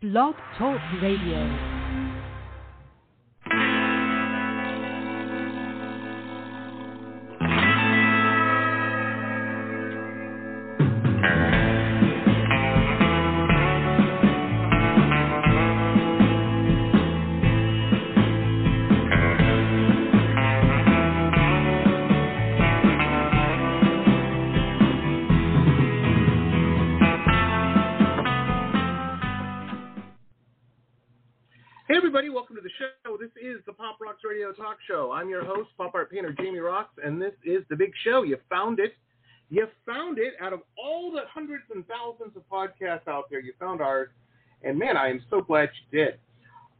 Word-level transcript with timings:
Blog 0.00 0.34
Talk 0.56 0.80
Radio. 1.02 1.69
Pop 33.90 33.98
Roxx 33.98 34.28
Radio 34.28 34.52
Talk 34.52 34.76
Show. 34.86 35.10
I'm 35.10 35.28
your 35.28 35.44
host, 35.44 35.70
pop 35.76 35.96
art 35.96 36.12
painter 36.12 36.32
Jamie 36.38 36.60
Roxx, 36.60 36.86
and 37.02 37.20
this 37.20 37.32
is 37.44 37.64
the 37.70 37.74
big 37.74 37.90
show. 38.04 38.22
You 38.22 38.36
found 38.48 38.78
it. 38.78 38.94
You 39.48 39.66
found 39.84 40.18
it 40.18 40.34
out 40.40 40.52
of 40.52 40.60
all 40.78 41.10
the 41.10 41.22
hundreds 41.28 41.64
and 41.74 41.84
thousands 41.88 42.36
of 42.36 42.48
podcasts 42.48 43.08
out 43.08 43.24
there. 43.30 43.40
You 43.40 43.52
found 43.58 43.80
ours, 43.80 44.10
and 44.62 44.78
man, 44.78 44.96
I 44.96 45.08
am 45.08 45.20
so 45.28 45.40
glad 45.40 45.70
you 45.90 45.98
did. 46.04 46.20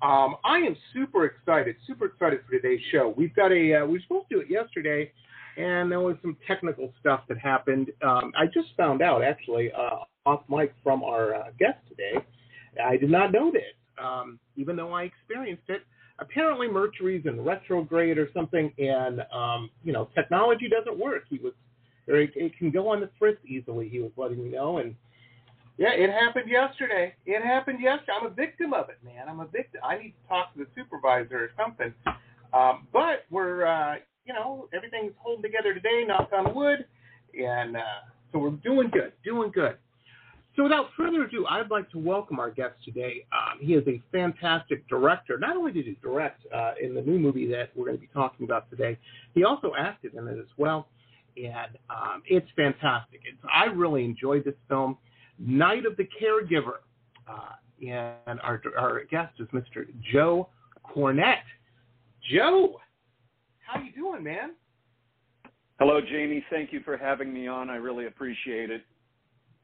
Um, 0.03 0.37
I 0.45 0.59
am 0.59 0.77
super 0.93 1.25
excited, 1.25 1.75
super 1.85 2.05
excited 2.05 2.43
for 2.47 2.53
today's 2.53 2.81
show. 2.93 3.13
We've 3.17 3.35
got 3.35 3.51
a, 3.51 3.81
uh, 3.83 3.87
we 3.87 3.95
were 3.95 4.03
supposed 4.03 4.29
to 4.29 4.37
do 4.37 4.41
it 4.43 4.49
yesterday, 4.49 5.11
and 5.57 5.91
there 5.91 5.99
was 5.99 6.15
some 6.23 6.37
technical 6.47 6.93
stuff 7.01 7.23
that 7.29 7.39
happened. 7.39 7.89
Um, 8.05 8.31
I 8.39 8.47
just 8.47 8.69
found 8.77 9.03
out 9.03 9.25
actually 9.25 9.73
uh, 9.73 10.05
off 10.27 10.43
mic 10.49 10.73
from 10.85 11.03
our 11.03 11.35
uh, 11.35 11.45
guest 11.59 11.79
today. 11.89 12.25
I 12.81 12.97
did 12.97 13.11
not 13.11 13.33
know 13.33 13.51
this 13.51 13.75
um, 14.03 14.39
even 14.57 14.77
though 14.77 14.93
I 14.93 15.05
experienced 15.05 15.69
it. 15.69 15.83
Apparently, 16.21 16.69
Mercury's 16.69 17.25
in 17.25 17.41
retrograde 17.41 18.19
or 18.19 18.29
something, 18.35 18.73
and 18.79 19.23
um, 19.33 19.71
you 19.85 19.93
know, 19.93 20.09
technology 20.15 20.69
doesn't 20.69 20.99
work. 20.99 21.25
He 21.29 21.39
was, 21.39 21.53
or 22.09 22.17
it, 22.17 22.31
it 22.37 22.57
can 22.59 22.71
go 22.71 22.89
on 22.89 23.01
the 23.01 23.11
fritz 23.19 23.41
easily. 23.47 23.89
He 23.89 24.01
was 24.01 24.11
letting 24.17 24.43
me 24.43 24.51
know, 24.51 24.79
and 24.79 24.95
yeah, 25.79 25.93
it 25.95 26.11
happened 26.11 26.51
yesterday. 26.51 27.15
It 27.25 27.43
happened 27.43 27.81
yesterday. 27.81 28.13
I'm 28.21 28.27
a 28.27 28.35
victim 28.35 28.75
of 28.75 28.91
it, 28.91 28.99
man. 29.03 29.29
I'm 29.29 29.41
a 29.41 29.47
victim. 29.47 29.81
I 29.83 29.97
need 29.97 30.15
to 30.23 30.29
talk 30.29 30.53
to 30.53 30.61
the 30.61 30.67
supervisor 30.77 31.45
or 31.45 31.51
something. 31.57 31.95
Um, 32.53 32.87
but 32.93 33.25
we're, 33.31 33.65
uh, 33.65 33.95
you 34.27 34.35
know, 34.35 34.69
everything's 34.75 35.15
holding 35.19 35.43
together 35.43 35.73
today. 35.73 36.05
Knock 36.07 36.31
on 36.37 36.55
wood, 36.55 36.85
and 37.39 37.79
uh, 37.79 37.81
so 38.31 38.39
we're 38.41 38.51
doing 38.51 38.91
good, 38.91 39.13
doing 39.25 39.51
good. 39.55 39.79
So 40.57 40.65
without 40.65 40.87
further 40.97 41.23
ado, 41.23 41.47
I'd 41.49 41.71
like 41.71 41.91
to 41.93 41.99
welcome 41.99 42.41
our 42.41 42.51
guest 42.51 42.75
today. 42.85 43.25
Um, 43.33 43.59
he 43.61 43.75
is 43.75 43.87
a 43.87 44.03
fantastic 44.11 44.87
director. 44.89 45.39
Not 45.39 45.57
only 45.57 45.73
did 45.73 45.87
he 45.87 45.97
direct 46.03 46.43
uh, 46.53 46.73
in 46.83 46.95
the 46.95 47.03
new 47.03 47.19
movie 47.19 47.47
that 47.53 47.71
we're 47.77 47.87
going 47.87 47.97
to 47.97 48.01
be 48.01 48.11
talking 48.13 48.45
about 48.45 48.69
today, 48.69 48.99
he 49.35 49.45
also 49.45 49.73
acted 49.79 50.15
in 50.15 50.27
it 50.27 50.39
as 50.39 50.49
well. 50.57 50.89
And 51.37 51.79
um, 51.89 52.23
it's 52.27 52.49
fantastic. 52.57 53.21
It's, 53.25 53.39
I 53.53 53.67
really 53.67 54.05
enjoyed 54.05 54.45
this 54.45 54.55
film, 54.69 54.99
Night 55.39 55.87
of 55.87 55.97
the 55.97 56.05
Caregiver. 56.21 56.79
Uh, 57.29 57.55
and 57.83 58.41
our, 58.43 58.61
our 58.77 59.05
guest 59.11 59.35
is 59.39 59.49
Mr. 59.55 59.87
Joe 60.13 60.49
Cornet. 60.83 61.39
Joe, 62.31 62.81
how 63.67 63.81
you 63.81 63.93
doing, 63.93 64.23
man? 64.23 64.51
Hello, 65.79 66.01
Jamie. 66.01 66.45
Thank 66.51 66.73
you 66.73 66.81
for 66.85 66.97
having 66.97 67.33
me 67.33 67.47
on. 67.47 67.71
I 67.71 67.77
really 67.77 68.07
appreciate 68.07 68.71
it. 68.71 68.83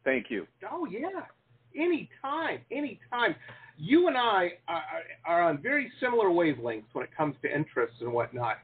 Thank 0.06 0.30
you. 0.30 0.46
Oh 0.70 0.86
yeah, 0.86 1.26
anytime, 1.74 2.60
anytime. 2.70 3.34
You 3.76 4.06
and 4.06 4.16
I 4.16 4.52
are, 4.68 4.82
are 5.26 5.42
on 5.42 5.60
very 5.60 5.92
similar 6.00 6.28
wavelengths 6.28 6.84
when 6.94 7.04
it 7.04 7.10
comes 7.14 7.34
to 7.42 7.54
interests 7.54 7.96
and 8.00 8.10
whatnot. 8.10 8.56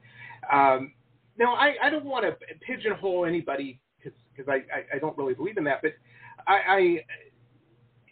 Um, 0.51 0.93
now, 1.37 1.53
I, 1.53 1.73
I 1.83 1.89
don't 1.89 2.05
want 2.05 2.25
to 2.25 2.35
pigeonhole 2.65 3.25
anybody 3.25 3.79
because 4.01 4.49
I, 4.49 4.63
I, 4.75 4.95
I 4.95 4.99
don't 4.99 5.15
really 5.17 5.33
believe 5.35 5.57
in 5.57 5.65
that, 5.65 5.81
but 5.83 5.91
I, 6.47 6.53
I 6.67 7.05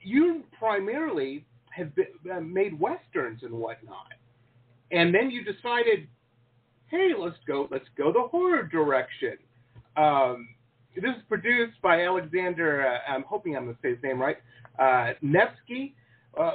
you 0.03 0.43
primarily 0.59 1.45
have 1.69 1.95
been, 1.95 2.07
uh, 2.31 2.41
made 2.41 2.77
westerns 2.79 3.43
and 3.43 3.53
whatnot, 3.53 4.13
and 4.91 5.15
then 5.15 5.31
you 5.31 5.43
decided, 5.43 6.07
hey, 6.87 7.11
let's 7.17 7.37
go, 7.47 7.67
let's 7.71 7.85
go 7.97 8.11
the 8.11 8.27
horror 8.29 8.63
direction. 8.63 9.37
Um, 9.95 10.49
this 10.95 11.15
is 11.15 11.23
produced 11.29 11.81
by 11.81 12.03
Alexander. 12.03 12.85
Uh, 12.87 13.11
I'm 13.11 13.23
hoping 13.23 13.55
I'm 13.55 13.65
going 13.65 13.75
to 13.75 13.81
say 13.81 13.89
his 13.91 14.03
name 14.03 14.19
right. 14.19 14.37
Uh, 14.79 15.13
Nevsky. 15.21 15.95
Uh, 16.37 16.51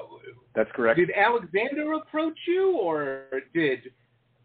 That's 0.54 0.70
correct. 0.74 0.98
Did 0.98 1.10
Alexander 1.10 1.92
approach 1.94 2.38
you, 2.46 2.78
or 2.78 3.24
did 3.54 3.80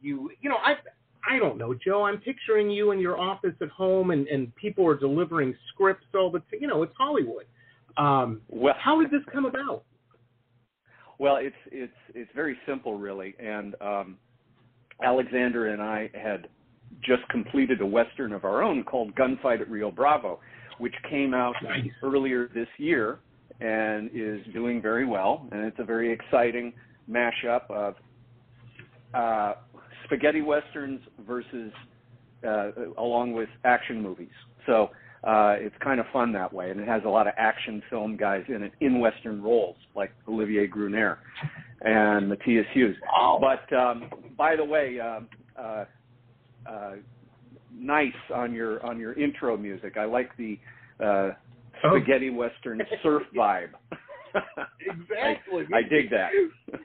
you? 0.02 0.30
You 0.42 0.50
know, 0.50 0.58
I 0.58 0.76
I 1.30 1.40
don't 1.40 1.58
know, 1.58 1.74
Joe. 1.74 2.04
I'm 2.04 2.18
picturing 2.18 2.70
you 2.70 2.92
in 2.92 3.00
your 3.00 3.20
office 3.20 3.54
at 3.62 3.70
home, 3.70 4.12
and 4.12 4.28
and 4.28 4.54
people 4.56 4.86
are 4.88 4.98
delivering 4.98 5.56
scripts 5.74 6.06
all 6.16 6.32
the 6.32 6.40
time. 6.40 6.60
You 6.60 6.68
know, 6.68 6.84
it's 6.84 6.94
Hollywood. 6.98 7.46
Um, 7.98 8.42
well, 8.50 8.76
how 8.78 9.02
did 9.02 9.12
this 9.12 9.22
come 9.32 9.46
about? 9.46 9.84
Well, 11.20 11.38
it's 11.38 11.56
it's 11.72 11.94
it's 12.16 12.32
very 12.34 12.58
simple, 12.66 12.98
really. 12.98 13.36
And 13.40 13.76
um, 13.80 14.18
Alexander 15.04 15.68
and 15.68 15.82
I 15.82 16.10
had 16.14 16.48
just 17.02 17.28
completed 17.30 17.82
a 17.82 17.86
western 17.86 18.34
of 18.34 18.46
our 18.46 18.62
own 18.62 18.84
called 18.84 19.16
Gunfight 19.16 19.62
at 19.62 19.70
Rio 19.70 19.92
Bravo, 19.92 20.40
which 20.78 20.94
came 21.10 21.34
out 21.34 21.56
nice. 21.64 21.88
earlier 22.04 22.50
this 22.54 22.68
year 22.78 23.20
and 23.60 24.10
is 24.14 24.40
doing 24.54 24.82
very 24.82 25.06
well. 25.06 25.48
And 25.52 25.66
it's 25.66 25.78
a 25.80 25.84
very 25.84 26.12
exciting 26.12 26.74
mashup 27.10 27.70
of 27.70 27.96
uh, 29.14 29.54
spaghetti 30.06 30.42
westerns 30.42 31.02
versus 31.28 31.72
uh, 32.48 32.72
along 32.98 33.34
with 33.34 33.50
action 33.64 34.02
movies. 34.02 34.32
So 34.66 34.90
uh, 35.24 35.56
it's 35.60 35.76
kind 35.84 36.00
of 36.00 36.08
fun 36.12 36.34
that 36.34 36.52
way, 36.52 36.72
and 36.72 36.80
it 36.80 36.88
has 36.88 37.04
a 37.06 37.10
lot 37.10 37.28
of 37.28 37.34
action 37.38 37.84
film 37.90 38.18
guys 38.18 38.44
in 38.48 38.64
it 38.64 38.72
in 38.80 39.00
western 39.00 39.42
roles, 39.42 39.76
like 39.96 40.12
Olivier 40.28 40.66
Gruner 40.66 41.20
and 41.82 42.30
Matthias 42.30 42.66
Hues. 42.74 42.96
Wow. 43.04 43.40
But 43.40 43.76
um, 43.76 44.10
by 44.36 44.56
the 44.56 44.66
way, 44.66 45.00
um, 45.00 45.28
uh, 45.58 45.86
uh, 46.66 46.94
nice 47.74 48.14
on 48.34 48.54
your 48.54 48.86
on 48.86 49.00
your 49.00 49.14
intro 49.14 49.58
music. 49.58 49.98
I 49.98 50.06
like 50.06 50.36
the 50.38 50.58
uh, 51.04 51.32
spaghetti 51.80 52.30
oh. 52.30 52.36
western 52.36 52.82
surf 53.04 53.24
vibe. 53.36 53.72
exactly. 54.80 55.66
I, 55.74 55.78
I, 55.78 55.82
dig 55.84 56.10
that. 56.12 56.30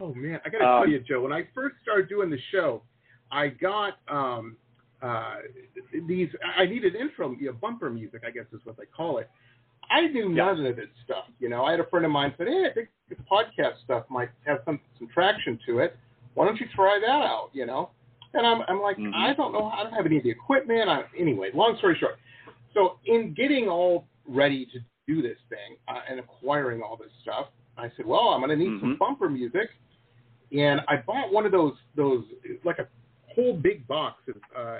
oh 0.00 0.14
man, 0.14 0.40
I 0.44 0.48
got 0.48 0.58
to 0.58 0.64
um, 0.64 0.82
tell 0.82 0.88
you, 0.88 1.00
Joe. 1.00 1.22
When 1.22 1.32
I 1.32 1.46
first 1.54 1.76
started 1.82 2.08
doing 2.08 2.30
the 2.30 2.38
show, 2.50 2.82
I 3.30 3.48
got 3.48 3.94
um, 4.08 4.56
uh, 5.02 5.36
these. 6.06 6.28
I 6.58 6.66
needed 6.66 6.94
intro, 6.94 7.34
you 7.38 7.46
know, 7.46 7.52
bumper 7.60 7.90
music. 7.90 8.22
I 8.26 8.30
guess 8.30 8.44
is 8.52 8.60
what 8.64 8.76
they 8.76 8.86
call 8.86 9.18
it. 9.18 9.30
I 9.90 10.06
knew 10.08 10.28
none 10.28 10.64
of 10.64 10.76
this 10.76 10.86
stuff. 11.04 11.24
You 11.38 11.48
know, 11.48 11.64
I 11.64 11.72
had 11.72 11.80
a 11.80 11.86
friend 11.86 12.06
of 12.06 12.12
mine 12.12 12.34
said, 12.38 12.48
"Hey, 12.48 12.66
I 12.70 12.74
think 12.74 12.88
this 13.08 13.18
podcast 13.30 13.82
stuff 13.84 14.04
might 14.10 14.30
have 14.46 14.58
some 14.64 14.80
some 14.98 15.08
traction 15.12 15.58
to 15.66 15.78
it. 15.78 15.96
Why 16.34 16.46
don't 16.46 16.58
you 16.60 16.66
try 16.74 16.98
that 17.00 17.10
out?" 17.10 17.50
You 17.52 17.66
know. 17.66 17.90
And 18.34 18.46
I'm, 18.46 18.62
I'm 18.68 18.80
like, 18.80 18.96
mm-hmm. 18.96 19.14
I 19.14 19.34
don't 19.34 19.52
know, 19.52 19.66
I 19.66 19.82
don't 19.82 19.92
have 19.92 20.06
any 20.06 20.18
of 20.18 20.22
the 20.22 20.30
equipment. 20.30 20.88
I, 20.88 21.04
anyway, 21.18 21.50
long 21.54 21.76
story 21.78 21.96
short. 21.98 22.18
So 22.74 22.98
in 23.04 23.34
getting 23.34 23.68
all 23.68 24.06
ready 24.26 24.66
to 24.66 24.78
do 25.06 25.20
this 25.20 25.36
thing 25.48 25.76
uh, 25.88 26.00
and 26.08 26.18
acquiring 26.18 26.82
all 26.82 26.96
this 26.96 27.10
stuff, 27.22 27.46
I 27.76 27.90
said, 27.96 28.06
well, 28.06 28.28
I'm 28.28 28.40
going 28.40 28.50
to 28.50 28.56
need 28.56 28.70
mm-hmm. 28.70 28.80
some 28.80 28.96
bumper 28.98 29.28
music. 29.28 29.68
And 30.56 30.80
I 30.88 30.96
bought 30.96 31.32
one 31.32 31.46
of 31.46 31.52
those, 31.52 31.74
those 31.96 32.24
like 32.64 32.78
a 32.78 32.86
whole 33.34 33.54
big 33.54 33.86
box 33.86 34.20
of 34.28 34.36
uh, 34.56 34.78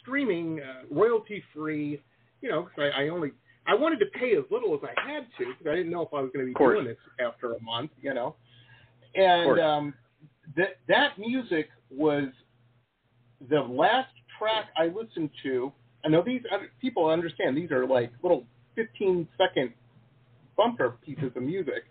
streaming, 0.00 0.60
uh, 0.60 0.84
royalty 0.90 1.42
free, 1.54 2.02
you 2.40 2.48
know, 2.48 2.62
because 2.62 2.92
I, 2.94 3.04
I 3.04 3.08
only, 3.08 3.32
I 3.66 3.74
wanted 3.74 3.98
to 4.00 4.06
pay 4.18 4.34
as 4.36 4.44
little 4.50 4.74
as 4.74 4.80
I 4.82 5.10
had 5.10 5.26
to 5.38 5.46
because 5.46 5.70
I 5.70 5.76
didn't 5.76 5.90
know 5.90 6.02
if 6.02 6.08
I 6.14 6.20
was 6.22 6.30
going 6.34 6.46
to 6.46 6.52
be 6.52 6.58
doing 6.58 6.86
this 6.86 6.96
after 7.20 7.52
a 7.52 7.62
month, 7.62 7.90
you 8.00 8.14
know. 8.14 8.34
And 9.14 9.60
um, 9.60 9.94
that 10.56 10.78
that 10.88 11.18
music 11.18 11.68
was 11.90 12.28
the 13.48 13.60
last 13.60 14.10
track 14.38 14.66
I 14.76 14.86
listened 14.86 15.30
to. 15.44 15.72
I 16.04 16.08
know 16.08 16.22
these 16.24 16.42
other 16.54 16.70
people 16.80 17.08
understand 17.08 17.56
these 17.56 17.70
are 17.70 17.86
like 17.86 18.12
little 18.22 18.44
15 18.76 19.26
second 19.36 19.72
bumper 20.56 20.96
pieces 21.04 21.32
of 21.34 21.42
music 21.42 21.84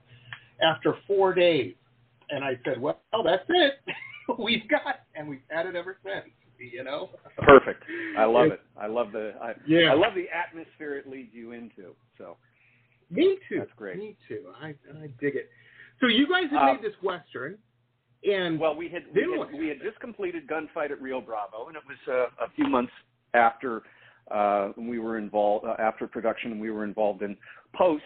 after 0.62 0.96
four 1.06 1.34
days. 1.34 1.76
And 2.30 2.44
I 2.44 2.60
said, 2.66 2.82
well, 2.82 3.00
that's 3.24 3.46
it. 3.50 3.74
we've 4.40 4.68
got, 4.70 5.02
and 5.16 5.28
we've 5.28 5.42
had 5.50 5.66
it 5.66 5.76
ever 5.76 5.98
since. 6.04 6.34
You 6.60 6.84
know. 6.84 7.12
Perfect. 7.38 7.84
I 8.18 8.26
love 8.26 8.48
it. 8.48 8.62
I 8.76 8.88
love 8.88 9.12
the. 9.12 9.34
I, 9.40 9.54
yeah. 9.68 9.92
I 9.92 9.94
love 9.94 10.14
the 10.16 10.26
atmosphere 10.36 10.98
it 10.98 11.08
leads 11.08 11.30
you 11.32 11.52
into. 11.52 11.94
So. 12.18 12.38
Me 13.12 13.38
too. 13.48 13.60
That's 13.60 13.72
great. 13.78 13.98
Me 13.98 14.18
too. 14.28 14.46
I 14.60 14.70
I 15.00 15.08
dig 15.22 15.36
it. 15.36 15.50
So 16.02 16.08
you 16.08 16.28
guys 16.28 16.46
have 16.52 16.62
uh, 16.62 16.74
made 16.74 16.84
this 16.84 16.96
western. 17.02 17.58
And 18.24 18.60
well, 18.60 18.76
we 18.76 18.90
had 18.90 19.04
we 19.14 19.22
had, 19.22 19.60
we 19.60 19.68
had, 19.68 19.78
just 19.82 20.00
completed 20.00 20.48
Gunfight 20.48 20.92
at 20.92 21.02
Rio 21.02 21.22
Bravo, 21.22 21.68
and 21.68 21.78
it 21.78 21.84
was 21.88 21.98
uh, 22.08 22.46
a 22.46 22.50
few 22.56 22.68
months 22.68 22.92
after 23.34 23.84
uh, 24.32 24.72
we 24.76 25.00
were 25.00 25.18
involved 25.18 25.66
uh, 25.66 25.76
after 25.80 26.08
production, 26.08 26.60
we 26.60 26.72
were 26.72 26.84
involved 26.84 27.22
in 27.22 27.38
post. 27.76 28.04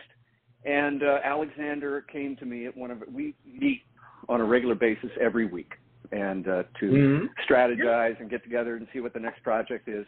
and 0.65 1.01
uh, 1.01 1.19
Alexander 1.23 2.01
came 2.11 2.35
to 2.35 2.45
me 2.45 2.67
at 2.67 2.77
one 2.77 2.91
of 2.91 3.01
we 3.11 3.33
meet 3.45 3.81
on 4.29 4.41
a 4.41 4.43
regular 4.43 4.75
basis 4.75 5.09
every 5.19 5.45
week 5.45 5.71
and 6.11 6.47
uh, 6.47 6.63
to 6.79 6.85
Mhm. 6.91 7.29
strategize 7.47 8.19
and 8.19 8.29
get 8.29 8.43
together 8.43 8.75
and 8.75 8.87
see 8.93 8.99
what 8.99 9.13
the 9.13 9.19
next 9.19 9.41
project 9.43 9.87
is. 9.87 10.05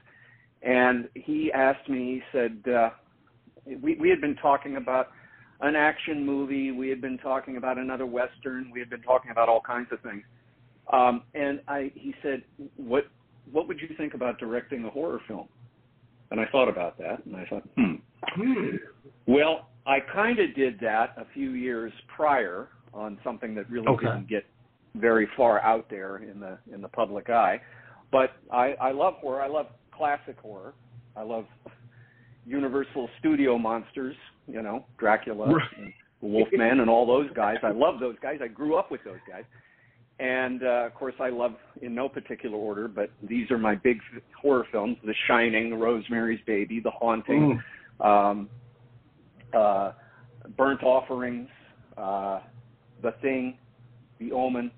And 0.61 1.09
he 1.15 1.51
asked 1.51 1.89
me, 1.89 2.15
he 2.15 2.23
said, 2.31 2.67
uh, 2.67 2.91
we, 3.65 3.95
we 3.95 4.09
had 4.09 4.21
been 4.21 4.35
talking 4.35 4.75
about 4.75 5.11
an 5.63 5.75
action 5.75 6.25
movie, 6.25 6.71
we 6.71 6.89
had 6.89 7.01
been 7.01 7.18
talking 7.18 7.57
about 7.57 7.77
another 7.77 8.06
Western, 8.06 8.69
we 8.71 8.80
had 8.80 8.89
been 8.89 9.01
talking 9.01 9.31
about 9.31 9.50
all 9.50 9.62
kinds 9.62 9.88
of 9.92 10.00
things. 10.01 10.24
Um, 10.92 11.24
and 11.33 11.62
I, 11.68 11.92
he 11.95 12.13
said, 12.21 12.44
what, 12.77 13.06
what 13.51 13.68
would 13.68 13.80
you 13.80 13.88
think 13.98 14.13
about 14.13 14.38
directing 14.38 14.83
a 14.86 14.89
horror 14.89 15.21
film? 15.27 15.48
And 16.31 16.39
I 16.39 16.45
thought 16.51 16.68
about 16.68 16.98
that, 16.98 17.25
and 17.25 17.36
I 17.36 17.45
thought, 17.45 17.63
hmm. 17.77 17.94
Hmm. 18.36 18.75
Well, 19.25 19.69
I 19.86 20.00
kind 20.00 20.39
of 20.39 20.54
did 20.56 20.80
that 20.81 21.13
a 21.18 21.25
few 21.33 21.51
years 21.51 21.94
prior 22.13 22.69
on 22.94 23.18
something 23.24 23.56
that 23.56 23.69
really 23.69 23.88
Okay. 23.88 24.06
didn't 24.06 24.30
get 24.30 24.45
very 24.95 25.27
far 25.36 25.60
out 25.62 25.89
there 25.89 26.18
in 26.18 26.39
the 26.39 26.57
in 26.74 26.81
the 26.81 26.88
public 26.88 27.30
eye. 27.30 27.60
But 28.12 28.31
I, 28.51 28.75
I 28.80 28.92
love 28.92 29.15
horror. 29.15 29.42
I 29.42 29.48
love 29.48 29.68
classic 29.92 30.38
horror. 30.39 30.74
I 31.15 31.24
love 31.24 31.45
Universal 32.45 33.09
Studio 33.19 33.57
monsters. 33.57 34.15
You 34.47 34.61
know, 34.61 34.85
Dracula, 34.97 35.53
Right. 35.53 35.67
and 35.77 35.93
Wolfman, 36.21 36.79
and 36.81 36.89
all 36.89 37.05
those 37.05 37.29
guys. 37.33 37.57
I 37.63 37.71
love 37.71 37.99
those 37.99 38.15
guys. 38.21 38.39
I 38.43 38.47
grew 38.47 38.75
up 38.75 38.91
with 38.91 39.01
those 39.05 39.19
guys. 39.27 39.43
And 40.19 40.63
uh, 40.63 40.85
of 40.85 40.93
course, 40.93 41.15
I 41.19 41.29
love 41.29 41.53
in 41.81 41.95
no 41.95 42.07
particular 42.07 42.55
order, 42.57 42.87
but 42.87 43.09
these 43.27 43.49
are 43.51 43.57
my 43.57 43.75
big 43.75 43.97
f- 44.15 44.21
horror 44.39 44.65
films: 44.71 44.97
The 45.03 45.13
Shining, 45.27 45.73
Rosemary's 45.79 46.41
Baby, 46.45 46.79
The 46.81 46.91
Haunting, 46.91 47.59
Mm. 48.01 48.05
um, 48.05 48.49
uh, 49.53 49.93
Burnt 50.57 50.83
Offerings, 50.83 51.49
uh, 51.97 52.41
The 53.01 53.13
Thing, 53.21 53.57
The 54.19 54.31
Omen, 54.33 54.71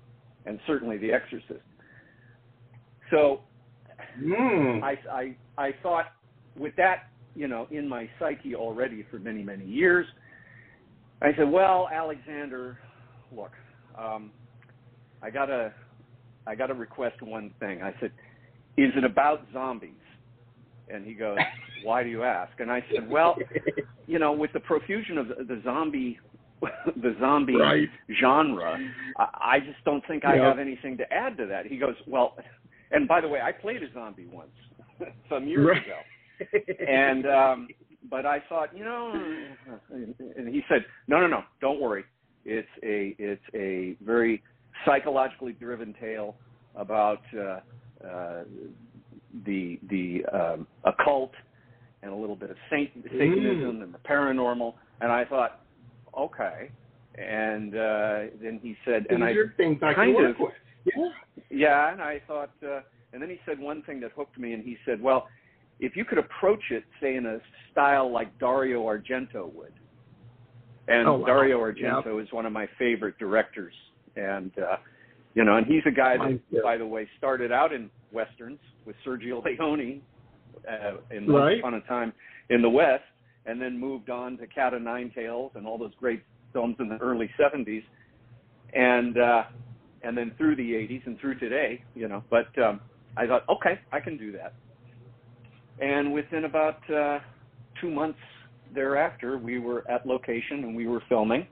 and 0.46 0.58
certainly 0.66 0.96
The 0.96 1.12
Exorcist. 1.12 1.60
So 3.10 3.40
Mm. 4.20 4.82
I, 4.82 4.98
I, 5.12 5.36
I 5.58 5.72
thought 5.82 6.06
with 6.56 6.74
that, 6.76 7.08
you 7.36 7.46
know, 7.48 7.66
in 7.70 7.86
my 7.86 8.08
psyche 8.18 8.54
already 8.54 9.04
for 9.10 9.18
many, 9.18 9.42
many 9.42 9.64
years, 9.64 10.06
I 11.22 11.32
said, 11.36 11.50
well, 11.50 11.88
Alexander, 11.92 12.78
look, 13.30 13.52
um, 13.98 14.32
I 15.22 15.30
gotta, 15.30 15.72
I 16.46 16.54
gotta 16.54 16.74
request 16.74 17.20
one 17.22 17.52
thing. 17.60 17.82
I 17.82 17.94
said, 18.00 18.12
is 18.76 18.90
it 18.96 19.04
about 19.04 19.46
zombies? 19.52 19.92
And 20.88 21.04
he 21.04 21.14
goes, 21.14 21.38
why 21.82 22.02
do 22.02 22.08
you 22.08 22.22
ask? 22.22 22.52
And 22.58 22.70
I 22.70 22.82
said, 22.94 23.08
well, 23.08 23.36
you 24.06 24.18
know, 24.18 24.32
with 24.32 24.52
the 24.52 24.60
profusion 24.60 25.18
of 25.18 25.28
the, 25.28 25.34
the 25.44 25.60
zombie, 25.64 26.18
the 26.62 27.14
zombie 27.20 27.56
Right. 27.56 27.88
genre, 28.20 28.78
I, 29.18 29.26
I 29.40 29.60
just 29.60 29.82
don't 29.84 30.06
think 30.08 30.24
I 30.24 30.36
have 30.36 30.58
anything 30.58 30.96
to 30.98 31.12
add 31.12 31.36
to 31.36 31.46
that. 31.46 31.66
He 31.66 31.76
goes, 31.76 31.94
well, 32.06 32.34
and 32.92 33.06
by 33.06 33.20
the 33.20 33.28
way, 33.28 33.40
I 33.40 33.52
played 33.52 33.82
a 33.82 33.92
zombie 33.92 34.26
once, 34.26 34.50
some 35.28 35.46
years 35.46 35.66
Right. 35.66 35.82
ago, 35.82 35.98
and 36.88 37.26
um, 37.26 37.68
but 38.10 38.26
I 38.26 38.40
thought, 38.48 38.76
you 38.76 38.84
know, 38.84 39.12
and 40.36 40.48
he 40.48 40.62
said, 40.68 40.84
no, 41.08 41.20
no, 41.20 41.26
no, 41.26 41.42
don't 41.60 41.80
worry. 41.80 42.04
It's 42.44 42.68
a 42.82 43.14
it's 43.18 43.42
a 43.54 43.96
very 44.04 44.42
psychologically 44.84 45.52
driven 45.52 45.94
tale 46.00 46.36
about 46.76 47.22
uh, 47.36 47.60
uh, 48.06 48.44
the 49.44 49.78
the 49.90 50.24
um, 50.32 50.66
occult 50.84 51.32
and 52.02 52.12
a 52.12 52.16
little 52.16 52.36
bit 52.36 52.50
of 52.50 52.56
Satan, 52.70 53.02
Satanism 53.10 53.82
and 53.82 53.92
the 53.92 53.98
paranormal. 53.98 54.74
And 55.00 55.10
I 55.10 55.24
thought, 55.24 55.60
okay. 56.16 56.70
And 57.18 57.74
uh, 57.74 58.18
then 58.40 58.60
he 58.62 58.76
said, 58.84 59.06
and 59.10 59.22
These 59.22 59.28
I 59.28 59.30
are 59.40 59.54
things 59.56 59.78
I 59.82 59.94
kind 59.94 60.16
of- 60.24 60.36
Yeah. 60.84 61.08
yeah, 61.50 61.92
and 61.92 62.00
I 62.00 62.20
thought, 62.28 62.52
uh, 62.62 62.80
and 63.12 63.20
then 63.20 63.28
he 63.30 63.40
said 63.46 63.58
one 63.58 63.82
thing 63.82 63.98
that 64.00 64.12
hooked 64.12 64.38
me, 64.38 64.52
and 64.52 64.62
he 64.62 64.76
said, 64.84 65.00
well, 65.02 65.26
if 65.80 65.96
you 65.96 66.04
could 66.04 66.18
approach 66.18 66.62
it, 66.70 66.84
say, 67.00 67.16
in 67.16 67.26
a 67.26 67.38
style 67.70 68.10
like 68.12 68.36
Dario 68.38 68.84
Argento 68.84 69.52
would, 69.54 69.72
and 70.88 71.06
Oh, 71.08 71.16
wow. 71.18 71.26
Dario 71.26 71.60
Argento 71.60 72.22
is 72.22 72.32
one 72.32 72.46
of 72.46 72.52
my 72.52 72.66
favorite 72.78 73.18
directors, 73.18 73.74
and 74.16 74.52
uh, 74.58 74.76
you 75.34 75.44
know, 75.44 75.56
and 75.56 75.66
he's 75.66 75.82
a 75.86 75.90
guy 75.90 76.16
that, 76.16 76.40
too. 76.50 76.60
by 76.62 76.76
the 76.78 76.86
way, 76.86 77.08
started 77.18 77.52
out 77.52 77.72
in 77.72 77.90
westerns 78.12 78.58
with 78.86 78.96
Sergio 79.06 79.44
Leone 79.44 80.00
uh, 80.66 80.96
in 81.14 81.26
Right. 81.26 81.42
Once 81.42 81.58
Upon 81.60 81.74
a 81.74 81.80
Time 81.82 82.12
in 82.48 82.62
the 82.62 82.70
West, 82.70 83.04
and 83.44 83.60
then 83.60 83.78
moved 83.78 84.08
on 84.10 84.38
to 84.38 84.46
Cat 84.46 84.72
o' 84.74 84.78
Nine 84.78 85.12
Tails 85.14 85.52
and 85.54 85.66
all 85.66 85.76
those 85.76 85.94
great 86.00 86.22
films 86.52 86.76
in 86.78 86.88
the 86.88 86.96
early 86.98 87.28
'70s, 87.38 87.82
and 88.72 89.18
uh, 89.18 89.42
and 90.02 90.16
then 90.16 90.32
through 90.38 90.56
the 90.56 90.62
80s 90.72 91.06
and 91.06 91.18
through 91.20 91.38
today, 91.38 91.82
you 91.94 92.08
know. 92.08 92.22
But 92.30 92.46
um, 92.62 92.80
I 93.16 93.26
thought, 93.26 93.44
okay, 93.48 93.80
I 93.92 94.00
can 94.00 94.16
do 94.16 94.32
that. 94.32 94.54
And 95.80 96.12
within 96.12 96.44
about 96.44 96.90
uh, 96.90 97.18
two 97.80 97.90
months 97.90 98.18
thereafter, 98.74 99.38
we 99.38 99.58
were 99.58 99.88
at 99.90 100.06
location 100.06 100.64
and 100.64 100.76
we 100.76 100.86
were 100.86 101.02
filming. 101.08 101.46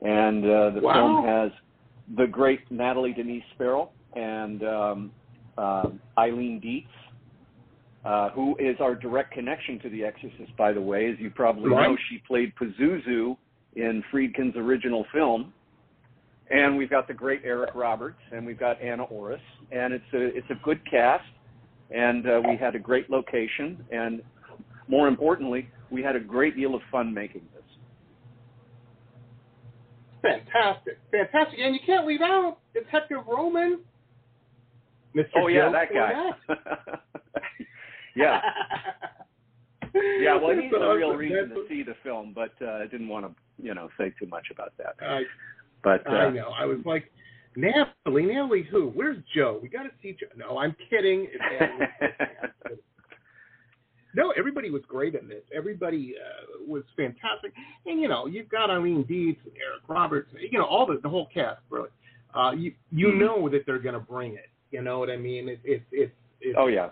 And 0.00 0.44
uh, 0.44 0.70
the 0.70 0.80
Wow. 0.80 0.94
film 0.94 1.26
has 1.26 1.50
the 2.16 2.26
great 2.26 2.60
Natalie 2.70 3.12
Denise 3.12 3.44
Sparrow 3.54 3.90
and 4.16 4.62
um, 4.64 5.12
um 5.58 6.00
Eileen 6.18 6.58
Dietz, 6.60 6.88
uh, 8.04 8.30
who 8.30 8.56
is 8.58 8.76
our 8.80 8.94
direct 8.94 9.32
connection 9.32 9.78
to 9.80 9.90
The 9.90 10.04
Exorcist, 10.04 10.56
by 10.56 10.72
the 10.72 10.80
way. 10.80 11.10
As 11.10 11.18
you 11.18 11.30
probably 11.30 11.70
know, 11.70 11.96
she 12.08 12.18
played 12.26 12.52
Pazuzu 12.56 13.36
in 13.76 14.02
Friedkin's 14.10 14.56
original 14.56 15.04
film. 15.12 15.52
And 16.50 16.76
we've 16.76 16.90
got 16.90 17.06
the 17.06 17.14
great 17.14 17.42
Eric 17.44 17.74
Roberts, 17.76 18.18
and 18.32 18.44
we've 18.44 18.58
got 18.58 18.80
Anna 18.82 19.04
Orris, 19.04 19.40
and 19.70 19.94
it's 19.94 20.12
a 20.12 20.36
it's 20.36 20.50
a 20.50 20.58
good 20.64 20.80
cast, 20.90 21.22
and 21.90 22.26
uh, 22.26 22.40
we 22.48 22.56
had 22.56 22.74
a 22.74 22.78
great 22.78 23.10
location, 23.10 23.84
and 23.90 24.22
more 24.88 25.08
importantly, 25.08 25.68
we 25.90 26.02
had 26.02 26.16
a 26.16 26.20
great 26.20 26.56
deal 26.56 26.74
of 26.74 26.82
fun 26.90 27.12
making 27.12 27.42
this. 27.54 27.60
Fantastic. 30.22 30.98
Fantastic. 31.10 31.58
And 31.60 31.74
you 31.74 31.80
can't 31.84 32.06
leave 32.06 32.20
out 32.20 32.58
Detective 32.74 33.18
Roman. 33.26 33.80
Mr. 35.16 35.24
Oh 35.36 35.48
yeah, 35.48 35.66
Joe 35.66 35.72
that 35.72 35.92
guy. 35.92 36.12
yeah, 38.16 38.40
yeah. 40.20 40.36
Well, 40.36 40.54
he's 40.54 40.70
That's 40.70 40.82
the 40.82 40.92
real 40.94 41.14
reason 41.14 41.48
to 41.50 41.64
see 41.68 41.82
the 41.82 41.94
film, 42.04 42.32
but 42.32 42.52
uh, 42.62 42.72
I 42.72 42.86
didn't 42.86 43.08
want 43.08 43.26
to, 43.26 43.34
you 43.62 43.74
know, 43.74 43.88
say 43.98 44.12
too 44.20 44.26
much 44.26 44.46
about 44.52 44.72
that. 44.78 44.94
I, 45.00 45.22
But 45.82 46.06
uh, 46.06 46.10
I 46.10 46.30
know. 46.30 46.50
I 46.56 46.64
was 46.64 46.78
like, 46.84 47.10
Natalie, 47.56 48.26
Natalie 48.26 48.62
who? 48.70 48.88
Where's 48.90 49.18
Joe? 49.34 49.58
We 49.62 49.68
got 49.68 49.82
to 49.84 49.90
see 50.02 50.12
Joe. 50.18 50.26
No, 50.36 50.58
I'm 50.58 50.74
kidding. 50.88 51.28
No, 54.14 54.32
everybody 54.36 54.70
was 54.70 54.82
great 54.88 55.14
in 55.14 55.28
this. 55.28 55.42
Everybody 55.54 56.14
uh, 56.18 56.64
was 56.66 56.82
fantastic. 56.96 57.52
And, 57.86 58.00
you 58.00 58.08
know, 58.08 58.26
you've 58.26 58.48
got 58.48 58.68
Eileen 58.68 59.04
Dietz, 59.04 59.38
Eric 59.46 59.82
Roberts, 59.88 60.28
you 60.50 60.58
know, 60.58 60.64
all 60.64 60.84
the, 60.84 60.98
the 61.00 61.08
whole 61.08 61.28
cast, 61.32 61.60
really. 61.70 61.90
Uh, 62.34 62.52
you 62.52 62.72
you 62.90 63.08
Mhm. 63.08 63.18
know 63.20 63.48
that 63.48 63.64
they're 63.66 63.78
going 63.78 63.94
to 63.94 64.00
bring 64.00 64.34
it. 64.34 64.48
You 64.72 64.82
know 64.82 64.98
what 64.98 65.10
I 65.10 65.16
mean? 65.16 65.48
It, 65.48 65.60
it, 65.64 65.82
it, 65.92 66.12
it's 66.40 66.56
oh 66.58 66.68
yeah, 66.68 66.90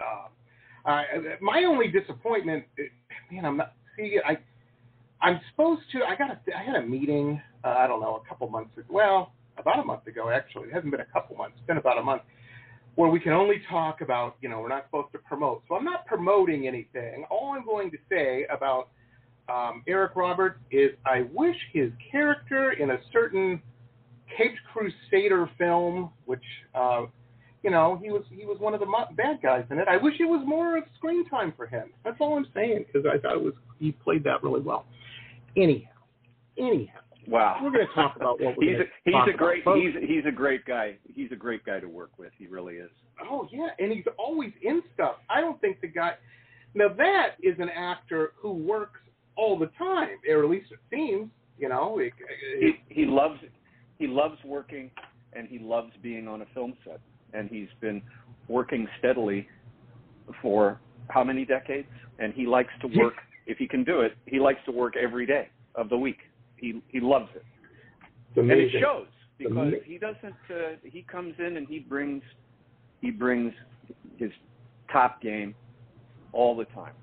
uh, 0.00 0.28
I, 0.88 1.04
my 1.40 1.64
only 1.64 1.88
disappointment, 1.88 2.64
man, 3.30 3.44
I'm 3.44 3.56
not. 3.56 3.72
See, 3.96 4.18
I, 4.24 4.36
I'm 5.20 5.40
supposed 5.50 5.82
to. 5.92 6.04
I 6.04 6.14
got. 6.14 6.30
A, 6.30 6.38
I 6.56 6.62
had 6.62 6.76
a 6.76 6.82
meeting. 6.82 7.40
Uh, 7.64 7.68
I 7.78 7.86
don't 7.86 8.00
know, 8.00 8.20
a 8.24 8.28
couple 8.28 8.48
months 8.48 8.76
ago. 8.76 8.86
Well, 8.90 9.32
about 9.56 9.78
a 9.78 9.84
month 9.84 10.06
ago, 10.06 10.30
actually. 10.30 10.68
It 10.68 10.74
hasn't 10.74 10.90
been 10.90 11.00
a 11.00 11.06
couple 11.06 11.36
months. 11.36 11.56
It's 11.58 11.66
been 11.66 11.78
about 11.78 11.98
a 11.98 12.02
month, 12.02 12.22
where 12.96 13.08
we 13.08 13.20
can 13.20 13.32
only 13.32 13.62
talk 13.70 14.00
about. 14.00 14.36
You 14.42 14.48
know, 14.48 14.60
we're 14.60 14.68
not 14.68 14.84
supposed 14.86 15.12
to 15.12 15.18
promote. 15.18 15.62
So 15.68 15.74
I'm 15.74 15.84
not 15.84 16.06
promoting 16.06 16.66
anything. 16.68 17.24
All 17.30 17.54
I'm 17.56 17.64
going 17.64 17.90
to 17.90 17.98
say 18.10 18.46
about 18.50 18.88
um, 19.48 19.82
Eric 19.86 20.16
Roberts 20.16 20.58
is, 20.70 20.90
I 21.06 21.26
wish 21.32 21.56
his 21.72 21.90
character 22.10 22.72
in 22.72 22.90
a 22.90 22.98
certain 23.12 23.62
Caped 24.36 24.58
Crusader 24.72 25.48
film, 25.58 26.10
which. 26.26 26.44
Uh, 26.74 27.06
you 27.62 27.70
know, 27.70 27.98
he 28.02 28.10
was 28.10 28.22
he 28.30 28.44
was 28.44 28.58
one 28.60 28.74
of 28.74 28.80
the 28.80 28.86
bad 29.16 29.40
guys 29.42 29.64
in 29.70 29.78
it. 29.78 29.88
I 29.88 29.96
wish 29.96 30.16
it 30.20 30.26
was 30.26 30.44
more 30.46 30.76
of 30.76 30.84
screen 30.98 31.26
time 31.30 31.54
for 31.56 31.66
him. 31.66 31.94
That's 32.04 32.16
all 32.20 32.36
I'm 32.36 32.46
saying 32.52 32.84
because 32.86 33.08
I 33.10 33.16
thought 33.16 33.36
it 33.36 33.42
was 33.42 33.54
he 33.80 33.92
played 33.92 34.22
that 34.24 34.42
really 34.42 34.60
well. 34.60 34.84
Anyhow, 35.56 35.88
anyhow, 36.58 37.00
wow. 37.28 37.58
we're 37.62 37.70
going 37.70 37.86
to 37.86 37.94
talk 37.94 38.16
about 38.16 38.40
what 38.40 38.56
we're 38.56 38.70
he's 38.70 38.80
a, 38.80 38.84
he's 39.04 39.34
a 39.34 39.36
great 39.36 39.62
about. 39.62 39.76
he's 39.76 39.94
he's 40.08 40.24
a 40.26 40.32
great 40.32 40.64
guy. 40.64 40.96
He's 41.12 41.30
a 41.32 41.36
great 41.36 41.64
guy 41.64 41.80
to 41.80 41.88
work 41.88 42.10
with. 42.18 42.30
He 42.38 42.46
really 42.46 42.74
is. 42.74 42.90
Oh 43.22 43.48
yeah, 43.52 43.68
and 43.78 43.92
he's 43.92 44.04
always 44.18 44.52
in 44.62 44.82
stuff. 44.94 45.16
I 45.28 45.40
don't 45.40 45.60
think 45.60 45.80
the 45.80 45.88
guy. 45.88 46.12
Now 46.74 46.88
that 46.96 47.36
is 47.42 47.54
an 47.58 47.68
actor 47.68 48.32
who 48.36 48.52
works 48.52 49.00
all 49.36 49.58
the 49.58 49.70
time, 49.78 50.18
or 50.28 50.44
at 50.44 50.50
least 50.50 50.70
it 50.70 50.78
seems. 50.90 51.30
You 51.58 51.68
know, 51.68 51.98
it, 51.98 52.12
it, 52.60 52.76
he 52.88 53.02
he 53.02 53.06
loves 53.06 53.38
he 53.98 54.06
loves 54.06 54.38
working 54.44 54.90
and 55.34 55.48
he 55.48 55.58
loves 55.58 55.92
being 56.02 56.26
on 56.28 56.42
a 56.42 56.46
film 56.54 56.74
set 56.84 57.00
and 57.32 57.48
he's 57.48 57.68
been 57.80 58.02
working 58.48 58.86
steadily 58.98 59.48
for 60.40 60.80
how 61.08 61.22
many 61.22 61.44
decades 61.44 61.88
and 62.18 62.32
he 62.34 62.46
likes 62.46 62.70
to 62.80 62.88
work 62.98 63.14
if 63.46 63.58
he 63.58 63.68
can 63.68 63.84
do 63.84 64.00
it, 64.00 64.16
he 64.26 64.40
likes 64.40 64.60
to 64.66 64.72
work 64.72 64.94
every 64.96 65.26
day 65.26 65.48
of 65.74 65.88
the 65.88 65.96
week. 65.96 66.18
He 66.64 66.82
he 66.88 67.00
loves 67.00 67.28
it, 67.34 67.44
and 68.36 68.50
it 68.50 68.72
shows 68.80 69.06
because 69.36 69.74
he 69.84 69.98
doesn't. 69.98 70.34
Uh, 70.50 70.76
he 70.82 71.02
comes 71.02 71.34
in 71.38 71.58
and 71.58 71.68
he 71.68 71.78
brings 71.78 72.22
he 73.02 73.10
brings 73.10 73.52
his 74.16 74.30
top 74.90 75.20
game 75.20 75.54
all 76.32 76.56
the 76.56 76.64
time. 76.66 76.94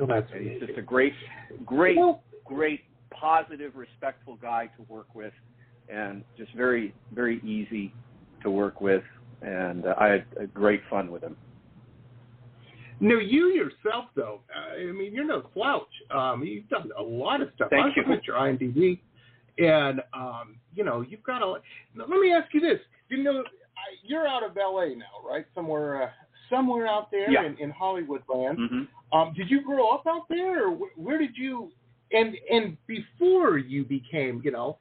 Oh, 0.00 0.06
that's 0.06 0.32
And 0.32 0.50
he's 0.50 0.60
just 0.60 0.78
a 0.78 0.82
great, 0.82 1.12
great, 1.66 1.98
great, 2.46 2.80
positive, 3.10 3.76
respectful 3.76 4.36
guy 4.40 4.70
to 4.78 4.82
work 4.88 5.14
with, 5.14 5.34
and 5.90 6.24
just 6.38 6.54
very, 6.54 6.94
very 7.14 7.38
easy 7.44 7.92
to 8.42 8.50
work 8.50 8.80
with. 8.80 9.04
And 9.42 9.84
uh, 9.84 9.94
I 9.98 10.08
had 10.08 10.54
great 10.54 10.80
fun 10.88 11.10
with 11.10 11.22
him. 11.22 11.36
No, 13.02 13.18
you 13.18 13.46
yourself 13.48 14.06
though. 14.14 14.40
Uh, 14.56 14.80
I 14.88 14.92
mean, 14.92 15.12
you're 15.12 15.26
no 15.26 15.42
slouch. 15.54 15.88
Um, 16.14 16.44
you've 16.44 16.68
done 16.68 16.88
a 16.96 17.02
lot 17.02 17.42
of 17.42 17.48
stuff. 17.56 17.68
Thank 17.70 17.98
I 17.98 18.08
you. 18.08 18.12
at 18.14 18.24
your 18.26 18.36
IMDb, 18.36 19.00
and 19.58 20.00
um, 20.14 20.56
you 20.72 20.84
know, 20.84 21.00
you've 21.00 21.24
got 21.24 21.42
a. 21.42 21.60
Now, 21.96 22.04
let 22.08 22.20
me 22.20 22.32
ask 22.32 22.54
you 22.54 22.60
this: 22.60 22.78
You 23.08 23.24
know, 23.24 23.42
you're 24.04 24.28
out 24.28 24.44
of 24.44 24.56
LA 24.56 24.94
now, 24.94 25.28
right? 25.28 25.44
Somewhere, 25.52 26.04
uh, 26.04 26.10
somewhere 26.48 26.86
out 26.86 27.10
there 27.10 27.28
Yeah. 27.28 27.44
in, 27.44 27.56
in 27.58 27.70
Hollywood 27.70 28.22
land. 28.32 28.58
hmm 28.70 28.82
Um, 29.12 29.34
did 29.36 29.50
you 29.50 29.62
grow 29.62 29.88
up 29.90 30.04
out 30.06 30.28
there, 30.28 30.68
or 30.68 30.76
wh- 30.76 30.96
where 30.98 31.18
did 31.18 31.36
you? 31.36 31.72
And 32.12 32.36
and 32.52 32.76
before 32.86 33.58
you 33.58 33.84
became, 33.84 34.40
you 34.44 34.52
know, 34.52 34.78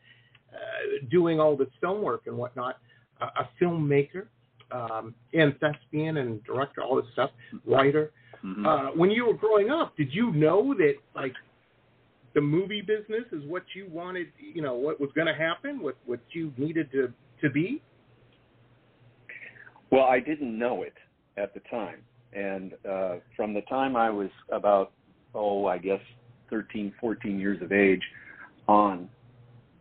uh, 0.54 1.08
doing 1.10 1.40
all 1.40 1.58
the 1.58 1.68
stonework 1.80 2.28
and 2.28 2.38
whatnot, 2.38 2.78
a, 3.20 3.26
a 3.26 3.50
filmmaker, 3.60 4.28
um, 4.72 5.14
and 5.34 5.56
thespian 5.60 6.18
and 6.18 6.44
director, 6.44 6.82
all 6.82 6.96
this 6.96 7.06
stuff, 7.14 7.32
writer. 7.66 8.12
hmm 8.42 8.66
Uh, 8.66 8.88
when 8.92 9.12
you 9.12 9.26
were 9.26 9.34
growing 9.34 9.70
up, 9.70 9.96
did 9.98 10.14
you 10.14 10.32
know 10.32 10.74
that 10.76 10.96
like 11.16 11.34
the 12.34 12.42
movie 12.42 12.82
business 12.82 13.26
is 13.32 13.44
what 13.46 13.64
you 13.76 13.88
wanted? 13.92 14.28
You 14.40 14.62
know, 14.62 14.76
what 14.76 15.00
was 15.00 15.10
going 15.14 15.28
to 15.28 15.34
happen? 15.34 15.82
What 15.82 15.98
what 16.06 16.20
you 16.32 16.54
needed 16.58 16.92
to 16.92 17.14
to 17.42 17.50
be? 17.50 17.82
Well, 19.92 20.06
I 20.06 20.20
didn't 20.20 20.58
know 20.58 20.84
it 20.84 20.94
at 21.38 21.54
the 21.54 21.60
time, 21.70 22.02
and 22.34 22.74
uh, 22.90 23.16
from 23.36 23.54
the 23.54 23.62
time 23.62 23.96
I 23.96 24.10
was 24.10 24.30
about 24.52 24.92
oh, 25.34 25.66
I 25.66 25.78
guess 25.78 26.00
13, 26.50 26.94
14 27.00 27.40
years 27.40 27.62
of 27.62 27.72
age 27.72 28.02
on, 28.68 29.10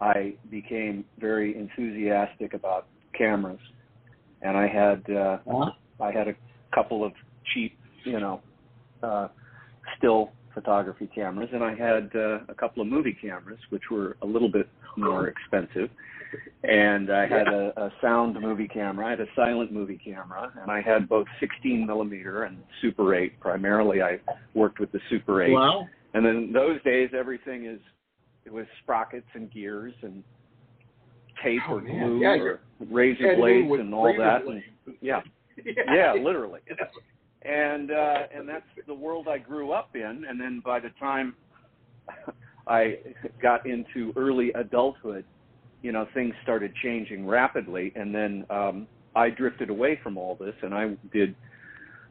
I 0.00 0.34
became 0.50 1.04
very 1.18 1.56
enthusiastic 1.56 2.54
about 2.54 2.86
cameras, 3.16 3.60
and 4.42 4.56
I 4.56 4.66
had 4.66 5.02
uh, 5.10 5.38
Uh-huh. 5.46 5.70
I 6.00 6.12
had 6.12 6.28
a 6.28 6.34
couple 6.74 7.04
of 7.04 7.12
cheap, 7.52 7.78
you 8.04 8.18
know, 8.20 8.40
uh, 9.02 9.28
still 9.98 10.32
photography 10.54 11.08
cameras, 11.14 11.48
and 11.52 11.62
I 11.62 11.74
had 11.74 12.10
uh, 12.14 12.40
a 12.48 12.54
couple 12.54 12.82
of 12.82 12.88
movie 12.88 13.16
cameras, 13.20 13.58
which 13.70 13.82
were 13.90 14.16
a 14.22 14.26
little 14.26 14.50
bit 14.50 14.68
more 14.96 15.28
expensive. 15.28 15.90
And 16.62 17.12
I 17.12 17.26
had 17.26 17.48
a, 17.48 17.72
a 17.76 17.92
sound 18.00 18.36
movie 18.40 18.68
camera, 18.68 19.06
I 19.06 19.10
had 19.10 19.20
a 19.20 19.26
silent 19.34 19.72
movie 19.72 20.00
camera, 20.02 20.52
and 20.62 20.70
I 20.70 20.80
had 20.80 21.08
both 21.08 21.26
16 21.40 21.86
millimeter 21.86 22.44
and 22.44 22.58
Super 22.80 23.14
8. 23.14 23.40
Primarily, 23.40 24.00
I 24.00 24.20
worked 24.54 24.78
with 24.78 24.92
the 24.92 25.00
Super 25.08 25.42
8. 25.42 25.52
Wow. 25.52 25.86
And 26.14 26.24
then 26.24 26.52
those 26.52 26.82
days, 26.82 27.10
everything 27.18 27.66
is 27.66 27.80
it 28.44 28.52
was 28.52 28.66
sprockets 28.82 29.26
and 29.34 29.52
gears 29.52 29.94
and 30.02 30.24
tape 31.42 31.60
Oh, 31.68 31.74
or 31.74 31.80
glue 31.80 32.20
Yeah, 32.20 32.34
or 32.34 32.60
razor 32.90 33.36
blades 33.36 33.70
and 33.80 33.94
all 33.94 34.14
that. 34.16 34.44
And, 34.44 34.62
yeah, 35.00 35.20
yeah, 35.92 36.14
literally. 36.14 36.60
And 37.42 37.90
uh, 37.90 38.22
and 38.34 38.48
that's 38.48 38.64
the 38.86 38.94
world 38.94 39.28
I 39.28 39.38
grew 39.38 39.72
up 39.72 39.90
in. 39.94 40.24
And 40.28 40.40
then 40.40 40.62
by 40.64 40.80
the 40.80 40.90
time 40.98 41.34
I 42.66 42.98
got 43.40 43.66
into 43.66 44.12
early 44.16 44.52
adulthood, 44.52 45.24
you 45.82 45.92
know, 45.92 46.06
things 46.14 46.34
started 46.42 46.72
changing 46.82 47.26
rapidly. 47.26 47.92
And 47.96 48.14
then 48.14 48.44
um, 48.50 48.86
I 49.16 49.30
drifted 49.30 49.70
away 49.70 49.98
from 50.02 50.18
all 50.18 50.36
this, 50.36 50.54
and 50.62 50.74
I 50.74 50.96
did 51.12 51.34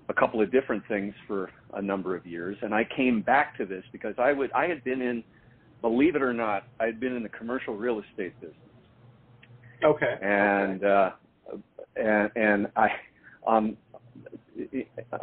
a 0.10 0.14
couple 0.14 0.42
of 0.42 0.52
different 0.52 0.84
things 0.88 1.14
for 1.28 1.52
a 1.74 1.82
number 1.82 2.16
of 2.16 2.26
years. 2.26 2.58
And 2.62 2.74
I 2.74 2.88
came 2.96 3.22
back 3.22 3.56
to 3.58 3.66
this 3.66 3.84
because 3.92 4.16
I 4.18 4.34
would 4.34 4.52
I 4.54 4.66
had 4.66 4.84
been 4.84 5.02
in, 5.02 5.24
believe 5.82 6.16
it 6.16 6.24
or 6.24 6.34
not, 6.34 6.64
I 6.80 6.86
had 6.86 7.00
been 7.00 7.16
in 7.16 7.22
the 7.22 7.30
commercial 7.30 7.78
real 7.78 8.00
estate 8.00 8.34
business 8.42 8.56
Okay. 9.84 10.16
and 10.22 10.84
uh, 10.84 11.12
and 11.96 12.32
and 12.36 12.68
I 12.76 12.90
um 13.48 13.78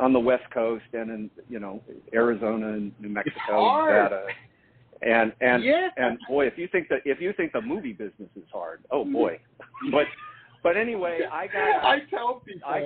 on 0.00 0.12
the 0.12 0.20
West 0.20 0.44
Coast 0.52 0.84
and 0.92 1.10
in 1.10 1.30
you 1.48 1.60
know 1.60 1.82
Arizona 2.14 2.68
and 2.72 2.92
New 3.00 3.08
Mexico. 3.10 3.84
Nevada, 3.86 4.26
and 5.02 5.32
and 5.40 5.62
Yeah. 5.62 5.88
and 5.96 6.18
boy, 6.28 6.46
if 6.46 6.56
you 6.56 6.68
think 6.68 6.88
that 6.88 7.00
if 7.04 7.20
you 7.20 7.32
think 7.36 7.52
the 7.52 7.60
movie 7.60 7.92
business 7.92 8.30
is 8.36 8.44
hard, 8.52 8.82
oh 8.90 9.04
boy, 9.04 9.38
but 9.90 10.06
but 10.62 10.76
anyway, 10.76 11.20
I 11.30 11.46
got 11.46 11.84
I 11.84 12.00
tell 12.10 12.40
people 12.46 12.68
I 12.68 12.84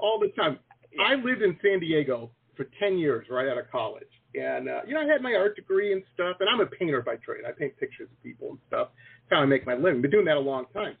all 0.00 0.18
the 0.20 0.28
time. 0.40 0.58
I 1.00 1.14
lived 1.14 1.42
in 1.42 1.58
San 1.62 1.80
Diego 1.80 2.30
for 2.56 2.66
ten 2.78 2.98
years, 2.98 3.26
right 3.30 3.48
out 3.48 3.58
of 3.58 3.70
college, 3.70 4.04
and 4.34 4.68
uh, 4.68 4.80
you 4.86 4.94
know 4.94 5.00
I 5.00 5.06
had 5.06 5.22
my 5.22 5.34
art 5.34 5.56
degree 5.56 5.92
and 5.92 6.02
stuff, 6.14 6.36
and 6.40 6.48
I'm 6.48 6.60
a 6.60 6.66
painter 6.66 7.02
by 7.02 7.16
trade. 7.16 7.44
I 7.46 7.52
paint 7.52 7.76
pictures 7.78 8.08
of 8.10 8.22
people 8.22 8.50
and 8.50 8.58
stuff. 8.68 8.88
That's 9.28 9.38
how 9.38 9.42
I 9.42 9.46
make 9.46 9.66
my 9.66 9.74
living. 9.74 10.02
Been 10.02 10.10
doing 10.10 10.24
that 10.26 10.36
a 10.36 10.40
long 10.40 10.66
time, 10.72 10.96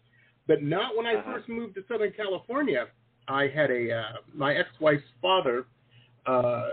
but 0.46 0.62
not 0.62 0.96
when 0.96 1.06
I 1.06 1.14
Uh-huh. 1.16 1.32
first 1.34 1.48
moved 1.48 1.74
to 1.76 1.84
Southern 1.88 2.12
California. 2.12 2.86
I 3.28 3.48
had 3.48 3.70
a 3.70 3.92
uh, 3.92 4.12
my 4.34 4.54
ex-wife's 4.54 5.02
father, 5.20 5.66
uh, 6.26 6.30
uh, 6.30 6.68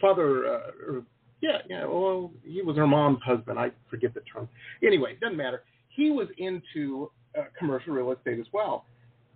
father. 0.00 0.46
Uh, 0.46 1.00
yeah, 1.40 1.58
yeah. 1.68 1.84
Well, 1.86 2.32
he 2.44 2.62
was 2.62 2.76
her 2.76 2.86
mom's 2.86 3.22
husband. 3.22 3.58
I 3.58 3.70
forget 3.88 4.12
the 4.14 4.20
term. 4.32 4.48
Anyway, 4.84 5.16
doesn't 5.20 5.36
matter. 5.36 5.62
He 5.88 6.10
was 6.10 6.28
into 6.38 7.10
uh, 7.38 7.44
commercial 7.58 7.92
real 7.94 8.10
estate 8.12 8.40
as 8.40 8.46
well, 8.52 8.84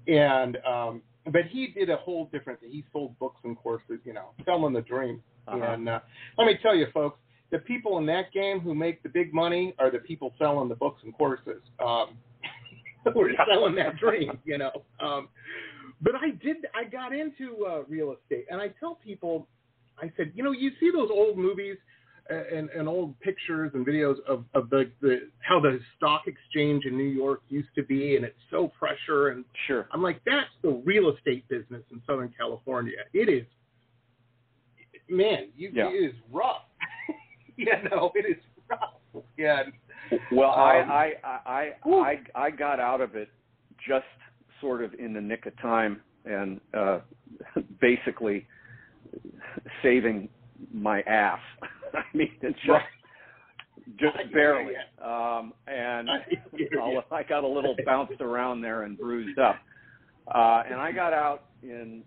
and 0.08 0.58
um, 0.66 1.02
but 1.32 1.44
he 1.46 1.68
did 1.68 1.90
a 1.90 1.96
whole 1.96 2.26
different 2.32 2.60
thing. 2.60 2.70
He 2.70 2.84
sold 2.92 3.16
books 3.20 3.40
and 3.44 3.56
courses, 3.56 4.00
you 4.04 4.12
know, 4.12 4.30
selling 4.44 4.72
the 4.72 4.80
dream. 4.82 5.22
Uh-huh. 5.46 5.58
And 5.62 5.88
uh, 5.88 6.00
let 6.38 6.46
me 6.46 6.58
tell 6.62 6.74
you, 6.74 6.86
folks, 6.92 7.18
the 7.52 7.58
people 7.58 7.98
in 7.98 8.06
that 8.06 8.32
game 8.32 8.58
who 8.60 8.74
make 8.74 9.02
the 9.04 9.08
big 9.08 9.32
money 9.32 9.74
are 9.78 9.90
the 9.90 9.98
people 9.98 10.32
selling 10.38 10.68
the 10.68 10.74
books 10.74 11.02
and 11.04 11.14
courses. 11.16 11.62
Um, 11.84 12.16
who 13.12 13.20
are 13.22 13.30
selling 13.50 13.74
that 13.76 13.96
dream, 13.98 14.38
you 14.44 14.58
know. 14.58 14.72
Um, 15.00 15.28
but 16.00 16.14
I 16.16 16.30
did. 16.30 16.56
I 16.74 16.84
got 16.84 17.14
into 17.14 17.64
uh, 17.66 17.82
real 17.88 18.14
estate, 18.20 18.46
and 18.50 18.60
I 18.60 18.68
tell 18.80 18.96
people, 18.96 19.46
I 19.98 20.12
said, 20.16 20.32
you 20.34 20.42
know, 20.42 20.52
you 20.52 20.70
see 20.80 20.90
those 20.90 21.10
old 21.12 21.38
movies 21.38 21.76
uh, 22.30 22.56
and, 22.56 22.70
and 22.70 22.88
old 22.88 23.18
pictures 23.20 23.70
and 23.74 23.86
videos 23.86 24.16
of, 24.28 24.44
of 24.54 24.70
the, 24.70 24.90
the 25.00 25.28
how 25.40 25.60
the 25.60 25.78
stock 25.96 26.22
exchange 26.26 26.84
in 26.86 26.96
New 26.96 27.04
York 27.04 27.42
used 27.48 27.68
to 27.76 27.82
be, 27.84 28.16
and 28.16 28.24
it's 28.24 28.38
so 28.50 28.68
pressure 28.78 29.28
and 29.28 29.44
sure. 29.66 29.88
I'm 29.92 30.02
like, 30.02 30.20
that's 30.24 30.48
the 30.62 30.70
real 30.84 31.10
estate 31.10 31.46
business 31.48 31.82
in 31.90 32.00
Southern 32.06 32.32
California. 32.36 32.94
It 33.12 33.28
is, 33.28 33.46
man, 35.08 35.48
you, 35.56 35.70
Yeah. 35.74 35.88
it 35.88 35.94
is 35.94 36.14
rough. 36.32 36.62
yeah, 37.56 37.82
no, 37.90 38.12
it 38.14 38.24
is 38.38 38.42
rough. 38.68 39.24
Yeah. 39.36 39.64
Well, 40.30 40.50
Um, 40.50 40.90
I, 40.90 41.12
I, 41.24 41.38
I. 41.46 41.72
I, 41.86 42.20
I 42.34 42.50
got 42.50 42.80
out 42.80 43.00
of 43.00 43.14
it 43.16 43.28
just 43.86 44.04
sort 44.60 44.82
of 44.82 44.94
in 44.94 45.12
the 45.12 45.20
nick 45.20 45.46
of 45.46 45.58
time 45.60 46.00
and 46.24 46.60
uh, 46.74 47.00
basically 47.80 48.46
saving 49.82 50.28
my 50.72 51.00
ass. 51.02 51.40
I 51.94 52.02
mean, 52.14 52.30
it's 52.40 52.56
just, 52.58 52.68
Right. 52.68 52.82
just 53.98 54.16
I 54.16 54.24
barely. 54.32 54.74
Um, 55.02 55.52
and 55.66 56.08
I. 56.10 56.24
I 57.10 57.22
got 57.22 57.44
a 57.44 57.48
little 57.48 57.76
bounced 57.84 58.20
around 58.20 58.60
there 58.60 58.82
and 58.82 58.98
bruised 58.98 59.38
up. 59.38 59.56
Uh, 60.32 60.62
and 60.70 60.80
I 60.80 60.92
got 60.92 61.12
out 61.12 61.44
in, 61.62 62.02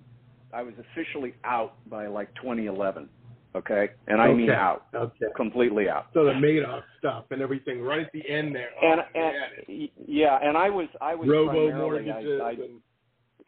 I 0.53 0.63
was 0.63 0.73
officially 0.79 1.33
out 1.43 1.75
by 1.89 2.07
like 2.07 2.33
2011. 2.35 3.09
Okay. 3.55 3.89
And 4.07 4.21
I 4.21 4.33
mean 4.33 4.49
out, 4.49 4.87
Okay. 4.93 5.27
completely 5.35 5.89
out. 5.89 6.07
So 6.13 6.25
the 6.25 6.31
Madoff 6.31 6.83
stuff 6.99 7.25
and 7.31 7.41
everything 7.41 7.81
right 7.81 8.05
at 8.05 8.11
the 8.11 8.29
end 8.29 8.53
there. 8.53 8.69
and, 8.83 8.99
oh, 8.99 9.03
and 9.15 9.33
man. 9.33 9.49
y- 9.69 9.89
yeah, 10.07 10.37
and 10.41 10.57
I 10.57 10.69
was 10.69 10.87
I 11.01 11.15
was 11.15 11.29
Robo 11.29 11.71
mortgages. 11.71 12.41
I, 12.41 12.45
I, 12.45 12.51
and, 12.51 12.81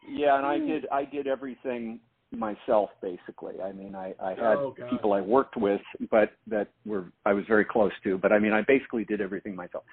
yeah, 0.08 0.36
and 0.38 0.46
I 0.46 0.58
did 0.58 0.86
I 0.90 1.04
did 1.04 1.26
everything 1.26 2.00
myself 2.30 2.90
basically. 3.02 3.60
I 3.62 3.72
mean, 3.72 3.94
I 3.94 4.14
I 4.22 4.30
had 4.30 4.58
Oh, 4.58 4.74
people 4.90 5.12
I 5.12 5.20
worked 5.20 5.56
with, 5.56 5.80
but 6.10 6.32
that 6.46 6.68
were 6.86 7.12
I 7.26 7.32
was 7.34 7.44
very 7.46 7.64
close 7.64 7.92
to. 8.04 8.16
But 8.16 8.32
I 8.32 8.38
mean, 8.38 8.52
I 8.52 8.62
basically 8.62 9.04
did 9.04 9.20
everything 9.20 9.54
myself. 9.54 9.84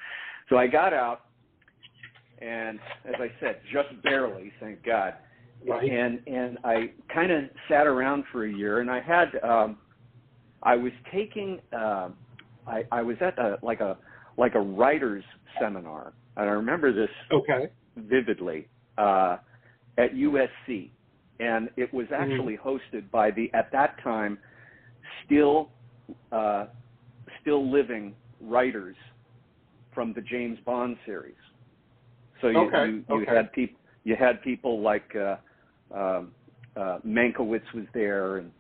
So 0.49 0.57
I 0.57 0.67
got 0.67 0.93
out, 0.93 1.25
and 2.41 2.79
as 3.05 3.15
I 3.19 3.31
said, 3.41 3.59
just 3.73 4.01
barely, 4.03 4.51
thank 4.61 4.83
God. 4.85 5.15
right. 5.67 5.89
And 5.91 6.21
and 6.27 6.57
I 6.63 6.91
kind 7.13 7.31
of 7.31 7.45
sat 7.67 7.85
around 7.87 8.23
for 8.31 8.45
a 8.45 8.51
year, 8.51 8.79
and 8.79 8.89
I 8.91 9.01
had 9.01 9.29
um, 9.43 9.77
I 10.65 10.75
was 10.75 10.91
taking 11.13 11.59
uh, 11.71 12.09
I 12.67 12.83
I 12.91 13.01
was 13.03 13.17
at 13.21 13.37
a 13.39 13.57
like 13.61 13.79
a 13.79 13.97
like 14.37 14.55
a 14.55 14.59
writers 14.59 15.23
seminar, 15.59 16.13
and 16.35 16.49
I 16.49 16.53
remember 16.53 16.91
this 16.91 17.09
Okay. 17.31 17.69
vividly 17.95 18.67
uh, 18.97 19.37
at 19.97 20.13
USC, 20.13 20.91
and 21.39 21.69
it 21.77 21.93
was 21.93 22.07
Mm-hmm. 22.11 22.31
actually 22.31 22.57
hosted 22.57 23.09
by 23.11 23.31
the 23.31 23.49
at 23.53 23.71
that 23.71 23.95
time 24.03 24.39
still 25.25 25.71
uh, 26.31 26.65
still 27.41 27.71
living 27.71 28.15
writers 28.41 28.97
from 29.93 30.13
the 30.13 30.21
James 30.21 30.59
Bond 30.65 30.97
series. 31.05 31.35
So 32.41 32.49
you 32.49 32.57
Okay, 32.57 32.85
you, 32.87 33.05
you 33.07 33.21
okay. 33.21 33.35
had 33.35 33.53
people 33.53 33.79
you 34.03 34.15
had 34.15 34.41
people 34.41 34.81
like 34.81 35.15
uh, 35.15 35.37
um, 35.95 36.33
uh, 36.75 36.99
Mankiewicz 37.05 37.73
was 37.73 37.85
there 37.93 38.37
and. 38.37 38.51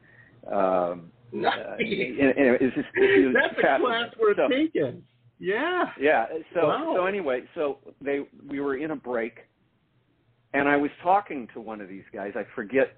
Um, 0.53 1.11
uh, 1.43 1.75
and 1.79 2.57
it's 2.61 2.75
just, 2.75 2.87
it 2.95 3.33
That's 3.33 3.57
a 3.57 3.79
class 3.81 4.09
worth 4.19 4.37
So- 4.37 4.47
taking. 4.47 5.03
Yeah. 5.37 5.89
yeah. 5.99 6.27
So 6.53 6.67
Wow. 6.67 6.93
so 6.95 7.05
anyway, 7.07 7.41
so 7.55 7.79
they 8.01 8.21
we 8.47 8.61
were 8.61 8.77
in 8.77 8.91
a 8.91 8.95
break, 8.95 9.39
and 10.53 10.69
I 10.69 10.77
was 10.77 10.91
talking 11.03 11.47
to 11.53 11.59
one 11.59 11.81
of 11.81 11.89
these 11.89 12.05
guys. 12.13 12.31
I 12.37 12.45
forget, 12.55 12.95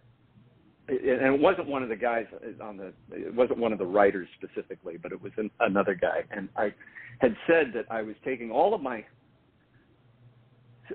and 0.87 0.99
it 1.33 1.39
wasn't 1.41 1.67
one 1.67 1.81
of 1.81 1.89
the 1.89 1.95
guys 1.95 2.25
on 2.61 2.77
the. 2.77 2.93
It 3.11 3.33
wasn't 3.33 3.57
one 3.57 3.73
of 3.73 3.79
the 3.79 3.87
writers 3.87 4.27
specifically, 4.39 4.97
but 4.97 5.11
it 5.11 5.19
was 5.19 5.31
an, 5.37 5.49
another 5.61 5.95
guy. 5.95 6.23
And 6.29 6.47
I 6.55 6.71
had 7.17 7.35
said 7.47 7.71
that 7.73 7.85
I 7.89 8.03
was 8.03 8.15
taking 8.23 8.51
all 8.51 8.75
of 8.75 8.81
my 8.83 9.03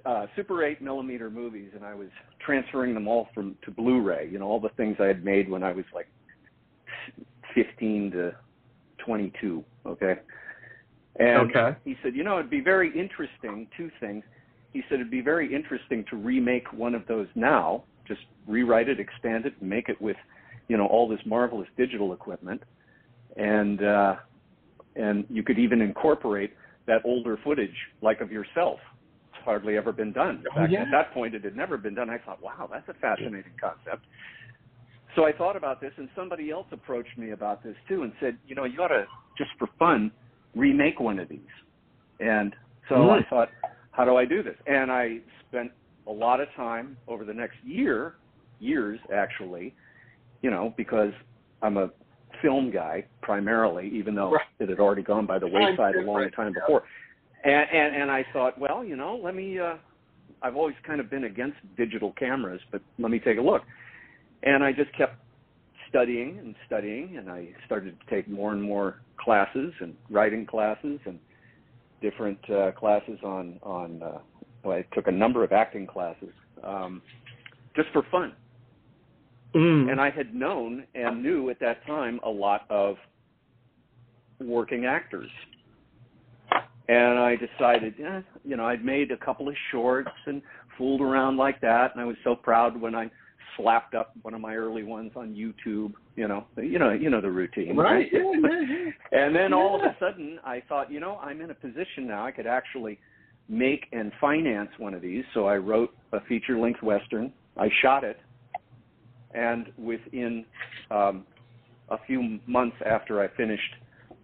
uh, 0.07 0.27
Super 0.37 0.65
8 0.65 0.81
millimeter 0.81 1.29
movies, 1.29 1.71
and 1.75 1.85
I 1.85 1.95
was 1.95 2.09
transferring 2.39 2.95
them 2.95 3.09
all 3.09 3.29
from 3.35 3.57
to 3.65 3.73
Blu-ray. 3.73 4.29
You 4.31 4.39
know, 4.39 4.47
all 4.47 4.61
the 4.61 4.71
things 4.71 4.97
I 5.01 5.07
had 5.07 5.25
made 5.25 5.51
when 5.51 5.65
I 5.65 5.73
was 5.73 5.85
like 5.93 6.07
15 7.55 8.11
to 8.13 8.35
22. 8.99 9.65
Okay. 9.87 10.19
And 11.17 11.51
Okay. 11.51 11.77
he 11.85 11.97
said, 12.03 12.15
you 12.15 12.25
know, 12.25 12.39
it'd 12.39 12.51
be 12.51 12.61
very 12.61 12.89
interesting. 12.99 13.69
Two 13.77 13.91
things. 14.01 14.25
He 14.73 14.83
said 14.89 14.95
it'd 14.97 15.11
be 15.11 15.21
very 15.21 15.53
interesting 15.55 16.05
to 16.11 16.17
remake 16.17 16.73
one 16.73 16.95
of 16.95 17.07
those 17.07 17.27
now, 17.35 17.85
just 18.07 18.23
rewrite 18.47 18.89
it, 18.89 18.99
expand 18.99 19.45
it, 19.45 19.55
and 19.61 19.69
make 19.69 19.89
it 19.91 20.01
with, 20.01 20.17
you 20.69 20.77
know, 20.79 20.87
all 20.87 21.07
this 21.07 21.21
marvelous 21.27 21.69
digital 21.77 22.15
equipment, 22.15 22.63
and 23.37 23.83
uh, 23.83 24.17
and 24.97 25.27
you 25.29 25.43
could 25.43 25.59
even 25.59 25.81
incorporate 25.83 26.55
that 26.87 27.03
older 27.05 27.39
footage, 27.45 27.75
like 28.01 28.21
of 28.23 28.33
yourself. 28.33 28.79
It's 29.35 29.45
hardly 29.45 29.77
ever 29.77 29.93
been 29.93 30.13
done. 30.13 30.37
In 30.37 30.45
Oh, 30.53 30.55
fact, 30.61 30.73
yeah. 30.73 30.83
At 30.83 30.91
that 30.91 31.13
point, 31.13 31.35
it 31.35 31.45
had 31.45 31.57
never 31.57 31.77
been 31.77 31.95
done. 31.95 32.09
I 32.11 32.19
thought, 32.19 32.43
wow, 32.43 32.69
that's 32.71 32.89
a 32.89 32.95
fascinating 32.95 33.53
concept. 33.61 34.05
So 35.15 35.27
I 35.27 35.33
thought 35.33 35.57
about 35.57 35.81
this, 35.81 35.93
and 35.97 36.09
somebody 36.17 36.51
else 36.51 36.67
approached 36.73 37.17
me 37.19 37.31
about 37.31 37.63
this 37.63 37.77
too, 37.89 38.03
and 38.03 38.13
said, 38.21 38.39
you 38.47 38.55
know, 38.55 38.65
you 38.65 38.81
ought 38.81 38.89
to 38.89 39.07
just 39.37 39.51
for 39.59 39.69
fun 39.79 40.11
remake 40.55 41.01
one 41.01 41.19
of 41.19 41.29
these. 41.29 41.41
And 42.21 42.55
so 42.89 42.97
Mm. 42.97 43.21
I 43.21 43.23
thought, 43.29 43.51
how 43.93 44.05
do 44.05 44.17
I 44.17 44.25
do 44.25 44.43
this? 44.43 44.57
And 44.67 44.91
I 44.91 45.21
spent 45.49 45.73
a 46.07 46.13
lot 46.13 46.41
of 46.41 46.49
time 46.53 46.97
over 47.09 47.25
the 47.25 47.35
next 47.35 47.63
year, 47.63 48.17
years 48.59 48.99
actually, 49.13 49.75
you 50.43 50.51
know, 50.51 50.75
because 50.77 51.13
I'm 51.63 51.77
a 51.77 51.91
film 52.41 52.71
guy 52.71 53.07
primarily, 53.23 53.89
even 53.91 54.15
though 54.15 54.33
Right. 54.33 54.47
it 54.59 54.69
had 54.69 54.81
already 54.81 55.03
gone 55.03 55.27
by 55.27 55.39
the 55.39 55.47
wayside 55.47 55.97
a 55.97 56.01
long 56.01 56.31
time 56.31 56.55
before. 56.55 56.85
And, 57.45 57.69
and 57.71 57.97
and 57.97 58.11
I 58.11 58.25
thought, 58.33 58.59
well, 58.59 58.85
you 58.85 58.97
know, 58.97 59.17
let 59.17 59.35
me. 59.35 59.59
uh 59.59 59.77
I've 60.41 60.57
always 60.57 60.75
kind 60.85 61.01
of 61.01 61.09
been 61.11 61.25
against 61.25 61.59
digital 61.77 62.13
cameras, 62.13 62.61
but 62.73 62.81
let 62.99 63.11
me 63.11 63.19
take 63.21 63.39
a 63.39 63.41
look. 63.41 63.63
And 64.43 64.65
I 64.65 64.73
just 64.73 64.93
kept 64.97 65.17
studying 65.89 66.39
and 66.39 66.55
studying, 66.67 67.17
and 67.17 67.31
I 67.31 67.49
started 67.67 67.99
to 68.01 68.15
take 68.15 68.29
more 68.29 68.53
and 68.53 68.63
more 68.63 69.01
classes 69.19 69.73
and 69.81 69.95
writing 70.11 70.47
classes 70.47 70.99
and 71.07 71.19
different 72.01 72.39
uh, 72.51 72.73
classes 72.73 73.19
on 73.23 73.59
on. 73.63 74.03
Uh, 74.03 74.19
well, 74.65 74.79
I 74.79 74.83
took 74.95 75.09
a 75.09 75.13
number 75.13 75.43
of 75.45 75.53
acting 75.53 75.87
classes 75.87 76.33
um, 76.63 77.03
just 77.75 77.89
for 77.93 78.03
fun, 78.11 78.33
Mm. 79.55 79.91
and 79.91 80.01
I 80.01 80.09
had 80.09 80.35
known 80.35 80.85
and 80.95 81.23
knew 81.23 81.51
at 81.51 81.61
that 81.61 81.85
time 81.87 82.19
a 82.23 82.31
lot 82.31 82.63
of 82.71 82.97
working 84.41 84.87
actors. 84.87 85.31
And 86.89 87.19
I 87.19 87.37
decided, 87.37 87.95
eh, 88.01 88.23
you 88.45 88.57
know, 88.57 88.65
I'd 88.65 88.85
made 88.85 89.11
a 89.11 89.17
couple 89.17 89.49
of 89.49 89.55
shorts 89.71 90.11
and 90.27 90.41
fooled 90.77 91.03
around 91.03 91.37
like 91.37 91.61
that, 91.61 91.93
and 91.93 92.01
I 92.01 92.05
was 92.07 92.17
so 92.25 92.35
proud 92.35 92.81
when 92.81 92.95
I 92.95 93.11
slapped 93.57 93.95
up 93.95 94.13
one 94.23 94.35
of 94.35 94.41
my 94.41 94.55
early 94.55 94.83
ones 94.83 95.13
on 95.17 95.35
YouTube. 95.35 95.93
You 96.17 96.29
know, 96.29 96.45
you 96.57 96.79
know, 96.79 96.91
you 96.91 97.11
know 97.11 97.21
the 97.21 97.31
routine, 97.31 97.77
right. 97.77 98.07
Yeah, 98.13 98.21
yeah, 98.21 98.61
yeah. 98.61 98.91
and 99.27 99.35
then 99.35 99.53
all 99.53 99.77
of 99.77 99.83
a 99.83 99.97
sudden, 99.99 100.39
I 100.45 100.63
thought, 100.69 100.91
you 100.91 101.01
know, 101.01 101.19
I'm 101.19 101.41
in 101.41 101.51
a 101.51 101.55
position 101.55 102.07
now. 102.07 102.25
I 102.25 102.31
could 102.31 102.47
actually 102.47 102.99
make 103.49 103.87
and 103.93 104.13
finance 104.21 104.71
one 104.79 104.95
of 104.95 105.03
these. 105.03 105.25
So 105.35 105.47
I 105.47 105.57
wrote 105.57 105.95
a 106.13 106.21
feature-length 106.23 106.83
western. 106.83 107.33
I 107.57 107.69
shot 107.83 108.05
it, 108.05 108.19
and 109.35 109.71
within 109.77 110.45
um, 110.91 111.25
a 111.91 111.99
few 112.07 112.39
months 112.47 112.77
after 112.85 113.21
I 113.23 113.29
finished 113.37 113.75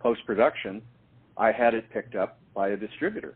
post-production, 0.00 0.82
I 1.36 1.52
had 1.52 1.74
it 1.74 1.90
picked 1.92 2.14
up 2.14 2.38
by 2.54 2.68
a 2.68 2.76
distributor 2.76 3.34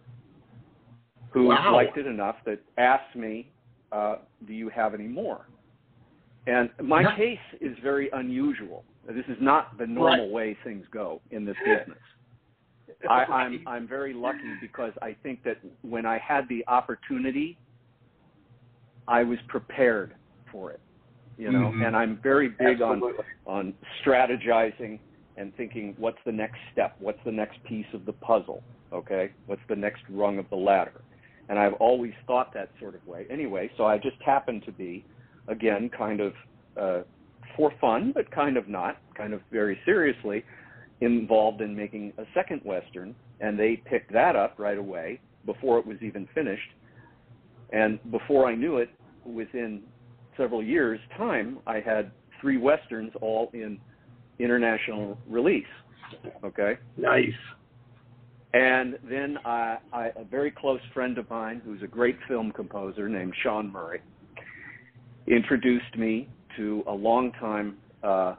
who 1.31 1.46
Wow. 1.48 1.74
liked 1.74 1.96
it 1.96 2.07
enough 2.07 2.37
that 2.44 2.61
asked 2.76 3.14
me, 3.16 3.50
uh, 3.90 4.16
"Do 4.46 4.52
you 4.52 4.68
have 4.68 4.94
any 4.94 5.09
more?" 5.09 5.46
And 6.46 6.70
my 6.83 7.02
Yeah. 7.02 7.14
case 7.16 7.40
is 7.61 7.78
very 7.78 8.11
unusual. 8.11 8.85
This 9.05 9.26
is 9.28 9.40
not 9.40 9.76
the 9.78 9.87
normal 9.87 10.31
way 10.31 10.55
things 10.64 10.87
go 10.88 11.20
in 11.31 11.44
this 11.44 11.57
business. 11.64 11.98
I, 13.09 13.24
I'm 13.31 13.62
I'm 13.66 13.87
very 13.87 14.12
lucky 14.12 14.55
because 14.61 14.92
I 15.02 15.14
think 15.22 15.42
that 15.44 15.59
when 15.83 16.05
I 16.07 16.18
had 16.18 16.48
the 16.48 16.64
opportunity, 16.68 17.59
I 19.09 19.22
was 19.22 19.38
prepared 19.48 20.14
for 20.50 20.70
it. 20.72 20.81
You 21.38 21.50
know, 21.50 21.72
Mhm. 21.72 21.87
and 21.87 21.96
I'm 21.96 22.16
very 22.18 22.48
big 22.48 22.83
on 22.83 23.02
on 23.46 23.74
strategizing 24.05 25.00
and 25.37 25.55
thinking 25.57 25.94
what's 25.98 26.22
the 26.24 26.33
next 26.33 26.59
step, 26.72 26.94
what's 26.98 27.22
the 27.24 27.33
next 27.33 27.62
piece 27.64 27.87
of 27.94 28.05
the 28.05 28.12
puzzle, 28.12 28.62
okay? 28.92 29.33
What's 29.46 29.62
the 29.68 29.76
next 29.76 30.02
rung 30.09 30.38
of 30.38 30.48
the 30.50 30.57
ladder? 30.57 31.02
And 31.48 31.59
I've 31.59 31.72
always 31.74 32.12
thought 32.26 32.52
that 32.55 32.70
sort 32.78 32.94
of 32.94 33.05
way. 33.07 33.26
Anyway, 33.31 33.70
so 33.76 33.85
I 33.85 33.98
just 33.98 34.20
happened 34.22 34.62
to 34.66 34.72
be, 34.72 35.05
again, 35.48 35.90
kind 35.96 36.20
of 36.20 36.33
uh, 36.81 37.00
for 37.57 37.72
fun, 37.81 38.12
but 38.14 38.31
kind 38.31 38.57
of 38.57 38.68
not, 38.68 38.98
kind 39.16 39.33
of 39.33 39.40
very 39.50 39.78
seriously 39.85 40.44
involved 41.00 41.61
in 41.61 41.74
making 41.76 42.12
a 42.18 42.24
second 42.35 42.61
western, 42.64 43.14
and 43.40 43.59
they 43.59 43.83
picked 43.87 44.12
that 44.12 44.37
up 44.37 44.55
right 44.59 44.78
away 44.78 45.20
before 45.44 45.78
it 45.78 45.87
was 45.87 45.96
even 46.00 46.28
finished. 46.35 46.70
And 47.72 47.98
before 48.11 48.46
I 48.46 48.55
knew 48.55 48.76
it, 48.78 48.90
within 49.24 49.83
several 50.37 50.62
years' 50.62 51.00
time, 51.16 51.59
I 51.66 51.81
had 51.81 52.11
three 52.40 52.57
westerns 52.59 53.12
all 53.20 53.50
in 53.52 53.78
international 54.38 55.18
release. 55.28 55.64
Okay, 56.44 56.76
Nice. 56.96 57.33
and 58.52 58.98
then 59.09 59.38
I, 59.44 59.78
I, 59.92 60.07
a 60.16 60.24
very 60.24 60.50
close 60.50 60.81
friend 60.92 61.16
of 61.18 61.28
mine, 61.31 61.62
who's 61.64 61.83
a 61.83 61.87
great 61.87 62.18
film 62.28 62.52
composer 62.52 63.09
named 63.09 63.33
Sean 63.42 63.72
Murray, 63.72 64.02
introduced 65.26 65.96
me 65.96 66.28
to 66.56 66.82
a 66.87 66.92
longtime 66.92 67.76
uh, 68.02 68.35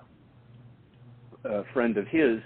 uh, 1.50 1.64
friend 1.74 1.98
of 1.98 2.08
his, 2.08 2.40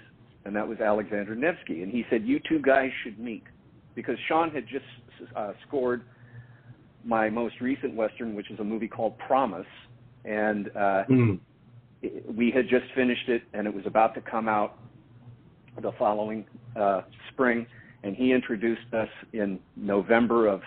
and 0.44 0.54
that 0.56 0.66
was 0.66 0.78
Alexander 0.80 1.34
Nevsky. 1.34 1.82
And 1.82 1.92
he 1.92 2.04
said, 2.10 2.24
"You 2.24 2.40
two 2.48 2.60
guys 2.60 2.90
should 3.02 3.18
meet," 3.18 3.44
because 3.94 4.16
Sean 4.28 4.50
had 4.50 4.66
just 4.66 4.84
uh, 5.36 5.52
scored 5.66 6.02
my 7.04 7.28
most 7.30 7.60
recent 7.60 7.94
western, 7.94 8.34
which 8.34 8.50
is 8.50 8.58
a 8.60 8.64
movie 8.64 8.88
called 8.88 9.18
Promise, 9.18 9.66
and 10.24 10.68
uh, 10.76 11.04
Mm. 11.08 11.38
we 12.36 12.50
had 12.50 12.68
just 12.68 12.84
finished 12.94 13.28
it 13.28 13.42
and 13.52 13.66
it 13.66 13.74
was 13.74 13.84
about 13.86 14.14
to 14.14 14.20
come 14.20 14.48
out 14.48 14.78
the 15.82 15.90
following 15.98 16.44
uh, 16.76 17.02
spring 17.32 17.66
and 18.04 18.14
he 18.14 18.32
introduced 18.32 18.92
us 18.92 19.08
in 19.32 19.58
november 19.76 20.46
of 20.46 20.60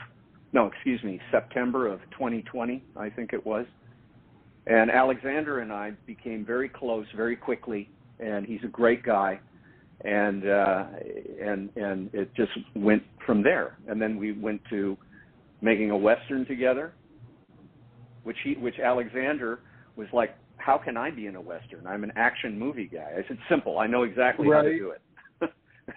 no 0.54 0.68
excuse 0.68 1.02
me 1.04 1.20
september 1.32 1.88
of 1.88 2.00
2020 2.12 2.84
i 2.98 3.10
think 3.10 3.34
it 3.34 3.46
was 3.46 3.66
and 4.68 4.92
alexander 4.92 5.60
and 5.60 5.72
i 5.72 5.92
became 6.06 6.46
very 6.46 6.70
close 6.70 7.06
very 7.16 7.36
quickly 7.36 7.90
and 8.20 8.46
he's 8.46 8.64
a 8.64 8.70
great 8.70 9.04
guy 9.04 9.40
and 10.04 10.48
uh 10.48 10.86
and 11.42 11.70
and 11.76 12.10
it 12.14 12.34
just 12.36 12.52
went 12.76 13.04
from 13.26 13.44
there 13.44 13.78
and 13.88 14.02
then 14.02 14.18
we 14.18 14.32
went 14.32 14.62
to 14.70 14.98
making 15.62 15.92
a 15.92 15.98
western 15.98 16.46
together 16.46 16.94
which 18.24 18.38
he 18.44 18.54
which 18.56 18.80
alexander 18.80 19.60
was 19.96 20.08
like 20.14 20.36
how 20.62 20.78
can 20.78 20.98
I 20.98 21.12
be 21.12 21.26
in 21.26 21.36
a 21.36 21.42
western? 21.42 21.86
I'm 21.88 22.04
an 22.04 22.12
action 22.16 22.58
movie 22.58 22.90
guy. 22.92 23.14
I 23.18 23.28
said, 23.28 23.38
simple. 23.50 23.80
I 23.80 23.88
know 23.88 24.04
exactly 24.04 24.48
how 24.48 24.62
to 24.62 24.78
do 24.78 24.92
it. 24.92 25.02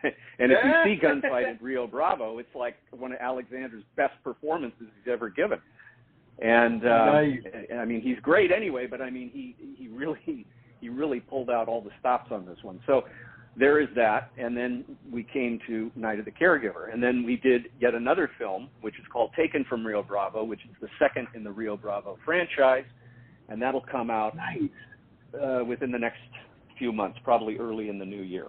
and 0.38 0.52
if 0.52 0.58
you 0.64 0.72
see 0.84 1.00
Gunfight 1.00 1.54
at 1.54 1.62
Rio 1.62 1.86
Bravo, 1.86 2.38
it's 2.38 2.54
like 2.54 2.76
one 2.90 3.12
of 3.12 3.18
Alexander's 3.20 3.84
best 3.96 4.14
performances 4.22 4.78
he's 4.80 5.12
ever 5.12 5.28
given. 5.30 5.58
And 6.40 6.84
uh, 6.84 7.04
Nice. 7.06 7.38
I 7.78 7.84
mean, 7.84 8.00
he's 8.00 8.18
great 8.22 8.50
anyway. 8.50 8.86
But 8.86 9.00
I 9.00 9.10
mean, 9.10 9.30
he 9.32 9.54
he 9.76 9.88
really 9.88 10.46
he 10.80 10.88
really 10.88 11.20
pulled 11.20 11.50
out 11.50 11.68
all 11.68 11.80
the 11.80 11.90
stops 12.00 12.30
on 12.32 12.44
this 12.44 12.58
one. 12.62 12.80
So 12.86 13.02
there 13.56 13.80
is 13.80 13.88
that. 13.94 14.32
And 14.36 14.56
then 14.56 14.84
we 15.12 15.22
came 15.22 15.60
to 15.68 15.90
Night 15.94 16.18
of 16.18 16.24
the 16.24 16.32
Caregiver, 16.32 16.92
and 16.92 17.02
then 17.02 17.24
we 17.24 17.36
did 17.36 17.66
yet 17.80 17.94
another 17.94 18.30
film, 18.38 18.68
which 18.80 18.98
is 18.98 19.04
called 19.12 19.30
Taken 19.36 19.64
from 19.68 19.86
Rio 19.86 20.02
Bravo, 20.02 20.42
which 20.42 20.60
is 20.64 20.74
the 20.80 20.88
second 20.98 21.28
in 21.34 21.44
the 21.44 21.52
Rio 21.52 21.76
Bravo 21.76 22.18
franchise 22.24 22.84
and 23.48 23.60
that'll 23.60 23.84
come 23.90 24.10
out 24.10 24.36
Nice. 24.36 24.62
uh, 25.40 25.64
within 25.64 25.90
the 25.90 25.98
next 25.98 26.18
few 26.78 26.92
months, 26.92 27.18
probably 27.24 27.56
early 27.56 27.88
in 27.88 27.98
the 27.98 28.04
new 28.04 28.22
year. 28.22 28.48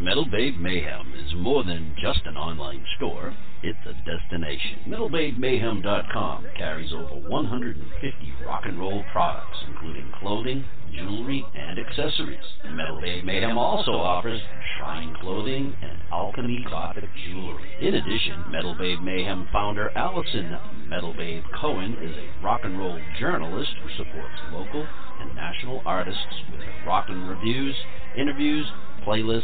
Metal 0.01 0.25
Babe 0.25 0.57
Mayhem 0.57 1.10
more 1.35 1.63
than 1.63 1.95
just 2.01 2.21
an 2.25 2.37
online 2.37 2.85
store, 2.97 3.35
it's 3.63 3.79
a 3.85 3.93
destination. 4.09 4.79
MetalBabeMayhem.com 4.87 6.45
carries 6.57 6.91
over 6.93 7.27
150 7.27 8.33
rock 8.45 8.63
and 8.65 8.79
roll 8.79 9.03
products, 9.11 9.57
including 9.67 10.11
clothing, 10.19 10.65
jewelry, 10.93 11.45
and 11.55 11.79
accessories. 11.79 12.43
Metal 12.71 12.99
Babe 12.99 13.23
Mayhem 13.23 13.57
also 13.57 13.91
offers 13.91 14.41
shrine 14.77 15.15
clothing 15.21 15.75
and 15.81 15.99
alchemy 16.11 16.65
gothic 16.69 17.09
jewelry. 17.25 17.69
In 17.81 17.95
addition, 17.95 18.45
Metal 18.51 18.75
Babe 18.77 18.99
Mayhem 19.01 19.47
founder 19.51 19.89
Allison 19.95 20.57
Metal 20.87 21.13
Babe 21.13 21.43
Cohen 21.59 21.93
is 22.01 22.15
a 22.17 22.43
rock 22.43 22.61
and 22.63 22.77
roll 22.77 22.99
journalist 23.19 23.71
who 23.83 24.03
supports 24.03 24.41
local 24.51 24.85
and 25.19 25.35
national 25.35 25.81
artists 25.85 26.43
with 26.51 26.61
rock 26.85 27.05
and 27.09 27.29
reviews, 27.29 27.75
interviews, 28.17 28.65
playlists, 29.05 29.43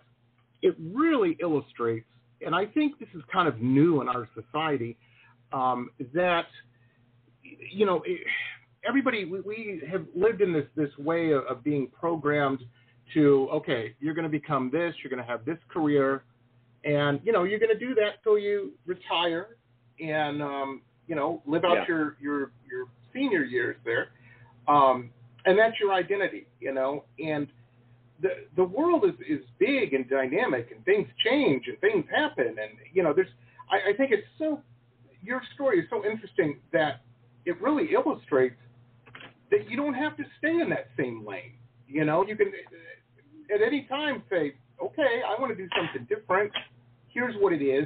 It 0.63 0.75
really 0.79 1.37
illustrates, 1.41 2.07
and 2.43 2.55
I 2.55 2.65
think 2.65 2.97
this 2.99 3.09
is 3.13 3.21
kind 3.31 3.47
of 3.47 3.61
new 3.61 4.01
in 4.01 4.07
our 4.07 4.27
society, 4.33 4.97
um, 5.51 5.89
that 6.15 6.47
you 7.71 7.85
know 7.85 8.01
everybody 8.87 9.25
we, 9.25 9.41
we 9.41 9.81
have 9.91 10.05
lived 10.15 10.41
in 10.41 10.51
this 10.53 10.65
this 10.75 10.89
way 10.97 11.31
of, 11.31 11.43
of 11.45 11.63
being 11.63 11.87
programmed 11.87 12.61
to 13.13 13.49
okay, 13.53 13.93
you're 13.99 14.13
going 14.13 14.23
to 14.31 14.37
become 14.41 14.69
this, 14.71 14.95
you're 15.03 15.11
going 15.11 15.21
to 15.23 15.29
have 15.29 15.45
this 15.45 15.59
career, 15.69 16.23
and 16.83 17.19
you 17.23 17.31
know 17.31 17.43
you're 17.43 17.59
going 17.59 17.77
to 17.77 17.85
do 17.87 17.93
that 17.95 18.23
till 18.23 18.39
you 18.39 18.71
retire 18.85 19.57
and 19.99 20.41
um, 20.41 20.81
you 21.07 21.15
know 21.15 21.41
live 21.45 21.63
out 21.65 21.75
Yeah. 21.75 21.85
your 21.87 22.17
your 22.21 22.39
your 22.69 22.87
senior 23.13 23.43
years 23.43 23.75
there. 23.85 24.07
Um, 24.67 25.11
and 25.45 25.59
that's 25.59 25.77
your 25.79 25.93
identity, 25.93 26.47
you 26.61 26.73
know. 26.73 27.03
And 27.19 27.47
the 28.21 28.29
the 28.55 28.63
world 28.63 29.03
is 29.05 29.15
is 29.27 29.43
big 29.59 29.93
and 29.93 30.09
dynamic, 30.09 30.69
and 30.73 30.83
things 30.85 31.07
change 31.25 31.63
and 31.67 31.79
things 31.79 32.05
happen, 32.13 32.47
and 32.47 32.71
you 32.93 33.03
know, 33.03 33.13
there's. 33.13 33.27
I, 33.71 33.91
I 33.91 33.93
think 33.97 34.11
it's 34.11 34.27
so. 34.37 34.61
Your 35.21 35.41
story 35.55 35.79
is 35.79 35.85
so 35.89 36.05
interesting 36.05 36.59
that 36.73 37.01
it 37.45 37.59
really 37.61 37.89
illustrates 37.93 38.55
that 39.51 39.69
you 39.69 39.77
don't 39.77 39.93
have 39.93 40.17
to 40.17 40.23
stay 40.39 40.59
in 40.59 40.69
that 40.69 40.87
same 40.97 41.25
lane. 41.25 41.53
You 41.87 42.05
know, 42.05 42.25
you 42.25 42.35
can 42.35 42.51
at 43.53 43.61
any 43.61 43.85
time 43.89 44.23
say, 44.29 44.55
okay, 44.83 45.21
I 45.27 45.39
want 45.39 45.55
to 45.55 45.55
do 45.55 45.69
something 45.77 46.07
different. 46.09 46.51
Here's 47.09 47.35
what 47.39 47.53
it 47.53 47.63
is. 47.63 47.85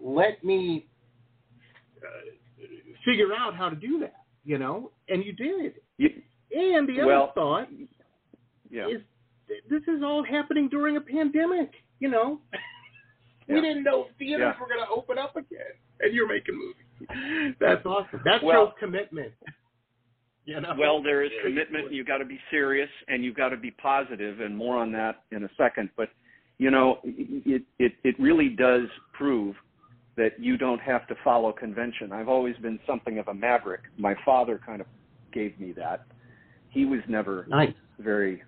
Let 0.00 0.42
me 0.44 0.86
uh, 2.02 2.06
figure 3.04 3.34
out 3.36 3.56
how 3.56 3.68
to 3.68 3.76
do 3.76 3.98
that. 4.00 4.24
You 4.44 4.58
know, 4.58 4.92
and 5.08 5.24
you 5.24 5.32
did. 5.32 5.74
You, 5.98 6.08
and 6.54 6.88
the 6.88 7.00
other 7.02 7.06
well, 7.06 7.32
thought 7.34 7.68
yeah. 8.70 8.86
is 8.86 9.02
this 9.70 9.82
is 9.88 10.02
all 10.02 10.22
happening 10.24 10.68
during 10.68 10.96
a 10.96 11.00
pandemic. 11.00 11.70
You 12.00 12.08
know, 12.10 12.40
we 13.48 13.54
Yeah. 13.56 13.60
didn't 13.62 13.82
know 13.84 14.08
theaters 14.18 14.54
Yeah. 14.56 14.60
were 14.60 14.68
going 14.68 14.84
to 14.84 14.90
open 14.90 15.18
up 15.18 15.36
again, 15.36 15.72
and 16.00 16.12
you're 16.14 16.28
making 16.28 16.54
movies. 16.56 17.54
That's 17.60 17.84
awesome. 17.86 18.20
That 18.24 18.42
Well- 18.42 18.66
shows 18.68 18.74
commitment. 18.78 19.32
You 20.44 20.60
know. 20.62 20.74
Well, 20.78 21.02
there 21.02 21.22
is 21.22 21.30
commitment. 21.42 21.92
You've 21.92 22.06
got 22.06 22.18
to 22.18 22.24
be 22.24 22.40
serious, 22.50 22.88
and 23.08 23.22
you've 23.22 23.34
got 23.36 23.50
to 23.50 23.56
be 23.58 23.70
positive, 23.72 24.40
and 24.40 24.56
more 24.56 24.78
on 24.78 24.90
that 24.92 25.24
in 25.30 25.44
a 25.44 25.50
second. 25.58 25.90
But 25.96 26.08
you 26.56 26.70
know, 26.70 27.00
it 27.04 27.62
it 27.78 27.92
it 28.02 28.18
really 28.18 28.48
does 28.48 28.88
prove 29.12 29.54
that 30.16 30.40
you 30.40 30.56
don't 30.56 30.80
have 30.80 31.06
to 31.08 31.14
follow 31.22 31.52
convention. 31.52 32.12
I've 32.12 32.28
always 32.30 32.56
been 32.56 32.80
something 32.86 33.18
of 33.18 33.28
a 33.28 33.34
maverick. 33.34 33.82
My 33.98 34.14
father 34.24 34.58
kind 34.64 34.80
of 34.80 34.86
gave 35.32 35.58
me 35.60 35.72
that. 35.72 36.06
He 36.70 36.86
was 36.86 37.00
never 37.08 37.44
Nice. 37.48 37.74
very 37.98 38.42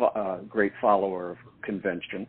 uh, 0.00 0.38
great 0.48 0.72
follower 0.80 1.32
of 1.32 1.36
convention, 1.62 2.26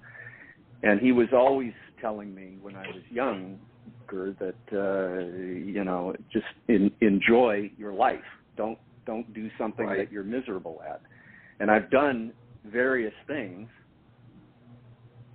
and 0.83 0.99
he 0.99 1.11
was 1.11 1.27
always 1.33 1.73
telling 2.01 2.33
me 2.33 2.57
when 2.61 2.75
I 2.75 2.87
was 2.87 3.03
younger 3.09 4.35
that 4.39 4.55
uh, 4.71 5.37
you 5.65 5.83
know 5.83 6.13
just 6.31 6.45
in, 6.67 6.91
enjoy 7.01 7.71
your 7.77 7.93
life. 7.93 8.19
Don't 8.57 8.77
don't 9.05 9.31
do 9.33 9.49
something 9.57 9.85
Right. 9.85 9.97
that 9.97 10.11
you're 10.11 10.23
miserable 10.23 10.81
at. 10.87 11.01
And 11.59 11.71
I've 11.71 11.89
done 11.89 12.33
various 12.65 13.13
things. 13.27 13.69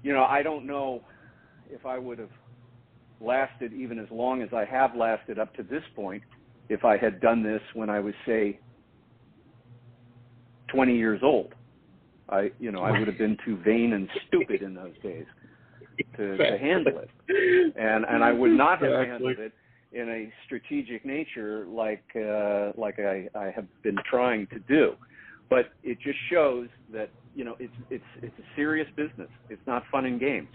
You 0.03 0.13
know, 0.13 0.25
I 0.25 0.43
don't 0.43 0.67
know 0.67 1.03
if 1.71 1.87
I 1.87 1.99
would 1.99 2.19
have 2.19 2.31
lasted 3.21 3.73
even 3.73 3.99
as 3.99 4.09
long 4.11 4.43
as 4.43 4.49
I 4.53 4.65
have 4.65 4.97
lasted 4.97 5.39
up 5.39 5.55
to 5.55 5.63
this 5.63 5.83
point 5.95 6.23
if 6.69 6.85
I 6.85 6.97
had 6.97 7.21
done 7.21 7.43
this 7.43 7.61
when 7.75 7.91
I 7.91 8.01
was 8.01 8.15
say 8.27 8.59
20 10.69 10.97
years 10.97 11.21
old. 11.23 11.55
I, 12.31 12.51
you 12.59 12.71
know, 12.71 12.83
I 12.83 12.97
would 12.97 13.09
have 13.09 13.19
been 13.19 13.37
too 13.45 13.59
vain 13.65 13.93
and 13.93 14.09
stupid 14.29 14.63
in 14.63 14.75
those 14.75 14.95
days 15.03 15.27
to, 16.17 16.37
to 16.37 16.59
handle 16.59 16.99
it, 16.99 17.11
and 17.77 18.05
and 18.05 18.23
I 18.23 18.33
would 18.33 18.53
not 18.53 18.83
have 18.83 18.93
handled 19.07 19.39
it 19.39 19.53
in 19.93 20.09
a 20.09 20.33
strategic 20.47 21.05
nature 21.05 21.67
like 21.69 22.05
uh, 22.17 22.73
like 22.77 22.99
I, 22.99 23.29
I 23.35 23.51
have 23.55 23.67
been 23.83 23.97
trying 24.09 24.47
to 24.53 24.61
do. 24.61 24.93
But 25.49 25.71
it 25.83 25.99
just 26.01 26.19
shows 26.31 26.69
that 26.93 27.11
you 27.35 27.45
know 27.45 27.57
it's 27.59 27.75
it's 27.91 28.05
it's 28.23 28.39
a 28.39 28.45
serious 28.55 28.89
business. 28.97 29.29
It's 29.49 29.63
not 29.67 29.83
fun 29.91 30.07
and 30.07 30.21
games, 30.21 30.49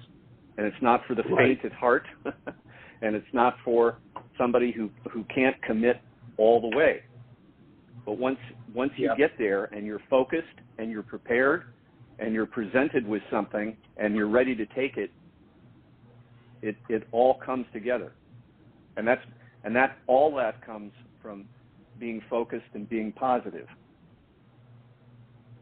and 0.58 0.66
it's 0.66 0.82
not 0.82 1.02
for 1.08 1.16
the 1.16 1.24
Right. 1.24 1.58
faint 1.62 1.66
at 1.66 1.74
heart, 1.74 2.06
and 3.02 3.16
it's 3.16 3.34
not 3.34 3.56
for 3.66 4.00
somebody 4.38 4.72
who 4.72 4.90
who 5.12 5.26
can't 5.34 5.62
commit 5.62 6.00
all 6.38 6.62
the 6.62 6.76
way. 6.76 7.02
But 8.06 8.18
once 8.18 8.40
once 8.74 8.94
you 8.96 9.10
Yep. 9.10 9.18
get 9.18 9.32
there 9.38 9.66
and 9.66 9.86
you're 9.86 10.02
focused 10.10 10.60
and 10.78 10.92
you're 10.92 11.04
prepared 11.04 11.64
and 12.20 12.34
you're 12.34 12.46
presented 12.46 13.08
with 13.08 13.22
something 13.30 13.76
and 13.98 14.16
you're 14.16 14.30
ready 14.30 14.56
to 14.56 14.66
take 14.68 14.98
it, 14.98 15.12
it 16.62 16.76
it 16.90 17.08
all 17.12 17.40
comes 17.46 17.66
together. 17.74 18.14
And 18.98 19.08
that's 19.08 19.22
and 19.64 19.76
that 19.76 19.98
all 20.08 20.36
that 20.36 20.66
comes 20.66 20.92
from 21.22 21.46
being 22.00 22.22
focused 22.30 22.66
and 22.74 22.88
being 22.90 23.12
positive. 23.12 23.68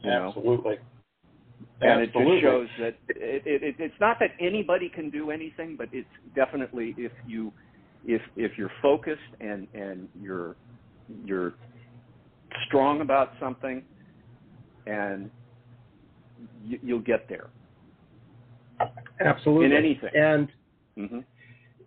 You 0.03 0.09
know? 0.09 0.27
Absolutely. 0.27 0.75
and 1.81 2.01
Absolutely. 2.01 2.33
it 2.33 2.41
just 2.41 2.43
shows 2.43 2.67
that 2.79 2.95
it, 3.09 3.43
it, 3.45 3.63
it, 3.63 3.75
it's 3.79 3.99
not 3.99 4.17
that 4.19 4.31
anybody 4.39 4.89
can 4.89 5.09
do 5.09 5.31
anything, 5.31 5.75
but 5.77 5.89
it's 5.91 6.07
definitely 6.35 6.93
if 6.97 7.11
you 7.25 7.51
if 8.05 8.21
if 8.35 8.51
you're 8.57 8.71
focused 8.81 9.21
and 9.39 9.67
and 9.73 10.09
you're 10.21 10.55
you're 11.25 11.53
strong 12.67 13.01
about 13.01 13.31
something, 13.39 13.83
and 14.85 15.29
you, 16.63 16.79
you'll 16.81 16.99
get 16.99 17.27
there 17.29 17.47
Absolutely. 19.19 19.65
in 19.65 19.73
anything. 19.73 20.09
And 20.15 20.49
hmm 20.97 21.19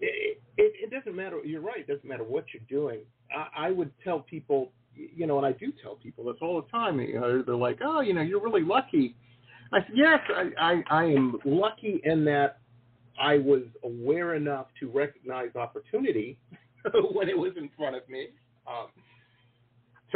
it, 0.01 0.41
it, 0.59 0.73
it 0.85 0.91
doesn't 0.91 1.17
matter. 1.17 1.39
You're 1.45 1.61
right. 1.61 1.79
It 1.79 1.87
doesn't 1.87 2.09
matter 2.09 2.25
what 2.25 2.45
you're 2.53 2.63
doing. 2.69 3.01
I, 3.35 3.69
I 3.69 3.71
would 3.71 3.91
tell 4.05 4.21
people, 4.21 4.73
you 4.95 5.27
know, 5.27 5.39
and 5.39 5.47
I 5.47 5.53
do 5.53 5.73
tell 5.83 5.97
people 5.97 6.25
this 6.25 6.37
all 6.41 6.61
the 6.61 6.69
time. 6.69 7.01
You 7.01 7.21
know, 7.21 7.43
they're 7.43 7.55
like, 7.55 7.79
"Oh, 7.85 8.01
you 8.01 8.13
know, 8.15 8.23
you're 8.23 8.43
really 8.43 8.63
lucky." 8.63 9.15
I 9.73 9.81
said, 9.81 9.93
"Yes, 9.95 10.21
I, 10.29 10.51
I, 10.61 10.83
I 10.91 11.05
am 11.05 11.39
lucky 11.45 12.01
in 12.05 12.25
that 12.27 12.59
I 13.21 13.39
was 13.39 13.63
aware 13.85 14.35
enough 14.35 14.67
to 14.81 14.91
recognize 14.91 15.55
opportunity 15.57 16.39
when 17.13 17.29
it 17.29 17.37
was 17.37 17.53
in 17.57 17.71
front 17.77 17.97
of 17.97 18.09
me. 18.09 18.29
Um, 18.67 18.89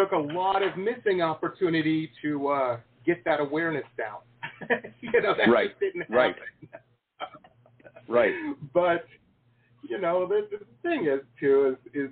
took 0.01 0.13
a 0.13 0.17
lot 0.17 0.63
of 0.63 0.77
missing 0.77 1.21
opportunity 1.23 2.11
to 2.23 2.49
uh, 2.49 2.77
get 3.05 3.23
that 3.25 3.41
awareness 3.41 3.85
down. 3.99 4.19
you 5.01 5.21
know, 5.21 5.35
that 5.37 5.49
Right. 5.51 5.69
just 5.71 5.81
didn't 5.81 6.07
Right. 6.09 6.35
happen. 7.19 7.31
Right. 8.09 8.35
But 8.73 9.05
you 9.89 10.01
know, 10.01 10.27
the, 10.27 10.47
the 10.51 10.65
thing 10.83 11.07
is 11.07 11.21
too 11.39 11.77
is 11.85 11.93
is 12.05 12.11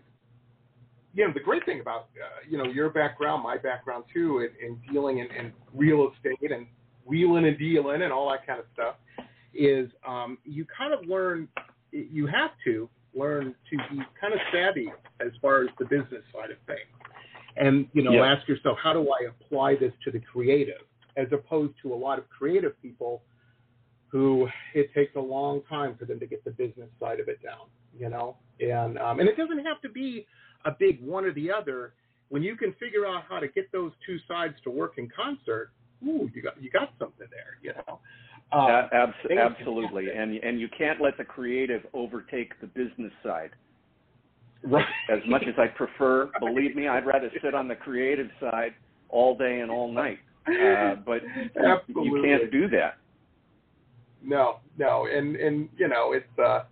you 1.14 1.27
know 1.27 1.33
the 1.33 1.40
great 1.40 1.64
thing 1.64 1.81
about 1.81 2.09
uh, 2.22 2.40
you 2.48 2.59
know 2.59 2.64
your 2.64 2.90
background, 2.90 3.42
my 3.42 3.57
background 3.57 4.05
too, 4.12 4.40
in, 4.40 4.66
in 4.66 4.81
dealing 4.92 5.18
in, 5.18 5.27
in 5.27 5.53
real 5.74 6.11
estate 6.12 6.51
and 6.53 6.66
wheeling 7.05 7.46
and 7.46 7.59
dealing 7.59 8.03
and 8.03 8.12
all 8.12 8.31
that 8.31 8.46
kind 8.46 8.59
of 8.61 8.66
stuff 8.72 8.96
is 9.55 9.88
um, 10.07 10.38
you 10.44 10.64
kind 10.77 10.92
of 10.92 11.07
learn 11.07 11.48
you 11.92 12.27
have 12.27 12.51
to 12.64 12.88
learn 13.14 13.55
to 13.70 13.77
be 13.90 14.03
kind 14.20 14.35
of 14.35 14.40
savvy 14.53 14.90
as 15.20 15.33
far 15.40 15.62
as 15.62 15.68
the 15.79 15.85
business 15.87 16.22
side 16.33 16.51
of 16.51 16.59
things 16.66 16.97
and 17.56 17.87
you 17.92 18.02
know 18.02 18.12
Yeah. 18.12 18.24
ask 18.32 18.46
yourself 18.48 18.78
how 18.82 18.92
do 18.92 19.08
i 19.11 19.26
apply 19.28 19.76
this 19.76 19.92
to 20.04 20.11
the 20.11 20.20
creative 20.20 20.82
as 21.16 21.26
opposed 21.32 21.74
to 21.82 21.92
a 21.92 21.96
lot 21.96 22.18
of 22.18 22.28
creative 22.28 22.80
people 22.82 23.22
who 24.08 24.48
it 24.74 24.92
takes 24.94 25.14
a 25.16 25.20
long 25.20 25.62
time 25.68 25.96
for 25.98 26.04
them 26.04 26.18
to 26.20 26.26
get 26.26 26.44
the 26.44 26.50
business 26.50 26.88
side 27.00 27.20
of 27.20 27.28
it 27.28 27.42
down 27.42 27.66
you 27.98 28.08
know 28.08 28.37
and 28.61 28.98
um, 28.98 29.20
and 29.20 29.28
it 29.28 29.37
doesn't 29.37 29.64
have 29.64 29.80
to 29.82 29.88
be 29.88 30.26
a 30.64 30.70
big 30.70 31.02
one 31.02 31.24
or 31.24 31.32
the 31.32 31.50
other 31.50 31.94
when 32.28 32.42
you 32.42 32.56
can 32.56 32.72
figure 32.74 33.06
out 33.06 33.22
how 33.28 33.38
to 33.38 33.48
get 33.48 33.70
those 33.72 33.92
two 34.04 34.18
sides 34.28 34.54
to 34.64 34.70
work 34.70 34.94
in 34.98 35.08
concert 35.14 35.70
ooh 36.06 36.30
you 36.34 36.42
got 36.42 36.61
you 36.62 36.70
got 36.70 36.92
something 36.98 37.26
there 37.30 37.58
you 37.62 37.72
know 37.87 37.98
um, 38.52 38.70
A- 38.70 38.88
abs- 38.92 39.30
absolutely. 39.38 40.06
And 40.11 40.37
and 40.38 40.58
you 40.58 40.68
can't 40.76 41.00
let 41.02 41.18
the 41.18 41.24
creative 41.24 41.82
overtake 41.92 42.58
the 42.61 42.66
business 42.66 43.12
side. 43.22 43.50
Right 44.64 44.84
As 45.10 45.20
much 45.26 45.44
as 45.48 45.54
I 45.58 45.66
prefer, 45.68 46.30
believe 46.40 46.74
me, 46.76 46.88
I'd 46.88 47.06
rather 47.06 47.30
sit 47.42 47.54
on 47.54 47.68
the 47.68 47.76
creative 47.76 48.28
side 48.40 48.74
all 49.08 49.36
day 49.36 49.60
and 49.60 49.70
all 49.70 49.90
night. 49.92 50.18
Uh, 50.46 50.94
but 51.06 51.22
you- 51.24 52.04
you 52.04 52.22
can't 52.24 52.50
do 52.50 52.68
that. 52.70 52.96
No, 54.22 54.58
no, 54.76 55.06
and 55.06 55.36
and 55.36 55.68
you 55.76 55.86
know 55.88 56.12
it's 56.12 56.38
uh, 56.38 56.64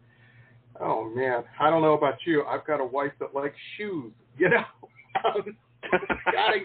oh 0.81 1.09
man, 1.15 1.45
I 1.61 1.71
don't 1.71 1.81
know 1.83 1.95
about 1.95 2.15
you. 2.27 2.45
I've 2.45 2.67
got 2.67 2.81
a 2.81 2.85
wife 2.85 3.13
that 3.21 3.35
likes 3.35 3.57
shoes. 3.77 4.13
You 4.39 4.51
know, 4.51 4.65
um, 5.25 5.57
gotta 6.31 6.59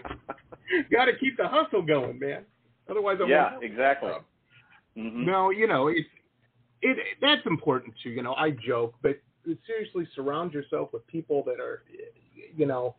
gotta 0.90 1.12
keep 1.18 1.38
the 1.38 1.48
hustle 1.48 1.80
going, 1.80 2.18
man. 2.18 2.44
Otherwise, 2.90 3.16
I 3.24 3.26
yeah, 3.26 3.52
won't. 3.52 3.64
exactly. 3.64 4.10
Um, 4.10 4.24
hmm 4.94 5.24
No, 5.24 5.48
you 5.48 5.66
know 5.66 5.88
it's 5.88 6.06
it 6.82 6.98
that's 7.22 7.40
important 7.46 7.94
too. 8.02 8.10
You 8.10 8.22
know, 8.22 8.34
I 8.34 8.50
joke, 8.50 8.94
but 9.02 9.18
seriously, 9.66 10.06
surround 10.14 10.52
yourself 10.52 10.92
with 10.92 11.06
people 11.06 11.42
that 11.44 11.60
are, 11.60 11.82
you 12.54 12.66
know, 12.66 12.94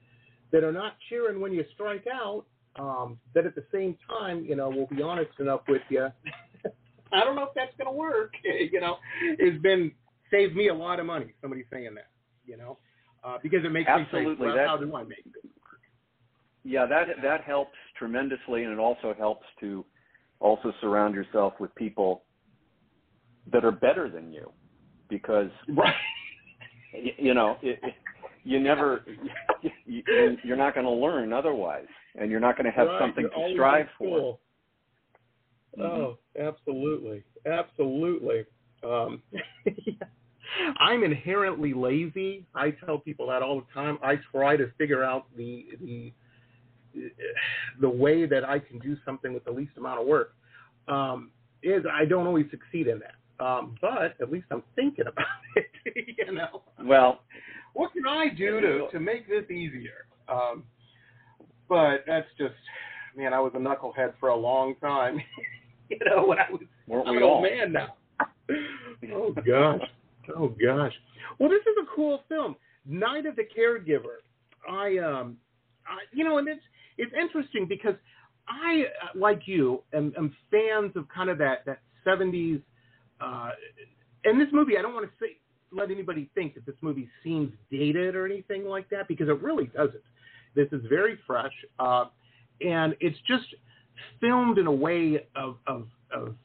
that 0.51 0.63
are 0.63 0.71
not 0.71 0.95
cheering 1.09 1.39
when 1.41 1.51
you 1.53 1.63
strike 1.73 2.05
out. 2.13 2.45
Um, 2.75 3.19
that 3.35 3.45
at 3.45 3.53
the 3.53 3.65
same 3.71 3.95
time, 4.09 4.45
you 4.45 4.55
know, 4.55 4.67
will 4.69 4.87
be 4.87 5.01
honest 5.03 5.29
enough 5.39 5.61
with 5.67 5.83
you. 5.89 6.07
I 7.13 7.23
don't 7.23 7.35
know 7.35 7.43
if 7.43 7.53
that's 7.55 7.73
going 7.77 7.91
to 7.91 7.97
work. 7.97 8.33
You 8.43 8.81
know, 8.81 8.97
it's 9.21 9.61
been 9.61 9.91
saved 10.31 10.55
me 10.55 10.69
a 10.69 10.73
lot 10.73 10.99
of 10.99 11.05
money. 11.05 11.33
Somebody 11.41 11.63
saying 11.71 11.93
that, 11.93 12.07
you 12.45 12.57
know, 12.57 12.79
uh, 13.23 13.37
because 13.43 13.63
it 13.63 13.71
makes 13.71 13.87
me 13.87 13.93
Absolutely, 13.93 14.29
think, 14.29 14.39
well, 14.39 14.55
that- 14.55 14.67
how 14.67 14.77
do 14.77 14.95
I 14.95 15.03
make 15.03 15.19
it? 15.25 15.49
Yeah, 16.63 16.85
that 16.85 17.07
that 17.21 17.41
helps 17.43 17.75
tremendously, 17.99 18.63
and 18.63 18.71
it 18.71 18.79
also 18.79 19.13
helps 19.13 19.45
to 19.59 19.85
also 20.39 20.73
surround 20.81 21.13
yourself 21.13 21.53
with 21.59 21.73
people 21.75 22.23
that 23.51 23.65
are 23.65 23.71
better 23.71 24.09
than 24.09 24.31
you, 24.31 24.49
because 25.09 25.49
Right. 25.67 25.93
Y- 26.93 27.15
you 27.17 27.33
know 27.33 27.57
it, 27.63 27.79
it, 27.83 27.95
you 28.43 28.59
never 28.59 29.05
you, 29.85 30.37
you're 30.43 30.57
not 30.57 30.73
going 30.75 30.85
to 30.85 30.91
learn 30.91 31.33
otherwise, 31.33 31.87
and 32.19 32.31
you're 32.31 32.39
not 32.41 32.57
going 32.57 32.65
to 32.65 32.71
have 32.71 32.87
Right, 32.87 33.01
something 33.01 33.23
you're 33.23 33.31
to 33.31 33.53
strive 33.55 33.87
for. 33.97 34.39
Mhm. 35.77 35.83
Oh, 35.83 36.17
absolutely, 36.39 37.23
absolutely. 37.45 38.45
Um, 38.83 39.23
I'm 40.79 41.03
inherently 41.03 41.73
lazy. 41.73 42.45
I 42.55 42.71
tell 42.71 42.99
people 42.99 43.27
that 43.27 43.41
all 43.43 43.61
the 43.61 43.67
time. 43.73 43.97
I 44.03 44.17
try 44.31 44.57
to 44.57 44.71
figure 44.77 45.03
out 45.03 45.27
the 45.37 45.67
the 45.81 46.13
the 47.81 47.89
way 47.89 48.25
that 48.27 48.43
I 48.47 48.59
can 48.59 48.79
do 48.79 48.97
something 49.05 49.33
with 49.33 49.45
the 49.45 49.51
least 49.51 49.73
amount 49.77 50.01
of 50.01 50.07
work. 50.07 50.35
Um, 50.87 51.31
is 51.63 51.83
I 51.91 52.05
don't 52.05 52.27
always 52.27 52.45
succeed 52.51 52.87
in 52.87 52.99
that, 52.99 53.15
um, 53.39 53.75
but 53.81 54.15
at 54.21 54.31
least 54.31 54.45
I'm 54.51 54.63
thinking 54.75 55.05
about 55.07 55.25
it. 55.55 56.05
you 56.17 56.33
know, 56.33 56.61
Well, 56.83 57.21
what 57.73 57.91
can 57.93 58.03
I 58.07 58.27
do 58.35 58.61
to 58.61 58.87
to 58.91 58.99
make 58.99 59.27
this 59.27 59.49
easier? 59.49 60.05
Um, 60.29 60.63
but 61.69 62.03
that's 62.07 62.27
just, 62.37 62.53
man, 63.15 63.33
I 63.33 63.39
was 63.39 63.51
a 63.55 63.59
knucklehead 63.59 64.13
for 64.19 64.29
a 64.29 64.35
long 64.35 64.75
time. 64.81 65.19
you 65.89 65.97
know, 66.05 66.25
when 66.27 66.37
I 66.39 66.51
was 66.51 66.61
weren't 66.87 67.07
I'm 67.07 67.13
we 67.15 67.17
an 67.17 67.23
all? 67.23 67.35
old 67.35 67.43
man 67.43 67.71
now. 67.73 67.95
oh 69.13 69.31
gosh. 69.47 69.81
Oh 70.37 70.47
gosh. 70.49 70.93
Well, 71.39 71.49
this 71.49 71.61
is 71.61 71.75
a 71.81 71.95
cool 71.95 72.21
film, 72.29 72.55
Night 72.85 73.25
of 73.25 73.35
the 73.35 73.43
Caregiver. 73.43 74.21
I 74.69 74.97
um, 74.99 75.37
I, 75.87 75.99
you 76.13 76.23
know, 76.23 76.37
and 76.37 76.47
it's 76.47 76.61
it's 76.97 77.11
interesting 77.19 77.65
because 77.67 77.95
I, 78.47 78.83
uh, 79.03 79.17
like 79.17 79.41
you, 79.47 79.81
am, 79.93 80.13
am 80.17 80.35
fans 80.51 80.91
of 80.95 81.07
kind 81.09 81.29
of 81.29 81.37
that 81.39 81.65
that 81.65 81.79
'70s. 82.05 82.61
Uh, 83.23 83.49
and 84.25 84.39
this 84.39 84.47
movie, 84.51 84.77
I 84.77 84.81
don't 84.81 84.93
want 84.93 85.05
to 85.05 85.11
say 85.19 85.37
let 85.71 85.89
anybody 85.91 86.29
think 86.35 86.53
that 86.55 86.65
this 86.65 86.75
movie 86.81 87.09
seems 87.23 87.51
dated 87.71 88.15
or 88.15 88.25
anything 88.25 88.65
like 88.65 88.89
that 88.89 89.07
because 89.07 89.27
it 89.27 89.41
really 89.41 89.65
doesn't. 89.67 90.03
This 90.55 90.67
is 90.71 90.81
very 90.87 91.17
fresh, 91.25 91.53
uh, 91.79 92.05
and 92.61 92.95
it's 92.99 93.17
just 93.27 93.45
filmed 94.21 94.59
in 94.59 94.67
a 94.67 94.71
way 94.71 95.25
of, 95.35 95.57
of, 95.65 95.87
of 96.11 96.35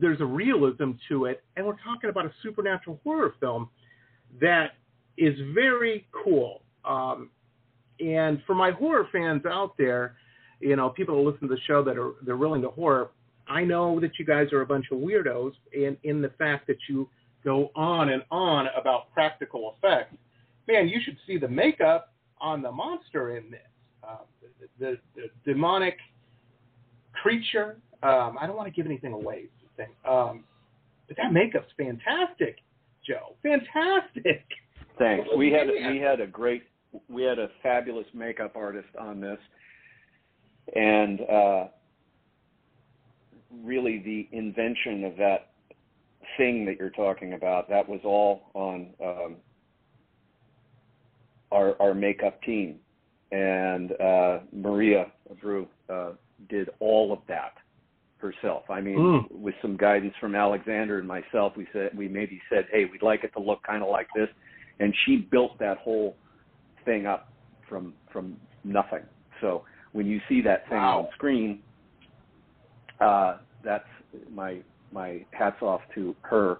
there's 0.00 0.20
a 0.20 0.24
realism 0.24 0.92
to 1.08 1.24
it, 1.24 1.42
and 1.56 1.66
we're 1.66 1.76
talking 1.84 2.10
about 2.10 2.26
a 2.26 2.32
supernatural 2.42 3.00
horror 3.02 3.34
film 3.40 3.68
that 4.40 4.72
is 5.18 5.34
very 5.52 6.06
cool. 6.24 6.62
Um, 6.84 7.30
and 7.98 8.40
for 8.46 8.54
my 8.54 8.70
horror 8.70 9.08
fans 9.10 9.42
out 9.46 9.76
there, 9.76 10.16
you 10.60 10.76
know, 10.76 10.90
people 10.90 11.16
who 11.16 11.28
listen 11.28 11.48
to 11.48 11.54
the 11.54 11.60
show 11.66 11.82
that 11.82 11.98
are 11.98 12.12
they're 12.22 12.36
really 12.36 12.58
into 12.58 12.70
horror, 12.70 13.10
I 13.50 13.64
know 13.64 14.00
that 14.00 14.12
you 14.18 14.24
guys 14.24 14.52
are 14.52 14.60
a 14.62 14.66
bunch 14.66 14.86
of 14.92 14.98
weirdos 14.98 15.52
in 15.72 15.96
in 16.04 16.22
the 16.22 16.30
fact 16.38 16.66
that 16.68 16.78
you 16.88 17.08
go 17.44 17.70
on 17.74 18.10
and 18.10 18.22
on 18.30 18.68
about 18.80 19.12
practical 19.12 19.74
effects. 19.76 20.14
Man, 20.68 20.88
you 20.88 21.00
should 21.04 21.16
see 21.26 21.36
the 21.36 21.48
makeup 21.48 22.12
on 22.40 22.62
the 22.62 22.70
monster 22.70 23.36
in 23.36 23.50
this. 23.50 23.60
Uh, 24.02 24.16
the, 24.78 24.86
the, 24.86 24.98
the 25.16 25.52
demonic 25.52 25.96
creature. 27.20 27.76
Um, 28.02 28.36
I 28.40 28.46
don't 28.46 28.56
want 28.56 28.68
to 28.68 28.72
give 28.74 28.86
anything 28.86 29.12
away. 29.12 29.44
Thing. 29.76 29.88
Um, 30.08 30.44
but 31.08 31.16
that 31.16 31.32
makeup's 31.32 31.72
fantastic, 31.76 32.56
Joe. 33.06 33.34
Fantastic. 33.42 34.44
Thanks. 34.98 35.28
We 35.36 35.50
had 35.50 35.68
Yeah. 35.74 35.90
we 35.90 35.98
had 35.98 36.20
a 36.20 36.26
great 36.26 36.64
we 37.08 37.22
had 37.22 37.38
a 37.38 37.48
fabulous 37.62 38.06
makeup 38.12 38.52
artist 38.56 38.88
on 38.98 39.20
this, 39.20 39.38
and 40.74 41.20
uh, 41.22 41.64
really 43.64 43.98
the 43.98 44.28
invention 44.36 45.04
of 45.04 45.16
that 45.16 45.50
thing 46.36 46.64
that 46.66 46.78
you're 46.78 46.90
talking 46.90 47.32
about 47.34 47.68
that 47.68 47.88
was 47.88 48.00
all 48.04 48.50
on 48.54 48.88
um, 49.04 49.36
our 51.52 51.80
our 51.80 51.94
makeup 51.94 52.40
team, 52.42 52.76
and 53.32 53.92
uh, 54.00 54.38
Maria 54.52 55.06
Brew 55.40 55.66
uh, 55.88 56.12
did 56.48 56.70
all 56.80 57.12
of 57.12 57.18
that 57.28 57.52
herself. 58.18 58.64
I 58.68 58.80
mean, 58.80 58.98
Mm. 58.98 59.30
with 59.32 59.54
some 59.62 59.76
guidance 59.76 60.14
from 60.20 60.34
Alexander 60.34 60.98
and 60.98 61.08
myself, 61.08 61.56
we 61.56 61.66
said 61.72 61.96
we 61.96 62.08
maybe 62.08 62.40
said, 62.48 62.66
"Hey, 62.70 62.84
we'd 62.84 63.02
like 63.02 63.24
it 63.24 63.32
to 63.32 63.40
look 63.40 63.62
kind 63.62 63.82
of 63.82 63.88
like 63.88 64.08
this," 64.14 64.28
and 64.78 64.94
she 65.04 65.16
built 65.16 65.58
that 65.58 65.78
whole 65.78 66.16
thing 66.84 67.06
up 67.06 67.32
from 67.68 67.94
from 68.12 68.36
nothing. 68.62 69.02
So 69.40 69.64
when 69.92 70.06
you 70.06 70.20
see 70.28 70.40
that 70.42 70.68
thing 70.68 70.78
Wow. 70.78 71.06
on 71.06 71.12
screen, 71.14 71.62
uh, 73.00 73.38
that's 73.64 73.84
my 74.32 74.60
my 74.92 75.24
hats 75.32 75.62
off 75.62 75.80
to 75.94 76.14
her 76.22 76.58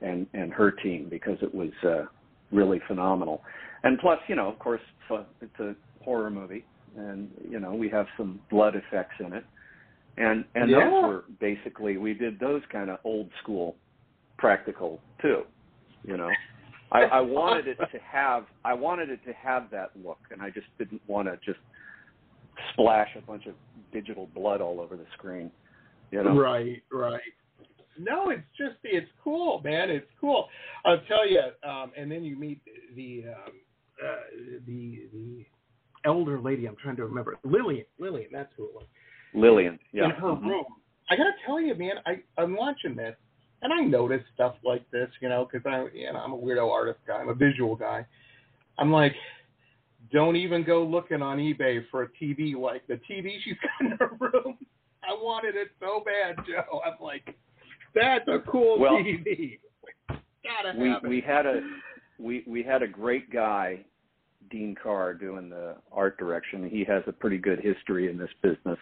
and 0.00 0.26
and 0.34 0.52
her 0.52 0.70
team 0.70 1.08
because 1.08 1.38
it 1.42 1.54
was 1.54 1.70
uh, 1.84 2.04
really 2.50 2.80
phenomenal. 2.86 3.42
And 3.84 3.98
plus, 3.98 4.18
you 4.28 4.36
know, 4.36 4.48
of 4.48 4.58
course, 4.58 4.80
it's 5.10 5.10
a, 5.10 5.44
it's 5.44 5.60
a 5.60 6.04
horror 6.04 6.30
movie, 6.30 6.64
and 6.96 7.28
you 7.48 7.60
know 7.60 7.74
we 7.74 7.88
have 7.88 8.06
some 8.16 8.40
blood 8.50 8.74
effects 8.76 9.14
in 9.20 9.32
it, 9.32 9.44
and 10.16 10.44
and 10.54 10.70
Yeah. 10.70 10.90
those 10.90 11.02
were 11.02 11.24
basically 11.40 11.96
we 11.96 12.14
did 12.14 12.38
those 12.38 12.62
kind 12.70 12.90
of 12.90 12.98
old 13.04 13.30
school 13.42 13.76
practical 14.38 15.00
too, 15.20 15.42
you 16.04 16.16
know. 16.16 16.30
I, 16.90 17.04
I 17.04 17.20
wanted 17.22 17.68
it 17.68 17.78
to 17.78 17.98
have 18.06 18.44
I 18.64 18.74
wanted 18.74 19.08
it 19.08 19.20
to 19.24 19.32
have 19.32 19.70
that 19.70 19.90
look, 20.04 20.18
and 20.30 20.42
I 20.42 20.50
just 20.50 20.66
didn't 20.78 21.00
want 21.06 21.26
to 21.26 21.38
just 21.44 21.58
splash 22.72 23.08
a 23.16 23.22
bunch 23.22 23.46
of 23.46 23.54
digital 23.92 24.28
blood 24.34 24.60
all 24.60 24.78
over 24.80 24.96
the 24.96 25.06
screen, 25.14 25.50
you 26.12 26.22
know. 26.22 26.38
Right, 26.38 26.82
right. 26.92 27.20
No, 27.98 28.30
it's 28.30 28.42
just 28.56 28.76
it's 28.84 29.10
cool, 29.22 29.60
man. 29.64 29.90
It's 29.90 30.06
cool. 30.20 30.48
I'll 30.84 31.00
tell 31.08 31.28
you. 31.28 31.40
Um, 31.68 31.92
and 31.96 32.10
then 32.10 32.22
you 32.24 32.36
meet 32.38 32.60
the 32.96 33.24
um, 33.28 33.52
uh, 34.02 34.16
the 34.66 35.08
the 35.12 35.44
elder 36.04 36.40
lady. 36.40 36.66
I'm 36.66 36.76
trying 36.76 36.96
to 36.96 37.04
remember 37.04 37.36
Lillian. 37.44 37.84
Lillian, 37.98 38.28
that's 38.32 38.52
who 38.56 38.64
it 38.64 38.74
was. 38.74 38.86
Lillian, 39.34 39.78
yeah. 39.92 40.04
In 40.06 40.10
her 40.12 40.28
Mhm. 40.28 40.46
room. 40.46 40.64
I 41.10 41.16
gotta 41.16 41.32
tell 41.44 41.60
you, 41.60 41.74
man. 41.74 41.96
I 42.06 42.22
I'm 42.38 42.54
watching 42.56 42.94
this, 42.96 43.16
and 43.62 43.72
I 43.72 43.80
notice 43.82 44.22
stuff 44.34 44.54
like 44.64 44.88
this, 44.90 45.10
you 45.20 45.28
know, 45.28 45.46
because 45.50 45.66
I 45.66 45.86
you 45.94 46.10
know 46.12 46.18
I'm 46.18 46.32
a 46.32 46.38
weirdo 46.38 46.70
artist 46.70 47.00
guy. 47.06 47.16
I'm 47.16 47.28
a 47.28 47.34
visual 47.34 47.74
guy. 47.76 48.06
I'm 48.78 48.92
like. 48.92 49.14
Don't 50.12 50.36
even 50.36 50.62
go 50.64 50.82
looking 50.82 51.22
on 51.22 51.38
eBay 51.38 51.80
for 51.90 52.02
a 52.02 52.08
TV 52.20 52.54
like 52.54 52.86
the 52.86 53.00
TV 53.08 53.38
she's 53.42 53.54
got 53.62 53.80
in 53.92 53.96
her 53.98 54.10
room. 54.20 54.58
I 55.08 55.12
wanted 55.14 55.54
it 55.56 55.68
so 55.80 56.02
bad, 56.04 56.36
Joe. 56.46 56.80
I'm 56.84 56.94
like, 57.00 57.34
that's 57.94 58.26
a 58.28 58.38
cool 58.50 58.78
Well, 58.78 58.92
TV. 58.92 59.58
Gotta 60.44 60.78
we 60.78 60.88
have 60.88 61.04
it. 61.04 61.08
we 61.08 61.20
had 61.20 61.46
a 61.46 61.60
we 62.18 62.44
we 62.46 62.62
had 62.62 62.82
a 62.82 62.88
great 62.88 63.30
guy 63.32 63.84
dean 64.50 64.74
carr 64.80 65.14
doing 65.14 65.48
the 65.48 65.76
art 65.92 66.18
direction 66.18 66.68
he 66.68 66.84
has 66.84 67.02
a 67.06 67.12
pretty 67.12 67.38
good 67.38 67.58
history 67.60 68.10
in 68.10 68.18
this 68.18 68.28
business 68.42 68.78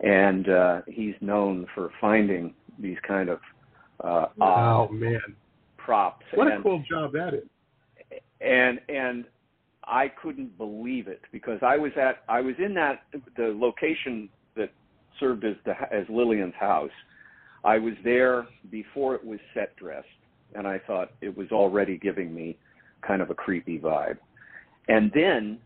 and 0.00 0.48
uh 0.48 0.80
he's 0.86 1.14
known 1.20 1.66
for 1.74 1.90
finding 2.00 2.54
these 2.78 2.96
kind 3.06 3.28
of 3.28 3.38
uh 4.04 4.26
oh 4.40 4.44
odd 4.44 4.92
man, 4.92 5.20
props 5.76 6.24
what 6.34 6.46
a 6.46 6.60
cool 6.62 6.82
job 6.88 7.12
that 7.12 7.34
is. 7.34 7.44
and 8.40 8.80
and 8.88 9.24
i 9.84 10.06
couldn't 10.22 10.56
believe 10.56 11.08
it 11.08 11.20
because 11.32 11.58
i 11.62 11.76
was 11.76 11.92
at 12.00 12.22
i 12.28 12.40
was 12.40 12.54
in 12.58 12.74
that 12.74 13.02
the 13.36 13.54
location 13.58 14.28
served 15.18 15.44
as 15.44 15.56
the 15.64 15.72
as 15.92 16.06
lillian's 16.08 16.54
house 16.58 16.90
i 17.64 17.78
was 17.78 17.94
there 18.04 18.46
before 18.70 19.14
it 19.14 19.24
was 19.24 19.38
set 19.54 19.74
dressed 19.76 20.06
and 20.54 20.66
I 20.66 20.78
thought 20.86 21.12
it 21.20 21.36
was 21.36 21.50
already 21.52 21.98
giving 21.98 22.34
me 22.34 22.56
kind 23.06 23.22
of 23.22 23.30
a 23.30 23.34
creepy 23.34 23.78
vibe. 23.78 24.18
And 24.88 25.10
then 25.14 25.58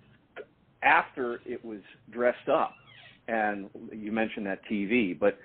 after 0.82 1.40
it 1.44 1.64
was 1.64 1.80
dressed 2.10 2.48
up, 2.48 2.72
and 3.28 3.68
you 3.92 4.10
mentioned 4.10 4.46
that 4.46 4.60
TV, 4.70 5.18
but 5.18 5.38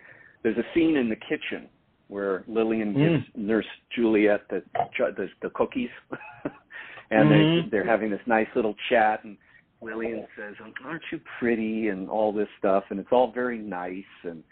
there's 0.44 0.58
a 0.58 0.64
scene 0.74 0.98
in 0.98 1.10
the 1.10 1.16
kitchen 1.16 1.68
where 2.08 2.44
Lillian 2.48 2.94
gives 2.94 3.24
Nurse 3.36 3.66
Juliet 3.96 4.42
the 4.50 4.64
the, 4.98 5.28
the 5.42 5.50
cookies, 5.52 5.90
and 7.12 7.30
Mhm. 7.30 7.64
they 7.64 7.70
they're 7.70 7.86
having 7.86 8.10
this 8.10 8.22
nice 8.26 8.48
little 8.56 8.76
chat, 8.90 9.24
and 9.24 9.38
Lillian 9.82 10.26
says, 10.38 10.56
"Aren't 10.84 11.04
you 11.12 11.20
pretty?" 11.40 11.90
and 11.90 12.10
all 12.10 12.32
this 12.32 12.48
stuff, 12.60 12.86
and 12.90 13.00
it's 13.00 13.10
all 13.12 13.32
very 13.32 13.58
nice. 13.58 14.04
And 14.24 14.44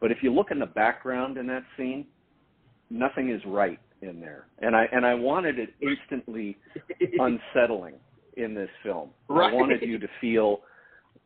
but 0.00 0.10
if 0.10 0.18
you 0.22 0.32
look 0.32 0.50
in 0.50 0.58
the 0.58 0.66
background 0.66 1.38
in 1.38 1.46
that 1.46 1.64
scene, 1.76 2.06
nothing 2.90 3.30
is 3.30 3.40
right 3.46 3.80
in 4.02 4.20
there, 4.20 4.46
and 4.60 4.76
I 4.76 4.86
and 4.92 5.06
I 5.06 5.14
wanted 5.14 5.58
it 5.58 5.74
instantly 5.80 6.56
unsettling 7.18 7.94
in 8.36 8.54
this 8.54 8.70
film. 8.82 9.10
Right. 9.28 9.52
I 9.52 9.54
wanted 9.54 9.82
you 9.82 9.98
to 9.98 10.08
feel 10.20 10.60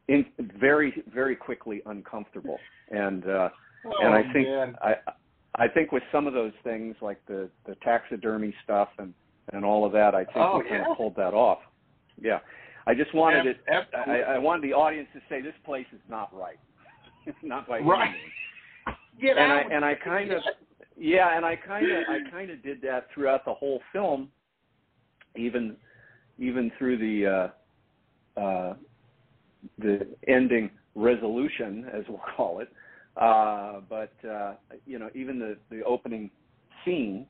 in, 0.09 0.25
very 0.61 1.03
very 1.13 1.37
quickly 1.37 1.83
uncomfortable, 1.87 2.59
and 2.91 3.25
uh, 3.27 3.49
oh, 3.87 3.93
and 4.01 4.15
I 4.15 4.23
think 4.33 4.49
man. 4.49 4.77
I 4.83 4.95
I 5.57 5.69
think 5.69 5.91
with 5.91 6.03
some 6.13 6.27
of 6.27 6.35
those 6.35 6.53
things 6.65 6.95
like 7.01 7.19
the 7.27 7.49
the 7.67 7.75
taxidermy 7.77 8.55
stuff 8.65 8.89
and 8.99 9.13
and 9.53 9.65
all 9.65 9.85
of 9.87 9.93
that, 9.93 10.15
I 10.15 10.25
think 10.25 10.37
Oh, 10.37 10.59
we 10.59 10.69
kind 10.69 10.83
yeah. 10.85 10.91
of 10.91 10.97
pulled 10.97 11.17
that 11.17 11.33
off. 11.35 11.59
Yeah, 12.21 12.39
I 12.89 12.95
just 12.95 13.15
wanted 13.15 13.45
it. 13.47 13.59
Ab- 13.69 13.85
I. 14.09 14.21
I 14.21 14.39
wanted 14.39 14.63
the 14.63 14.73
audience 14.73 15.09
to 15.13 15.21
say 15.29 15.43
this 15.43 15.55
place 15.65 15.87
is 15.93 16.01
not 16.09 16.35
right, 16.35 16.59
not 17.43 17.69
by 17.69 17.79
any 17.81 17.89
Right. 17.89 18.15
Get 19.21 19.37
and 19.37 19.53
I 19.53 19.61
and 19.71 19.85
I 19.85 19.95
kind 19.95 20.31
of 20.31 20.43
yeah, 20.97 21.37
and 21.37 21.45
I 21.45 21.55
kind 21.55 21.91
of 21.91 22.05
I 22.09 22.31
kind 22.31 22.51
of 22.51 22.63
did 22.63 22.81
that 22.83 23.09
throughout 23.13 23.45
the 23.45 23.53
whole 23.53 23.81
film, 23.93 24.31
even 25.37 25.77
even 26.39 26.73
through 26.79 26.97
the 26.99 27.51
uh, 28.37 28.41
uh, 28.41 28.75
the 29.79 30.07
ending 30.27 30.71
resolution, 30.95 31.87
as 31.93 32.05
we'll 32.09 32.21
call 32.37 32.61
it. 32.61 32.73
Uh, 33.17 33.81
but 33.89 34.13
uh, 34.27 34.55
you 34.87 34.99
know, 34.99 35.11
even 35.15 35.39
the 35.39 35.59
the 35.69 35.83
opening 35.83 36.31
scene, 36.85 37.27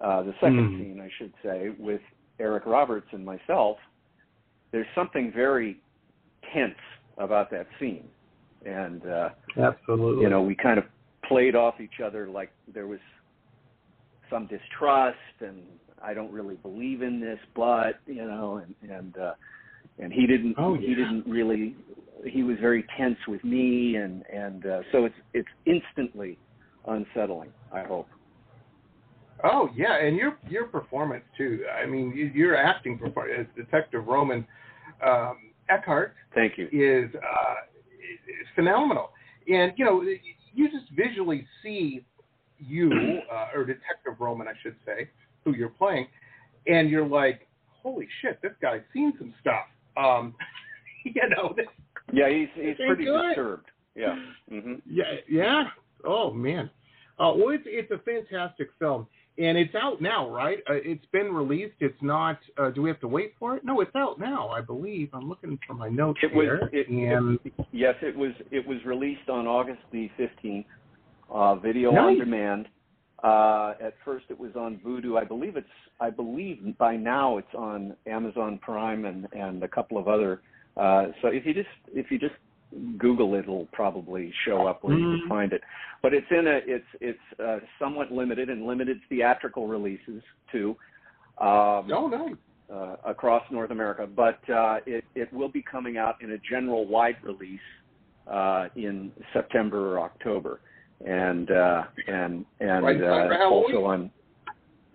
uh, 0.00 0.22
the 0.22 0.32
second 0.40 0.70
Mm. 0.70 0.78
scene, 0.78 1.00
I 1.00 1.10
should 1.18 1.34
say, 1.42 1.70
with 1.78 2.00
Eric 2.40 2.64
Roberts 2.66 3.08
and 3.12 3.24
myself, 3.24 3.76
there's 4.72 4.86
something 4.94 5.30
very 5.34 5.80
tense 6.52 6.74
about 7.18 7.50
that 7.50 7.66
scene, 7.78 8.08
and 8.64 9.06
uh, 9.06 9.28
Absolutely. 9.56 10.24
you 10.24 10.30
know, 10.30 10.42
we 10.42 10.54
kind 10.54 10.78
of 10.78 10.84
played 11.28 11.54
off 11.54 11.74
each 11.80 12.00
other 12.04 12.28
like 12.28 12.50
there 12.74 12.86
was 12.86 12.98
some 14.30 14.46
distrust 14.48 15.18
and 15.40 15.62
I 16.02 16.14
don't 16.14 16.32
really 16.32 16.56
believe 16.56 17.02
in 17.02 17.20
this, 17.20 17.38
but 17.54 18.00
you 18.06 18.26
know, 18.26 18.62
and 18.64 18.90
and 18.90 19.16
uh, 19.16 19.34
and 19.98 20.12
he 20.12 20.26
didn't 20.26 20.56
Oh, 20.58 20.74
he 20.74 20.94
didn't 20.94 21.24
really 21.26 21.76
he 22.26 22.42
was 22.42 22.56
very 22.60 22.84
tense 22.98 23.18
with 23.28 23.44
me 23.44 23.96
and 23.96 24.24
and 24.32 24.66
uh, 24.66 24.80
so 24.90 25.04
it's 25.04 25.14
it's 25.32 25.48
instantly 25.66 26.38
unsettling. 26.88 27.52
I 27.72 27.82
hope. 27.82 28.08
Oh 29.44 29.68
yeah, 29.76 29.96
and 29.98 30.16
your 30.16 30.38
your 30.48 30.66
performance 30.66 31.24
too. 31.36 31.64
I 31.80 31.86
mean, 31.86 32.10
y- 32.14 32.30
your 32.34 32.56
acting 32.56 32.98
performance 32.98 33.34
as 33.40 33.46
Detective 33.64 34.06
Roman 34.06 34.46
um, 35.04 35.50
Eckhart 35.68 36.14
Thank 36.34 36.58
you. 36.58 36.66
is 36.72 37.12
uh, 37.16 37.54
is 38.40 38.46
phenomenal. 38.54 39.10
And 39.48 39.72
you 39.76 39.84
know, 39.84 40.02
you 40.54 40.70
just 40.70 40.90
visually 40.94 41.46
see 41.62 42.04
you 42.58 42.92
uh, 43.32 43.48
or 43.54 43.64
Detective 43.64 44.14
Roman, 44.20 44.46
I 44.46 44.52
should 44.62 44.76
say, 44.86 45.08
who 45.44 45.54
you're 45.56 45.70
playing, 45.70 46.06
and 46.68 46.88
you're 46.88 47.06
like, 47.06 47.48
holy 47.82 48.06
shit, 48.20 48.40
this 48.42 48.52
guy's 48.62 48.82
seen 48.92 49.12
some 49.18 49.34
stuff. 49.40 49.64
Um, 49.96 50.34
you 51.04 51.28
know, 51.30 51.52
this, 51.56 51.66
Yeah, 52.12 52.28
he's 52.28 52.48
he's 52.54 52.76
pretty 52.86 53.06
God. 53.06 53.28
disturbed. 53.30 53.66
Yeah. 53.96 54.14
hmm 54.48 54.74
yeah, 54.88 55.04
yeah. 55.28 55.64
Oh 56.04 56.32
man. 56.32 56.70
Uh, 57.18 57.32
well, 57.36 57.50
it's 57.50 57.64
it's 57.66 57.90
a 57.90 57.98
fantastic 57.98 58.70
film, 58.78 59.06
and 59.38 59.56
it's 59.56 59.74
out 59.74 60.02
now, 60.02 60.28
right? 60.28 60.58
Uh, 60.68 60.74
it's 60.74 61.06
been 61.12 61.32
released. 61.32 61.74
It's 61.80 62.00
not. 62.02 62.38
Uh, 62.58 62.70
do 62.70 62.82
we 62.82 62.90
have 62.90 63.00
to 63.00 63.08
wait 63.08 63.34
for 63.38 63.56
it? 63.56 63.64
No, 63.64 63.80
it's 63.80 63.94
out 63.96 64.18
now, 64.18 64.48
I 64.48 64.60
believe. 64.60 65.08
I'm 65.14 65.28
looking 65.28 65.58
for 65.66 65.74
my 65.74 65.88
notes 65.88 66.20
It 66.22 66.34
was 66.34 66.44
here, 66.44 66.70
it, 66.72 66.88
and 66.88 67.38
Yes, 67.72 67.94
it 68.02 68.16
was 68.16 68.32
it 68.50 68.66
was 68.66 68.78
released 68.84 69.28
on 69.28 69.46
August 69.46 69.80
the 69.90 70.10
fifteenth, 70.16 70.66
uh, 71.30 71.54
video 71.56 71.90
Nice. 71.92 72.00
on 72.02 72.18
demand. 72.18 72.68
Uh, 73.24 73.74
at 73.80 73.94
first, 74.04 74.26
it 74.30 74.38
was 74.38 74.50
on 74.56 74.80
Vudu. 74.84 75.18
I 75.18 75.24
believe 75.24 75.56
it's 75.56 75.66
I 76.00 76.10
believe 76.10 76.76
by 76.78 76.96
now 76.96 77.38
it's 77.38 77.54
on 77.56 77.96
Amazon 78.06 78.58
Prime 78.60 79.04
and 79.06 79.26
and 79.32 79.62
a 79.62 79.68
couple 79.68 79.96
of 79.96 80.08
other. 80.08 80.42
Uh, 80.76 81.06
so 81.22 81.28
if 81.28 81.46
you 81.46 81.54
just 81.54 81.68
if 81.94 82.10
you 82.10 82.18
just 82.18 82.34
Google 82.98 83.34
it, 83.34 83.40
it'll 83.40 83.68
probably 83.72 84.32
show 84.44 84.66
up 84.66 84.82
where 84.82 84.98
you 84.98 85.06
Mhm. 85.06 85.20
can 85.20 85.28
find 85.28 85.52
it. 85.52 85.62
But 86.02 86.14
it's 86.14 86.30
in 86.30 86.46
a 86.46 86.62
it's 86.66 86.86
it's 87.00 87.40
uh, 87.40 87.60
somewhat 87.78 88.10
limited 88.10 88.48
and 88.48 88.66
limited 88.66 89.00
theatrical 89.08 89.66
releases 89.68 90.22
too. 90.50 90.76
Um, 91.38 91.90
oh 91.92 92.08
no, 92.08 92.36
uh, 92.72 92.96
across 93.04 93.42
North 93.50 93.70
America, 93.70 94.06
but 94.06 94.38
uh, 94.50 94.80
it, 94.86 95.04
it 95.14 95.32
will 95.32 95.48
be 95.48 95.62
coming 95.62 95.96
out 95.98 96.16
in 96.22 96.32
a 96.32 96.38
general 96.38 96.86
wide 96.86 97.16
release 97.22 97.60
uh, 98.26 98.68
in 98.76 99.12
September 99.32 99.94
or 99.94 100.00
October, 100.00 100.60
and 101.04 101.50
uh, 101.50 101.84
and 102.06 102.46
and 102.60 102.84
Right 102.84 103.02
uh, 103.02 103.48
also 103.48 103.84
on 103.84 104.10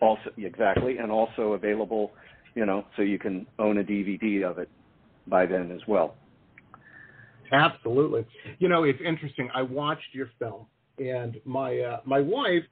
also 0.02 0.30
exactly, 0.38 0.98
and 0.98 1.12
also 1.12 1.54
available, 1.54 2.12
you 2.56 2.66
know, 2.66 2.86
so 2.96 3.02
you 3.02 3.20
can 3.20 3.46
own 3.60 3.80
a 3.80 3.84
DVD 3.84 4.44
of 4.44 4.58
it 4.58 4.70
by 5.28 5.46
then 5.46 5.72
as 5.72 5.82
well. 5.88 6.16
Absolutely. 7.52 8.26
You 8.60 8.70
know, 8.70 8.84
it's 8.84 9.00
interesting. 9.06 9.50
I 9.54 9.62
watched 9.62 10.14
your 10.14 10.30
film, 10.40 10.66
and 11.00 11.40
my 11.46 11.80
uh, 11.80 12.00
my 12.06 12.20
wife 12.20 12.64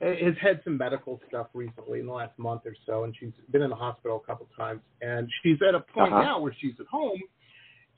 has 0.00 0.34
had 0.40 0.60
some 0.64 0.76
medical 0.76 1.20
stuff 1.28 1.46
recently 1.54 2.00
in 2.00 2.06
the 2.06 2.12
last 2.12 2.36
month 2.38 2.62
or 2.66 2.74
so, 2.84 3.04
and 3.04 3.14
she's 3.18 3.32
been 3.50 3.62
in 3.62 3.70
the 3.70 3.76
hospital 3.76 4.20
a 4.22 4.26
couple 4.26 4.46
times, 4.56 4.80
and 5.00 5.28
she's 5.42 5.58
at 5.66 5.74
a 5.74 5.80
point 5.80 6.12
Uh-huh. 6.12 6.22
now 6.22 6.40
where 6.40 6.54
she's 6.60 6.74
at 6.80 6.86
home, 6.86 7.20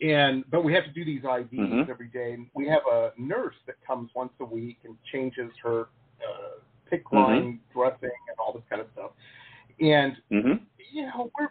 and 0.01 0.45
but 0.51 0.63
we 0.63 0.73
have 0.75 0.85
to 0.85 0.91
do 0.91 1.05
these 1.05 1.23
IVs 1.23 1.73
Mhm. 1.73 1.89
every 1.89 2.09
day, 2.09 2.33
and 2.35 2.49
we 2.55 2.67
have 2.69 2.87
a 2.87 3.13
nurse 3.17 3.57
that 3.67 3.77
comes 3.87 4.15
once 4.15 4.33
a 4.41 4.45
week 4.45 4.79
and 4.85 4.97
changes 5.05 5.51
her 5.63 5.89
uh, 6.27 6.61
PICC 6.91 7.13
line 7.13 7.61
dressing 7.73 8.11
and 8.29 8.39
all 8.39 8.53
this 8.53 8.63
kind 8.69 8.81
of 8.83 8.89
stuff, 8.93 9.13
and 9.81 10.17
hmm 10.31 10.53
you 10.93 11.03
know, 11.03 11.31
we're 11.39 11.49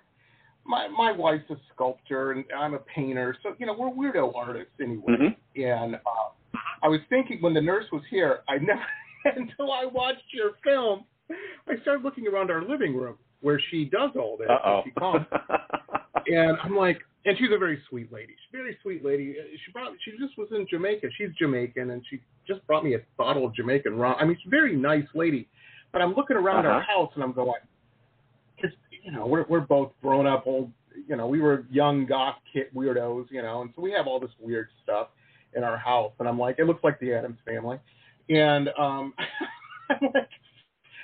my 0.66 0.88
my 0.88 1.11
wife's 1.11 1.49
a 1.49 1.55
sculptor 1.74 2.32
and 2.32 2.43
I'm 2.57 2.74
a 2.74 2.80
painter, 2.80 3.36
so 3.43 3.55
you 3.59 3.66
know 3.66 3.76
we're 3.78 3.89
weirdo 3.91 4.36
artists 4.36 4.72
anyway. 4.82 5.03
hmm 5.18 5.61
And 5.61 5.95
uh, 5.95 6.57
I 6.84 6.88
was 6.88 6.99
thinking 7.09 7.38
when 7.41 7.53
the 7.53 7.61
nurse 7.61 7.86
was 7.91 8.03
here, 8.09 8.39
I 8.49 8.57
never 8.57 8.82
until 9.38 9.72
I 9.72 9.86
watched 9.86 10.32
your 10.34 10.51
film, 10.63 11.05
I 11.68 11.80
started 11.82 12.03
looking 12.03 12.28
around 12.28 12.51
our 12.51 12.63
living 12.68 12.95
room 12.95 13.18
where 13.41 13.59
she 13.72 13.86
does 13.86 14.11
all 14.16 14.38
this. 14.38 14.47
Oh. 14.49 14.82
She 14.86 14.91
comes, 14.91 15.26
and 16.28 16.57
I'm 16.63 16.76
like, 16.76 16.99
and 17.26 17.38
she's 17.38 17.49
a 17.53 17.57
very 17.57 17.82
sweet 17.89 18.11
lady. 18.11 18.34
She's 18.34 18.53
a 18.53 18.57
very 18.57 18.78
sweet 18.82 19.03
lady. 19.05 19.36
She 19.66 19.72
brought, 19.72 19.91
she 20.03 20.11
just 20.11 20.38
was 20.38 20.47
in 20.51 20.66
Jamaica. 20.70 21.07
She's 21.18 21.30
Jamaican, 21.39 21.91
and 21.91 22.03
she 22.09 22.20
just 22.47 22.66
brought 22.68 22.84
me 22.84 22.95
a 22.95 22.99
bottle 23.18 23.45
of 23.45 23.53
Jamaican 23.55 23.95
rum. 23.97 24.16
I 24.20 24.26
mean, 24.26 24.38
she's 24.39 24.47
a 24.47 24.49
very 24.49 24.76
nice 24.76 25.05
lady. 25.13 25.47
But 25.91 26.01
I'm 26.01 26.13
looking 26.16 26.38
around 26.38 26.66
our 26.66 26.80
Uh-huh. 26.82 27.01
house, 27.01 27.11
and 27.16 27.24
I'm 27.24 27.34
going, 27.34 27.53
you 29.05 29.11
know, 29.11 29.27
we're 29.27 29.45
we're 29.47 29.59
both 29.59 29.91
grown 30.01 30.25
up, 30.25 30.47
old. 30.47 30.71
You 31.07 31.15
know, 31.15 31.27
we 31.27 31.39
were 31.39 31.65
young 31.69 32.05
goth 32.05 32.37
kid 32.51 32.67
weirdos, 32.75 33.27
you 33.29 33.41
know, 33.41 33.61
and 33.61 33.71
so 33.75 33.81
we 33.81 33.91
have 33.91 34.07
all 34.07 34.19
this 34.19 34.31
weird 34.39 34.69
stuff 34.81 35.09
in 35.53 35.63
our 35.63 35.77
house. 35.77 36.13
And 36.19 36.27
I'm 36.27 36.39
like, 36.39 36.55
it 36.57 36.65
looks 36.65 36.83
like 36.83 36.99
the 36.99 37.13
Addams 37.13 37.37
family, 37.45 37.79
and 38.29 38.69
um, 38.79 39.13
I'm 39.89 40.09
like, 40.13 40.29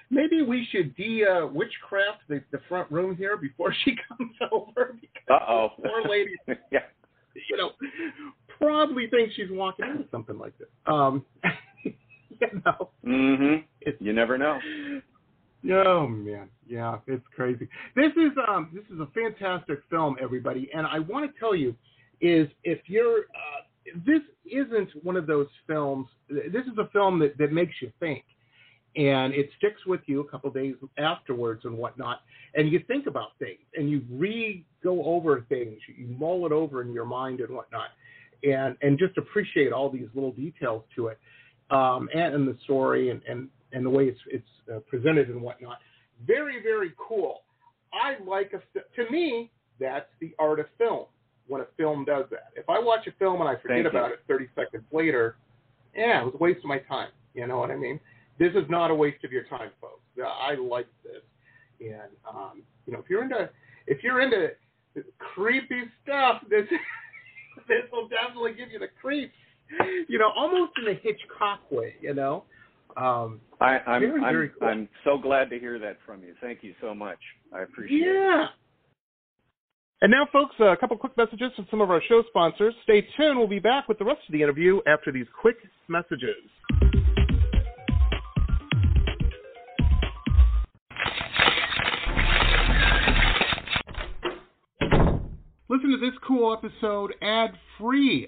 maybe 0.09 0.41
we 0.41 0.67
should 0.71 0.95
de 0.95 1.25
uh, 1.25 1.45
witchcraft 1.45 2.21
the, 2.27 2.41
the 2.51 2.59
front 2.67 2.91
room 2.91 3.15
here 3.15 3.37
before 3.37 3.73
she 3.85 3.95
comes 4.17 4.35
over 4.51 4.97
because 4.99 5.27
Uh 5.29 5.51
oh. 5.51 5.69
this 5.77 5.91
poor 5.91 6.09
lady, 6.09 6.31
yeah. 6.71 6.79
you 7.49 7.57
know, 7.57 7.71
probably 8.57 9.07
thinks 9.07 9.35
she's 9.35 9.51
walking 9.51 9.85
into 9.85 10.05
something 10.09 10.39
like 10.39 10.57
this. 10.57 10.69
Um, 10.87 11.23
you 11.83 12.61
know, 12.65 12.89
mm-hmm. 13.05 13.93
You 13.99 14.13
never 14.13 14.37
know. 14.39 14.59
Oh 15.69 16.07
man, 16.07 16.49
yeah, 16.67 16.97
it's 17.07 17.25
crazy. 17.35 17.67
This 17.95 18.11
is 18.17 18.31
um 18.47 18.69
this 18.73 18.83
is 18.91 18.99
a 18.99 19.07
fantastic 19.13 19.81
film, 19.89 20.15
everybody, 20.21 20.69
and 20.73 20.87
I 20.87 20.99
want 20.99 21.31
to 21.31 21.39
tell 21.39 21.55
you 21.55 21.75
is 22.19 22.47
if 22.63 22.79
you're 22.87 23.19
uh, 23.19 23.95
this 24.05 24.21
isn't 24.45 24.89
one 25.03 25.17
of 25.17 25.27
those 25.27 25.47
films. 25.67 26.07
This 26.29 26.65
is 26.65 26.77
a 26.79 26.89
film 26.91 27.19
that 27.19 27.37
that 27.37 27.51
makes 27.51 27.73
you 27.81 27.91
think, 27.99 28.23
and 28.95 29.33
it 29.33 29.49
sticks 29.57 29.85
with 29.85 30.01
you 30.07 30.21
a 30.21 30.27
couple 30.27 30.49
days 30.49 30.75
afterwards 30.97 31.61
and 31.65 31.77
whatnot, 31.77 32.21
and 32.55 32.71
you 32.71 32.79
think 32.87 33.05
about 33.05 33.37
things 33.37 33.59
and 33.75 33.89
you 33.89 34.01
re 34.09 34.65
go 34.83 35.03
over 35.05 35.45
things, 35.47 35.77
you 35.95 36.07
mull 36.17 36.45
it 36.47 36.51
over 36.51 36.81
in 36.81 36.91
your 36.91 37.05
mind 37.05 37.39
and 37.39 37.53
whatnot, 37.55 37.89
and 38.43 38.75
and 38.81 38.97
just 38.97 39.15
appreciate 39.17 39.71
all 39.71 39.91
these 39.91 40.07
little 40.15 40.31
details 40.31 40.83
to 40.95 41.07
it, 41.07 41.19
um, 41.69 42.09
and, 42.15 42.33
and 42.33 42.47
the 42.47 42.57
story 42.63 43.11
and 43.11 43.21
and 43.29 43.47
and 43.73 43.85
the 43.85 43.89
way 43.89 44.05
it's 44.05 44.19
it's 44.27 44.47
uh, 44.73 44.79
presented 44.87 45.29
and 45.29 45.41
whatnot. 45.41 45.77
Very 46.25 46.61
very 46.61 46.93
cool. 46.97 47.41
I 47.93 48.23
like 48.23 48.53
a 48.53 48.79
to 48.79 49.11
me 49.11 49.51
that's 49.79 50.09
the 50.19 50.33
art 50.39 50.59
of 50.59 50.67
film 50.77 51.05
when 51.47 51.61
a 51.61 51.65
film 51.77 52.05
does 52.05 52.25
that. 52.31 52.51
If 52.55 52.69
I 52.69 52.79
watch 52.79 53.07
a 53.07 53.11
film 53.19 53.41
and 53.41 53.49
I 53.49 53.53
forget 53.55 53.83
Thank 53.83 53.83
you. 53.83 53.89
about 53.99 54.11
it 54.11 54.19
30 54.27 54.47
seconds 54.55 54.83
later, 54.91 55.35
yeah, 55.95 56.21
it 56.21 56.25
was 56.25 56.35
a 56.35 56.37
waste 56.37 56.59
of 56.59 56.65
my 56.65 56.79
time. 56.79 57.09
You 57.33 57.47
know 57.47 57.57
what 57.57 57.71
I 57.71 57.75
mean? 57.75 57.99
This 58.39 58.51
is 58.51 58.63
not 58.69 58.91
a 58.91 58.95
waste 58.95 59.23
of 59.23 59.31
your 59.31 59.43
time, 59.43 59.71
folks. 59.79 60.01
I 60.23 60.55
like 60.55 60.87
this, 61.03 61.21
and 61.79 62.11
um, 62.29 62.61
you 62.85 62.93
know 62.93 62.99
if 62.99 63.09
you're 63.09 63.23
into 63.23 63.49
if 63.87 64.03
you're 64.03 64.21
into 64.21 64.49
creepy 65.17 65.83
stuff, 66.03 66.41
this 66.49 66.65
this 67.67 67.83
will 67.91 68.07
definitely 68.07 68.53
give 68.53 68.71
you 68.71 68.79
the 68.79 68.89
creeps. 69.01 69.33
You 70.09 70.19
know, 70.19 70.31
almost 70.35 70.73
in 70.81 70.91
a 70.91 70.95
Hitchcock 70.95 71.59
way. 71.71 71.95
You 72.01 72.13
know. 72.13 72.43
Um, 72.97 73.41
I, 73.59 73.79
I'm 73.87 74.01
Very, 74.01 74.21
I'm, 74.21 74.33
very 74.33 74.49
cool. 74.49 74.67
I'm 74.67 74.89
so 75.03 75.17
glad 75.17 75.49
to 75.49 75.59
hear 75.59 75.79
that 75.79 75.97
from 76.05 76.23
you. 76.23 76.33
Thank 76.41 76.63
you 76.63 76.73
so 76.81 76.93
much. 76.93 77.19
I 77.53 77.61
appreciate 77.61 78.01
it. 78.01 78.13
yeah. 78.13 78.45
And 80.03 80.09
now, 80.09 80.27
folks, 80.33 80.55
a 80.59 80.75
couple 80.77 80.97
quick 80.97 81.15
messages 81.15 81.51
from 81.55 81.67
some 81.69 81.79
of 81.79 81.91
our 81.91 82.01
show 82.09 82.23
sponsors. 82.29 82.73
Stay 82.83 83.05
tuned. 83.15 83.37
We'll 83.37 83.47
be 83.47 83.59
back 83.59 83.87
with 83.87 83.99
the 83.99 84.05
rest 84.05 84.21
of 84.27 84.33
the 84.33 84.41
interview 84.41 84.79
after 84.87 85.11
these 85.11 85.27
quick 85.39 85.57
messages. 85.87 86.41
Listen 95.69 95.91
to 95.91 95.97
this 96.01 96.17
cool 96.27 96.51
episode 96.51 97.13
ad 97.21 97.51
free. 97.79 98.27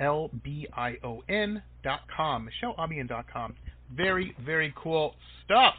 M-I-C-H-E-L-E-A-L-B-I-O-N 0.00 1.62
dot 1.82 2.00
com. 2.14 2.48
MicheleAlbion.com. 2.62 3.54
Very, 3.96 4.34
very 4.44 4.74
cool 4.76 5.14
stuff. 5.44 5.74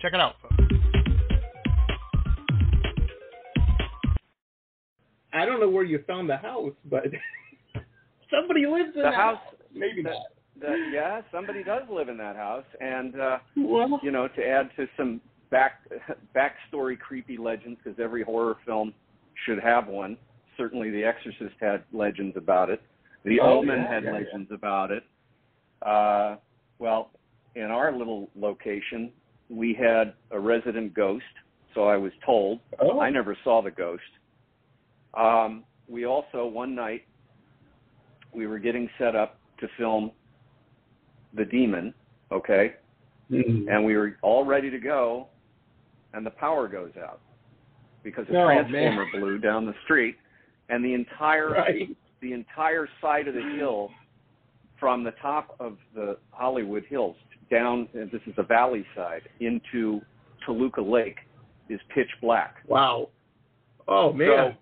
Check 0.00 0.12
it 0.12 0.20
out, 0.20 0.34
folks. 0.42 0.56
I 5.32 5.44
don't 5.44 5.58
know 5.60 5.68
where 5.68 5.84
you 5.84 6.02
found 6.06 6.30
the 6.30 6.36
house, 6.36 6.72
but 6.88 7.04
somebody 8.30 8.66
lives 8.66 8.92
in 8.94 9.02
the 9.02 9.10
house. 9.10 9.38
house. 9.38 9.54
Maybe 9.74 10.02
the, 10.02 10.10
not 10.10 10.22
that 10.60 10.76
yeah, 10.92 11.22
somebody 11.32 11.64
does 11.64 11.82
live 11.90 12.08
in 12.08 12.16
that 12.18 12.36
house, 12.36 12.64
and 12.80 13.20
uh, 13.20 13.38
well, 13.56 13.98
you 14.02 14.12
know, 14.12 14.28
to 14.28 14.46
add 14.46 14.70
to 14.76 14.86
some 14.96 15.20
back 15.50 15.80
backstory 16.36 16.96
creepy 16.96 17.36
legends, 17.36 17.78
because 17.82 17.98
every 17.98 18.22
horror 18.22 18.56
film 18.64 18.94
should 19.44 19.58
have 19.58 19.88
one. 19.88 20.16
Certainly, 20.56 20.90
The 20.90 21.02
Exorcist 21.02 21.56
had 21.60 21.82
legends 21.92 22.36
about 22.36 22.70
it. 22.70 22.80
The 23.24 23.40
oh, 23.40 23.58
Omen 23.58 23.80
yeah, 23.80 23.92
had 23.92 24.04
yeah, 24.04 24.12
legends 24.12 24.48
yeah. 24.50 24.56
about 24.56 24.90
it. 24.90 25.04
Uh, 25.82 26.36
well, 26.78 27.10
in 27.54 27.64
our 27.64 27.96
little 27.96 28.30
location, 28.34 29.10
we 29.48 29.74
had 29.74 30.14
a 30.30 30.38
resident 30.38 30.94
ghost, 30.94 31.24
so 31.74 31.84
I 31.84 31.96
was 31.96 32.12
told. 32.24 32.60
Oh. 32.80 33.00
I 33.00 33.10
never 33.10 33.36
saw 33.44 33.62
the 33.62 33.70
ghost. 33.70 34.02
Um, 35.14 35.64
we 35.88 36.06
also 36.06 36.46
one 36.46 36.74
night 36.74 37.02
we 38.32 38.46
were 38.46 38.58
getting 38.58 38.88
set 38.98 39.14
up 39.14 39.38
to 39.60 39.68
film 39.78 40.10
the 41.34 41.44
demon, 41.44 41.94
okay? 42.32 42.74
Mm-hmm. 43.30 43.68
And 43.68 43.84
we 43.84 43.96
were 43.96 44.16
all 44.22 44.44
ready 44.44 44.70
to 44.70 44.78
go, 44.78 45.28
and 46.12 46.26
the 46.26 46.30
power 46.30 46.68
goes 46.68 46.92
out 47.02 47.20
because 48.02 48.26
a 48.28 48.36
oh, 48.36 48.44
transformer 48.44 49.06
man. 49.06 49.20
blew 49.20 49.38
down 49.38 49.66
the 49.66 49.74
street, 49.84 50.16
and 50.68 50.84
the 50.84 50.94
entire 50.94 51.50
right. 51.52 51.96
The 52.24 52.32
entire 52.32 52.88
side 53.00 53.28
of 53.28 53.34
the 53.34 53.56
hill, 53.56 53.90
from 54.80 55.04
the 55.04 55.12
top 55.22 55.54
of 55.60 55.76
the 55.94 56.16
Hollywood 56.30 56.84
Hills 56.88 57.16
down, 57.50 57.86
and 57.94 58.10
this 58.10 58.22
is 58.26 58.34
the 58.36 58.42
valley 58.42 58.84
side, 58.96 59.22
into 59.40 60.00
Toluca 60.44 60.80
Lake, 60.80 61.18
is 61.68 61.78
pitch 61.94 62.08
black. 62.20 62.56
Wow. 62.66 63.10
Oh 63.86 64.12
man, 64.12 64.28
so, 64.28 64.52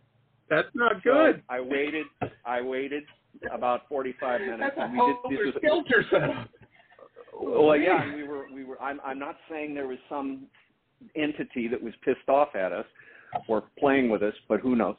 that's 0.50 0.68
not 0.74 0.92
so 1.04 1.12
good. 1.12 1.42
I 1.48 1.60
waited. 1.60 2.06
I 2.44 2.60
waited 2.60 3.04
about 3.52 3.88
45 3.88 4.40
minutes. 4.40 4.60
That's 4.60 4.76
a 4.76 4.80
and 4.82 4.92
we 4.92 4.98
whole 4.98 5.30
did, 5.30 5.38
this 5.38 5.54
was, 5.54 5.62
filter 5.62 6.04
setup. 6.10 6.48
Well, 7.40 7.76
yeah, 7.76 8.14
we 8.14 8.24
were 8.24 8.46
we 8.52 8.64
were. 8.64 8.80
I'm 8.82 9.00
I'm 9.04 9.20
not 9.20 9.36
saying 9.48 9.74
there 9.74 9.86
was 9.86 9.98
some 10.08 10.46
entity 11.14 11.68
that 11.68 11.80
was 11.80 11.94
pissed 12.04 12.28
off 12.28 12.54
at 12.56 12.72
us 12.72 12.86
or 13.48 13.64
playing 13.78 14.10
with 14.10 14.22
us, 14.22 14.34
but 14.48 14.60
who 14.60 14.74
knows? 14.74 14.96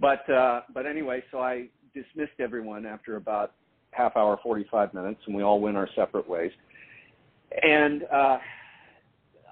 But 0.00 0.28
uh, 0.30 0.62
but 0.72 0.86
anyway, 0.86 1.22
so 1.30 1.40
I 1.40 1.68
dismissed 1.96 2.38
everyone 2.38 2.84
after 2.86 3.16
about 3.16 3.52
half 3.90 4.16
hour, 4.16 4.38
45 4.42 4.92
minutes, 4.94 5.20
and 5.26 5.34
we 5.34 5.42
all 5.42 5.60
went 5.60 5.76
our 5.76 5.88
separate 5.96 6.28
ways. 6.28 6.52
And 7.62 8.02
uh, 8.12 8.38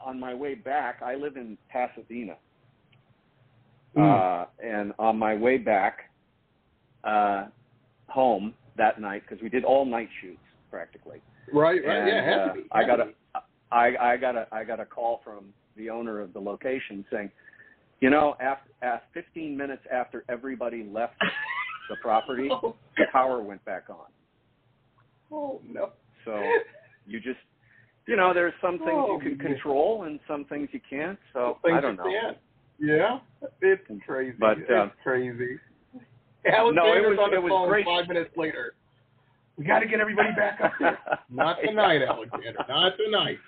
on 0.04 0.20
my 0.20 0.34
way 0.34 0.54
back, 0.54 1.00
I 1.02 1.14
live 1.14 1.36
in 1.36 1.56
Pasadena, 1.72 2.36
Hmm. 3.96 4.02
uh, 4.02 4.44
and 4.58 4.92
on 4.98 5.16
my 5.16 5.36
way 5.36 5.56
back 5.56 6.10
uh, 7.04 7.44
home 8.08 8.52
that 8.76 9.00
night, 9.00 9.22
because 9.22 9.40
we 9.40 9.48
did 9.48 9.64
all 9.64 9.84
night 9.84 10.08
shoots 10.20 10.40
practically. 10.68 11.22
Right, 11.52 11.80
right, 11.86 11.98
And, 11.98 12.08
yeah, 12.08 12.18
it 12.18 12.24
has 12.24 12.40
uh, 12.40 12.48
to 12.48 12.54
be. 12.54 12.68
I 12.72 12.84
got 12.84 13.00
a, 13.00 13.12
I, 13.70 14.12
I 14.12 14.16
got 14.16 14.36
a, 14.36 14.46
I 14.50 14.64
got 14.64 14.80
a 14.80 14.84
call 14.84 15.20
from 15.22 15.44
the 15.76 15.90
owner 15.90 16.20
of 16.20 16.32
the 16.32 16.40
location 16.40 17.04
saying, 17.12 17.30
you 18.00 18.10
know, 18.10 18.34
after, 18.40 18.70
after 18.82 19.06
15 19.14 19.56
minutes 19.56 19.82
after 19.92 20.24
everybody 20.28 20.84
left 20.92 21.14
the 21.88 21.96
property, 21.96 22.48
Oh, 22.50 22.74
the 22.96 23.04
power 23.12 23.40
went 23.42 23.64
back 23.64 23.84
on. 23.90 24.06
Oh 25.32 25.60
no. 25.68 25.90
So 26.24 26.40
you 27.06 27.20
just, 27.20 27.38
you 28.06 28.16
know, 28.16 28.32
there's 28.32 28.54
some 28.60 28.78
things 28.78 28.90
Oh, 28.92 29.20
you 29.20 29.30
can 29.30 29.38
man. 29.38 29.46
control 29.54 30.04
and 30.04 30.18
some 30.28 30.44
things 30.46 30.68
you 30.72 30.80
can't. 30.88 31.18
So 31.32 31.58
I 31.64 31.80
don't 31.80 31.96
know. 31.96 32.04
can't. 32.04 32.38
Yeah, 32.78 33.18
it's 33.60 33.82
crazy. 34.06 34.36
But, 34.38 34.58
it's 34.58 34.70
uh, 34.70 34.88
crazy. 35.02 35.58
No, 36.44 36.50
it 36.50 36.54
Alexander's 36.54 37.10
was- 37.10 37.18
on 37.22 37.30
the 37.30 37.36
it 37.36 37.42
was 37.42 37.50
phone 37.50 37.68
great. 37.68 37.86
five 37.86 38.08
minutes 38.08 38.30
later. 38.36 38.74
We 39.56 39.64
got 39.64 39.78
to 39.80 39.86
get 39.86 40.00
everybody 40.00 40.30
back 40.36 40.60
up 40.60 40.72
there. 40.80 40.98
Not 41.30 41.58
tonight, 41.64 42.02
Alexander. 42.02 42.52
Not 42.68 42.92
tonight. 42.98 43.38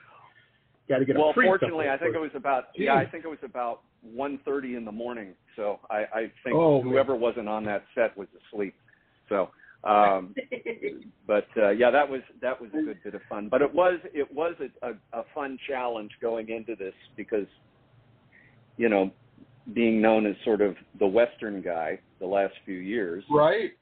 Got 0.89 0.99
to 0.99 1.05
get 1.05 1.16
well, 1.16 1.32
fortunately, 1.34 1.89
I 1.89 1.99
think 1.99 2.14
it 2.14 2.20
was 2.20 2.30
about 2.34 2.66
yeah, 2.76 2.95
I 2.95 3.07
think 3.07 3.24
it 3.24 3.28
was 3.28 3.39
about 3.43 3.80
one 4.03 4.39
thirty 4.45 4.76
in 4.76 4.84
the 4.84 4.93
morning. 4.93 5.34
So 5.57 5.80
I, 5.91 5.97
I 5.97 6.20
think 6.45 6.55
Oh, 6.55 6.80
man. 6.82 6.93
whoever 6.93 7.16
wasn't 7.16 7.49
on 7.49 7.64
that 7.64 7.84
set 7.95 8.16
was 8.16 8.28
asleep. 8.47 8.74
So, 9.28 9.51
um, 9.82 10.34
but 11.26 11.49
uh, 11.57 11.70
yeah, 11.70 11.91
that 11.91 12.09
was 12.09 12.20
that 12.41 12.61
was 12.61 12.70
a 12.70 12.82
good 12.82 12.99
bit 13.03 13.14
of 13.14 13.20
fun. 13.28 13.49
But 13.49 13.62
it 13.62 13.74
was 13.74 13.99
it 14.14 14.32
was 14.32 14.55
a, 14.61 14.91
a, 14.91 15.20
a 15.20 15.24
fun 15.34 15.59
challenge 15.68 16.12
going 16.20 16.51
into 16.51 16.76
this 16.76 16.95
because, 17.16 17.47
you 18.76 18.89
know, 18.89 19.11
being 19.74 20.01
known 20.01 20.26
as 20.26 20.37
sort 20.45 20.61
of 20.61 20.76
the 21.01 21.07
Western 21.07 21.62
guy 21.62 21.99
the 22.20 22.26
last 22.26 22.55
few 22.64 22.78
years, 22.78 23.24
right. 23.30 23.72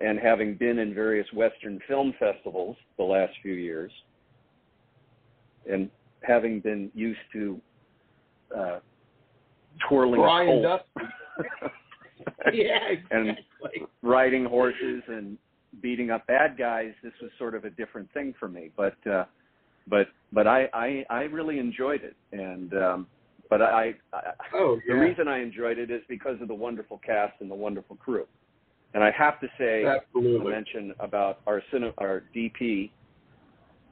and 0.00 0.18
having 0.18 0.56
been 0.56 0.80
in 0.80 0.92
various 0.92 1.26
Western 1.32 1.78
film 1.86 2.12
festivals 2.18 2.76
the 2.96 3.04
last 3.04 3.32
few 3.42 3.54
years, 3.54 3.92
and 5.70 5.88
having 6.22 6.60
been 6.60 6.90
used 6.94 7.20
to 7.32 7.60
uh, 8.56 8.78
twirling 9.88 10.20
Brian 10.20 10.64
a. 10.64 10.78
Colt 10.78 10.82
Yeah, 12.52 12.78
and 13.10 13.36
riding 14.02 14.44
horses 14.44 15.02
and 15.08 15.36
beating 15.82 16.10
up 16.10 16.26
bad 16.26 16.56
guys, 16.56 16.92
this 17.02 17.12
was 17.20 17.30
sort 17.38 17.54
of 17.54 17.64
a 17.64 17.70
different 17.70 18.12
thing 18.12 18.34
for 18.38 18.48
me. 18.48 18.70
But 18.76 18.96
uh, 19.06 19.24
but 19.88 20.08
but 20.32 20.46
I, 20.46 20.68
I 20.72 21.04
I 21.10 21.22
really 21.22 21.58
enjoyed 21.58 22.02
it, 22.02 22.16
and 22.32 22.74
um, 22.74 23.06
but 23.48 23.62
I, 23.62 23.94
I 24.12 24.20
Oh, 24.54 24.78
the 24.86 24.94
reason 24.94 25.28
I 25.28 25.40
enjoyed 25.40 25.78
it 25.78 25.90
is 25.90 26.02
because 26.08 26.40
of 26.40 26.48
the 26.48 26.54
wonderful 26.54 27.00
cast 27.04 27.34
and 27.40 27.50
the 27.50 27.54
wonderful 27.54 27.96
crew. 27.96 28.26
And 28.94 29.04
I 29.04 29.10
have 29.10 29.40
to 29.40 29.48
say, 29.58 29.84
a 29.84 29.96
Absolutely. 29.96 30.50
mention 30.50 30.94
about 31.00 31.40
our 31.46 31.62
cine, 31.72 31.92
our 31.98 32.24
DP, 32.34 32.90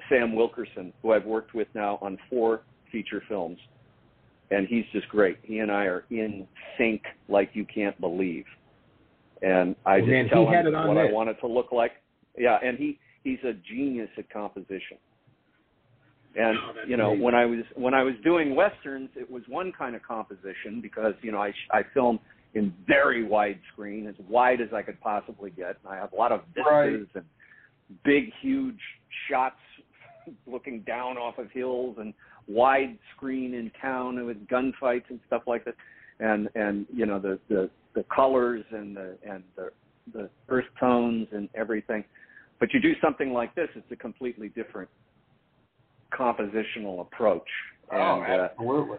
Sam 0.09 0.35
Wilkerson, 0.35 0.93
who 1.03 1.13
I've 1.13 1.25
worked 1.25 1.55
with 1.55 1.69
now 1.75 1.99
on 2.03 2.19
four 2.31 2.63
feature 2.93 3.23
films, 3.29 3.59
and 4.51 4.67
he's 4.69 4.85
just 4.93 5.09
great. 5.09 5.39
He 5.43 5.59
and 5.61 5.71
I 5.71 5.85
are 5.85 6.05
in 6.11 6.47
sync 6.79 7.03
like 7.29 7.51
you 7.55 7.65
can't 7.73 7.99
believe. 8.01 8.45
And 9.43 9.75
I 9.85 9.97
Oh, 9.97 9.99
just 10.01 10.11
man, 10.11 10.29
tell 10.29 10.47
him 10.49 10.67
it 10.67 10.75
on 10.75 10.89
what 10.89 10.99
I 10.99 11.11
want 11.11 11.29
it 11.31 11.37
to 11.41 11.47
look 11.47 11.73
like. 11.73 11.93
Yeah, 12.37 12.59
and 12.63 12.79
he 12.79 12.99
he's 13.25 13.39
a 13.45 13.53
genius 13.53 14.09
at 14.19 14.29
composition. 14.31 14.99
And 16.37 16.59
Oh, 16.59 16.73
you 16.87 16.97
know, 16.97 17.09
amazing. 17.11 17.23
when 17.25 17.35
I 17.35 17.45
was 17.47 17.61
when 17.75 17.95
I 17.95 18.03
was 18.03 18.15
doing 18.25 18.55
westerns, 18.57 19.11
it 19.17 19.31
was 19.31 19.43
one 19.49 19.73
kind 19.73 19.95
of 19.97 20.03
composition 20.03 20.81
because 20.81 21.15
you 21.23 21.31
know 21.33 21.41
I 21.43 21.53
I 21.71 21.83
film 21.95 22.19
in 22.55 22.73
very 22.87 23.25
wide 23.25 23.59
screen, 23.73 24.07
as 24.07 24.15
wide 24.29 24.61
as 24.61 24.73
I 24.73 24.83
could 24.83 25.01
possibly 25.01 25.51
get. 25.51 25.77
And 25.85 25.93
I 25.93 25.97
have 25.97 26.13
a 26.13 26.17
lot 26.17 26.31
of 26.33 26.43
vistas 26.55 26.65
Right. 26.71 27.07
and 27.17 27.25
big, 28.05 28.31
huge 28.41 28.79
shots 29.29 29.57
looking 30.47 30.81
down 30.81 31.17
off 31.17 31.39
of 31.39 31.51
hills 31.51 31.97
and 31.99 32.15
wide 32.49 32.99
screen 33.17 33.55
in 33.55 33.71
town 33.81 34.25
with 34.27 34.47
gunfights 34.49 35.09
and 35.09 35.21
stuff 35.27 35.43
like 35.47 35.65
that. 35.65 35.75
And 36.21 36.49
and 36.55 36.87
you 36.93 37.07
know 37.07 37.19
the 37.19 37.39
the 37.49 37.71
the 37.95 38.05
colors 38.15 38.65
and 38.71 38.97
the 38.97 39.17
and 39.29 39.43
the 39.57 39.71
the 40.13 40.31
earth 40.49 40.67
tones 40.79 41.27
and 41.33 41.49
everything. 41.55 42.05
But 42.61 42.73
you 42.73 42.81
do 42.81 42.93
something 43.03 43.33
like 43.33 43.55
this, 43.55 43.69
it's 43.75 43.91
a 43.91 43.97
completely 43.97 44.49
different 44.51 44.89
compositional 46.13 47.01
approach. 47.01 47.49
And 47.91 48.01
oh, 48.01 48.23
uh, 48.23 48.49
absolutely. 48.53 48.99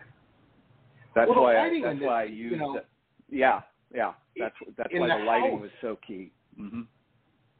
that's 1.16 1.30
Well, 1.30 1.44
why 1.44 1.56
I, 1.58 1.82
that's 1.82 2.00
this, 2.00 2.06
why 2.08 2.22
I 2.22 2.26
you 2.26 2.36
used 2.50 2.60
know, 2.62 2.76
it. 2.78 2.86
Yeah, 3.30 3.62
yeah. 3.94 4.14
That's 4.38 4.54
that's 4.78 4.90
why 4.94 5.08
the 5.08 5.18
the 5.18 5.24
lighting 5.24 5.52
house- 5.54 5.62
was 5.62 5.72
so 5.82 5.98
key. 6.06 6.32
Mhm. 6.60 6.86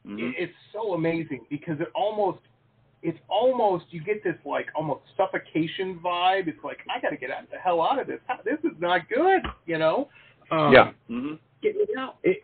It, 0.04 0.08
Mhm. 0.08 0.32
it's 0.38 0.54
so 0.72 0.92
amazing 0.94 1.46
because 1.50 1.80
it 1.80 1.88
almost, 1.94 2.40
it's 3.06 3.18
almost 3.28 3.84
you 3.90 4.02
get 4.02 4.22
this 4.24 4.34
like 4.44 4.66
almost 4.74 5.02
suffocation 5.16 6.00
vibe. 6.04 6.48
It's 6.48 6.62
like 6.64 6.78
I 6.94 7.00
got 7.00 7.10
to 7.10 7.16
get 7.16 7.30
out 7.30 7.48
the 7.50 7.58
hell 7.58 7.80
out 7.80 8.00
of 8.00 8.06
this. 8.06 8.18
How- 8.26 8.40
This 8.44 8.58
is 8.64 8.76
not 8.80 9.08
good, 9.08 9.42
you 9.66 9.78
know. 9.78 10.08
Um, 10.50 10.72
yeah. 10.72 10.92
Mhm. 11.10 11.38
get 11.62 11.76
me 11.76 11.86
out. 11.98 12.16
It, 12.24 12.42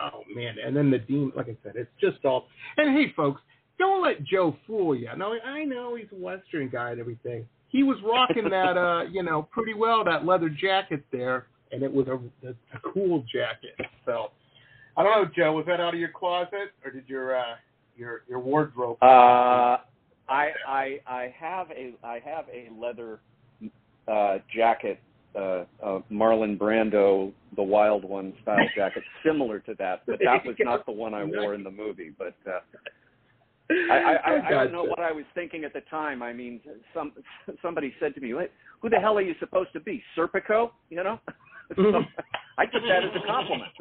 oh 0.00 0.22
man, 0.34 0.56
and 0.64 0.76
then 0.76 0.90
the 0.90 0.98
dean, 0.98 1.32
like 1.36 1.48
I 1.48 1.56
said, 1.62 1.74
it's 1.76 1.90
just 2.00 2.24
all. 2.24 2.46
And 2.76 2.96
hey, 2.96 3.12
folks, 3.16 3.40
don't 3.78 4.02
let 4.02 4.22
Joe 4.24 4.56
fool 4.66 4.94
you. 4.94 5.08
No, 5.16 5.34
I 5.44 5.64
know 5.64 5.94
he's 5.96 6.06
a 6.12 6.16
Western 6.22 6.68
guy 6.68 6.90
and 6.90 7.00
everything. 7.00 7.46
He 7.68 7.82
was 7.84 7.98
rocking 8.04 8.48
that, 8.50 8.76
uh, 8.76 9.02
you 9.10 9.22
know, 9.22 9.42
pretty 9.42 9.74
well 9.74 10.04
that 10.04 10.26
leather 10.26 10.48
jacket 10.48 11.02
there, 11.12 11.46
and 11.72 11.82
it 11.82 11.92
was 11.92 12.06
a, 12.08 12.14
a, 12.46 12.50
a 12.74 12.92
cool 12.92 13.24
jacket. 13.32 13.74
So, 14.04 14.30
I 14.96 15.02
don't 15.04 15.12
know, 15.24 15.30
Joe, 15.36 15.52
was 15.52 15.66
that 15.66 15.80
out 15.80 15.94
of 15.94 16.00
your 16.00 16.10
closet 16.10 16.72
or 16.84 16.90
did 16.90 17.08
your 17.08 17.36
uh, 17.36 17.54
your 17.96 18.22
your 18.28 18.38
wardrobe? 18.40 19.02
Uh, 19.02 19.78
I 20.30 20.50
I 20.66 21.00
I 21.06 21.34
have 21.38 21.70
a 21.72 21.92
I 22.04 22.20
have 22.24 22.46
a 22.48 22.68
leather 22.80 23.20
uh, 24.08 24.38
jacket, 24.54 25.00
uh, 25.34 25.64
uh, 25.82 26.00
Marlon 26.10 26.56
Brando, 26.56 27.32
the 27.56 27.62
Wild 27.62 28.04
One 28.04 28.32
style 28.42 28.58
jacket, 28.76 29.02
similar 29.24 29.58
to 29.60 29.74
that, 29.78 30.02
but 30.06 30.20
that 30.24 30.46
was 30.46 30.56
not 30.60 30.86
the 30.86 30.92
one 30.92 31.14
I 31.14 31.24
wore 31.24 31.54
in 31.54 31.64
the 31.64 31.70
movie. 31.70 32.12
But 32.16 32.36
uh, 32.46 32.60
I, 33.90 33.94
I, 33.94 34.14
I, 34.14 34.46
I 34.46 34.50
don't 34.50 34.72
know 34.72 34.84
what 34.84 35.00
I 35.00 35.12
was 35.12 35.24
thinking 35.34 35.64
at 35.64 35.72
the 35.72 35.82
time. 35.90 36.22
I 36.22 36.32
mean, 36.32 36.60
some 36.94 37.12
somebody 37.60 37.92
said 37.98 38.14
to 38.14 38.20
me, 38.20 38.32
"Wait, 38.32 38.50
"Who 38.80 38.88
the 38.88 38.98
hell 38.98 39.18
are 39.18 39.22
you 39.22 39.34
supposed 39.40 39.72
to 39.72 39.80
be, 39.80 40.02
Serpico?" 40.16 40.70
You 40.90 41.02
know. 41.02 41.20
so 41.76 42.02
I 42.58 42.66
took 42.66 42.82
that 42.82 43.04
as 43.04 43.10
a 43.14 43.26
compliment. 43.26 43.72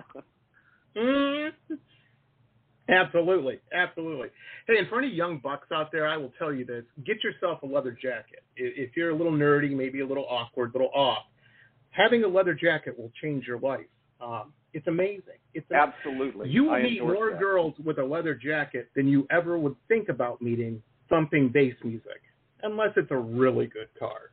Absolutely, 2.89 3.59
absolutely. 3.73 4.29
Hey, 4.67 4.77
and 4.79 4.87
for 4.87 4.99
any 4.99 5.09
young 5.09 5.39
bucks 5.43 5.67
out 5.71 5.91
there, 5.91 6.07
I 6.07 6.17
will 6.17 6.33
tell 6.39 6.53
you 6.53 6.65
this: 6.65 6.83
get 7.05 7.23
yourself 7.23 7.61
a 7.63 7.65
leather 7.65 7.91
jacket. 7.91 8.43
If 8.55 8.97
you're 8.97 9.11
a 9.11 9.15
little 9.15 9.31
nerdy, 9.31 9.75
maybe 9.75 9.99
a 10.01 10.05
little 10.07 10.25
awkward, 10.29 10.71
a 10.73 10.77
little 10.77 10.91
off, 10.93 11.25
having 11.91 12.23
a 12.23 12.27
leather 12.27 12.53
jacket 12.53 12.97
will 12.97 13.11
change 13.21 13.45
your 13.45 13.59
life. 13.59 13.85
Um, 14.21 14.53
it's 14.73 14.87
amazing. 14.87 15.39
It's 15.53 15.65
amazing. 15.69 15.93
Absolutely. 16.05 16.49
You 16.49 16.65
will 16.65 16.79
meet 16.81 17.01
more 17.01 17.31
that. 17.31 17.39
girls 17.39 17.73
with 17.83 17.99
a 17.99 18.03
leather 18.03 18.33
jacket 18.35 18.89
than 18.95 19.07
you 19.07 19.27
ever 19.31 19.57
would 19.57 19.75
think 19.87 20.09
about 20.09 20.41
meeting 20.41 20.81
thumping 21.09 21.49
bass 21.49 21.73
music, 21.83 22.21
unless 22.63 22.89
it's 22.95 23.11
a 23.11 23.17
really 23.17 23.67
good 23.67 23.87
car. 23.97 24.31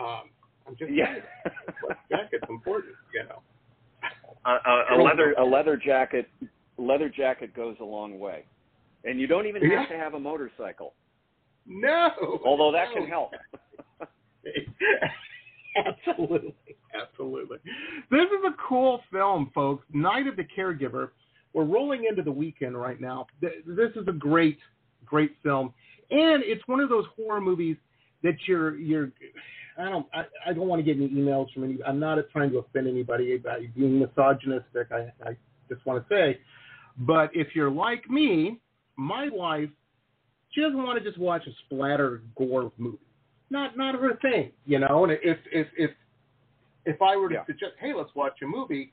Um, 0.00 0.30
I'm 0.66 0.76
just 0.76 0.90
Yeah. 0.92 1.16
jacket's 2.10 2.44
important, 2.48 2.94
you 3.14 3.24
know. 3.24 3.42
a, 4.44 4.94
a, 4.94 4.98
a 4.98 5.02
leather 5.02 5.34
a 5.38 5.44
leather 5.44 5.76
jacket 5.76 6.28
leather 6.78 7.08
jacket 7.08 7.54
goes 7.54 7.76
a 7.80 7.84
long 7.84 8.18
way, 8.18 8.44
and 9.04 9.20
you 9.20 9.26
don't 9.26 9.46
even 9.46 9.62
have 9.62 9.70
Yeah. 9.70 9.86
to 9.86 9.96
have 9.96 10.14
a 10.14 10.20
motorcycle, 10.20 10.94
No. 11.66 12.40
although 12.44 12.72
that 12.72 12.88
no. 12.90 12.94
can 12.94 13.08
help. 13.08 13.34
absolutely, 15.76 16.54
absolutely. 16.94 17.58
This 18.10 18.22
is 18.26 18.44
a 18.46 18.54
cool 18.68 19.00
film, 19.12 19.50
folks. 19.54 19.84
Night 19.92 20.26
of 20.26 20.36
the 20.36 20.44
Caregiver. 20.44 21.10
We're 21.54 21.64
rolling 21.64 22.04
into 22.08 22.22
the 22.22 22.32
weekend 22.32 22.78
right 22.78 23.00
now. 23.00 23.26
This 23.40 23.52
is 23.96 24.06
a 24.06 24.12
great, 24.12 24.58
great 25.04 25.32
film, 25.42 25.72
and 26.10 26.42
it's 26.44 26.66
one 26.68 26.80
of 26.80 26.88
those 26.88 27.06
horror 27.16 27.40
movies 27.40 27.76
that 28.22 28.34
you're 28.46 28.76
you're. 28.76 29.10
I 29.78 29.88
don't. 29.88 30.06
I, 30.14 30.24
I 30.50 30.52
don't 30.52 30.68
want 30.68 30.84
to 30.84 30.84
get 30.84 30.96
any 31.00 31.08
emails 31.08 31.52
from 31.52 31.64
any. 31.64 31.78
I'm 31.86 31.98
not 31.98 32.18
trying 32.32 32.50
to 32.50 32.58
offend 32.58 32.86
anybody 32.86 33.38
by 33.38 33.66
being 33.74 33.98
misogynistic. 33.98 34.88
I, 34.92 35.12
I 35.26 35.36
just 35.68 35.84
want 35.86 36.06
to 36.06 36.14
say, 36.14 36.38
but 36.98 37.30
if 37.34 37.54
you're 37.54 37.70
like 37.70 38.08
me, 38.10 38.60
my 38.96 39.28
wife, 39.30 39.70
she 40.50 40.60
doesn't 40.60 40.82
want 40.82 40.98
to 40.98 41.04
just 41.04 41.18
watch 41.18 41.46
a 41.46 41.50
splatter 41.66 42.22
gore 42.36 42.72
movie 42.78 42.98
not 43.50 43.76
not 43.76 43.94
her 43.94 44.16
thing, 44.20 44.52
you 44.66 44.78
know. 44.78 45.04
And 45.04 45.12
if 45.22 45.38
if 45.52 45.66
if 45.76 45.90
if 46.84 47.02
I 47.02 47.16
were 47.16 47.28
to 47.28 47.34
Yeah. 47.36 47.46
suggest, 47.46 47.72
hey, 47.78 47.92
let's 47.94 48.14
watch 48.14 48.40
a 48.42 48.46
movie, 48.46 48.92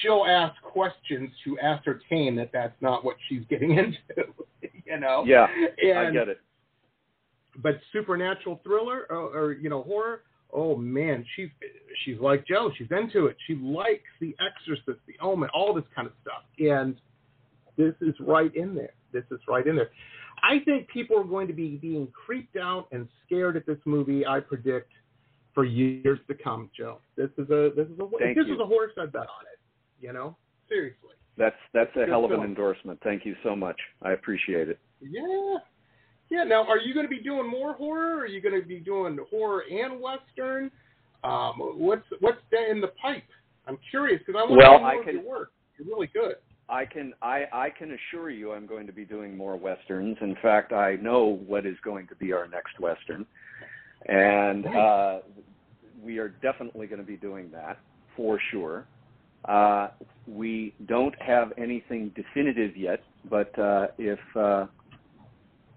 she'll 0.00 0.24
ask 0.26 0.60
questions 0.62 1.30
to 1.44 1.58
ascertain 1.58 2.36
that 2.36 2.50
that's 2.52 2.80
not 2.80 3.04
what 3.04 3.16
she's 3.28 3.44
getting 3.46 3.70
into, 3.78 4.32
you 4.84 4.98
know. 4.98 5.24
Yeah, 5.26 5.48
and, 5.82 5.98
I 5.98 6.10
get 6.10 6.28
it. 6.28 6.40
But 7.62 7.80
supernatural 7.92 8.60
thriller 8.64 9.06
or, 9.10 9.36
or 9.36 9.52
you 9.52 9.68
know 9.68 9.82
horror, 9.82 10.22
oh 10.52 10.76
man, 10.76 11.24
she's 11.36 11.50
she's 12.04 12.18
like 12.18 12.46
Joe. 12.46 12.70
She's 12.76 12.90
into 12.90 13.26
it. 13.26 13.36
She 13.46 13.54
likes 13.56 14.08
The 14.20 14.34
Exorcist, 14.40 15.00
The 15.06 15.14
Omen, 15.20 15.48
all 15.54 15.74
this 15.74 15.84
kind 15.94 16.06
of 16.06 16.14
stuff, 16.22 16.42
and 16.58 16.96
this 17.82 18.08
is 18.08 18.14
right 18.20 18.54
in 18.54 18.74
there. 18.74 18.92
This 19.12 19.24
is 19.30 19.40
right 19.48 19.66
in 19.66 19.76
there. 19.76 19.90
I 20.42 20.58
think 20.64 20.88
people 20.88 21.18
are 21.18 21.24
going 21.24 21.46
to 21.48 21.52
be 21.52 21.76
being 21.76 22.08
creeped 22.08 22.56
out 22.56 22.86
and 22.92 23.08
scared 23.26 23.56
at 23.56 23.66
this 23.66 23.78
movie. 23.84 24.26
I 24.26 24.40
predict 24.40 24.90
for 25.54 25.64
years 25.64 26.18
to 26.28 26.34
come, 26.34 26.70
Joe. 26.76 26.98
This 27.16 27.30
is 27.38 27.48
a 27.50 27.70
this 27.76 27.86
is 27.88 27.98
a 27.98 28.06
Thank 28.18 28.36
this 28.36 28.46
you. 28.46 28.54
is 28.54 28.60
a 28.60 28.66
horse 28.66 28.92
I 28.98 29.06
bet 29.06 29.22
on 29.22 29.44
it. 29.52 29.58
You 30.00 30.12
know, 30.12 30.36
seriously. 30.68 31.10
That's 31.36 31.56
that's 31.72 31.94
a 31.96 32.06
hell 32.06 32.24
of 32.24 32.30
an 32.32 32.40
endorsement. 32.42 32.98
Thank 33.04 33.24
you 33.24 33.34
so 33.42 33.54
much. 33.56 33.76
I 34.02 34.12
appreciate 34.12 34.68
it. 34.68 34.78
Yeah. 35.00 35.56
Yeah. 36.30 36.44
Now, 36.44 36.64
are 36.66 36.78
you 36.78 36.94
going 36.94 37.06
to 37.06 37.10
be 37.10 37.20
doing 37.22 37.48
more 37.48 37.74
horror? 37.74 38.16
Or 38.16 38.20
are 38.22 38.26
you 38.26 38.40
going 38.40 38.60
to 38.60 38.66
be 38.66 38.80
doing 38.80 39.18
horror 39.30 39.64
and 39.70 40.00
western? 40.00 40.70
Um, 41.24 41.54
what's 41.58 42.04
what's 42.20 42.38
in 42.70 42.80
the 42.80 42.88
pipe? 43.00 43.22
I'm 43.68 43.78
curious 43.90 44.20
because 44.26 44.38
I 44.38 44.42
want 44.48 44.56
Well, 44.58 44.72
to 44.72 44.78
see 44.78 44.82
more 44.82 44.90
I 44.90 44.98
of 44.98 45.04
can- 45.04 45.14
your 45.14 45.24
work. 45.28 45.52
You're 45.78 45.86
really 45.88 46.08
good. 46.12 46.34
I 46.68 46.84
can 46.84 47.12
I, 47.22 47.44
I 47.52 47.70
can 47.70 47.92
assure 47.92 48.30
you 48.30 48.52
I'm 48.52 48.66
going 48.66 48.86
to 48.86 48.92
be 48.92 49.04
doing 49.04 49.36
more 49.36 49.56
westerns. 49.56 50.16
In 50.20 50.36
fact, 50.40 50.72
I 50.72 50.96
know 50.96 51.40
what 51.46 51.66
is 51.66 51.76
going 51.84 52.06
to 52.08 52.14
be 52.16 52.32
our 52.32 52.48
next 52.48 52.78
western. 52.80 53.26
and 54.08 54.66
uh, 54.66 55.18
we 56.02 56.18
are 56.18 56.28
definitely 56.28 56.86
going 56.86 57.00
to 57.00 57.06
be 57.06 57.16
doing 57.16 57.50
that 57.52 57.78
for 58.16 58.40
sure. 58.50 58.86
Uh, 59.44 59.88
we 60.26 60.74
don't 60.86 61.14
have 61.20 61.52
anything 61.58 62.12
definitive 62.14 62.76
yet, 62.76 63.00
but 63.28 63.56
uh, 63.58 63.88
if 63.98 64.18
uh, 64.36 64.66